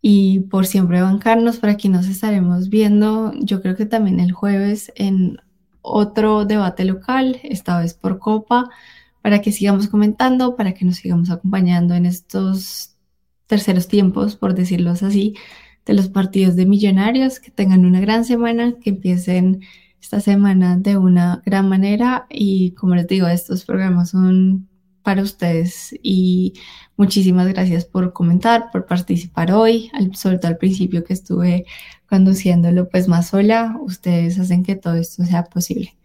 [0.01, 1.59] y por siempre bancarnos.
[1.59, 5.37] Por aquí nos estaremos viendo, yo creo que también el jueves en
[5.83, 8.69] otro debate local, esta vez por Copa,
[9.23, 12.97] para que sigamos comentando, para que nos sigamos acompañando en estos
[13.47, 15.35] terceros tiempos, por decirlo así,
[15.85, 17.41] de los partidos de Millonarios.
[17.41, 19.61] Que tengan una gran semana, que empiecen
[20.01, 24.69] esta semana de una gran manera y como les digo, estos programas son
[25.03, 26.55] para ustedes y
[26.97, 31.65] muchísimas gracias por comentar, por participar hoy, al, sobre todo al principio que estuve
[32.11, 35.97] conduciéndolo pues más sola, ustedes hacen que todo esto sea posible.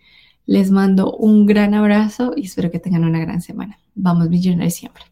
[0.46, 3.80] Les mando un gran abrazo y espero que tengan una gran semana.
[3.96, 5.04] Vamos millonarios siempre.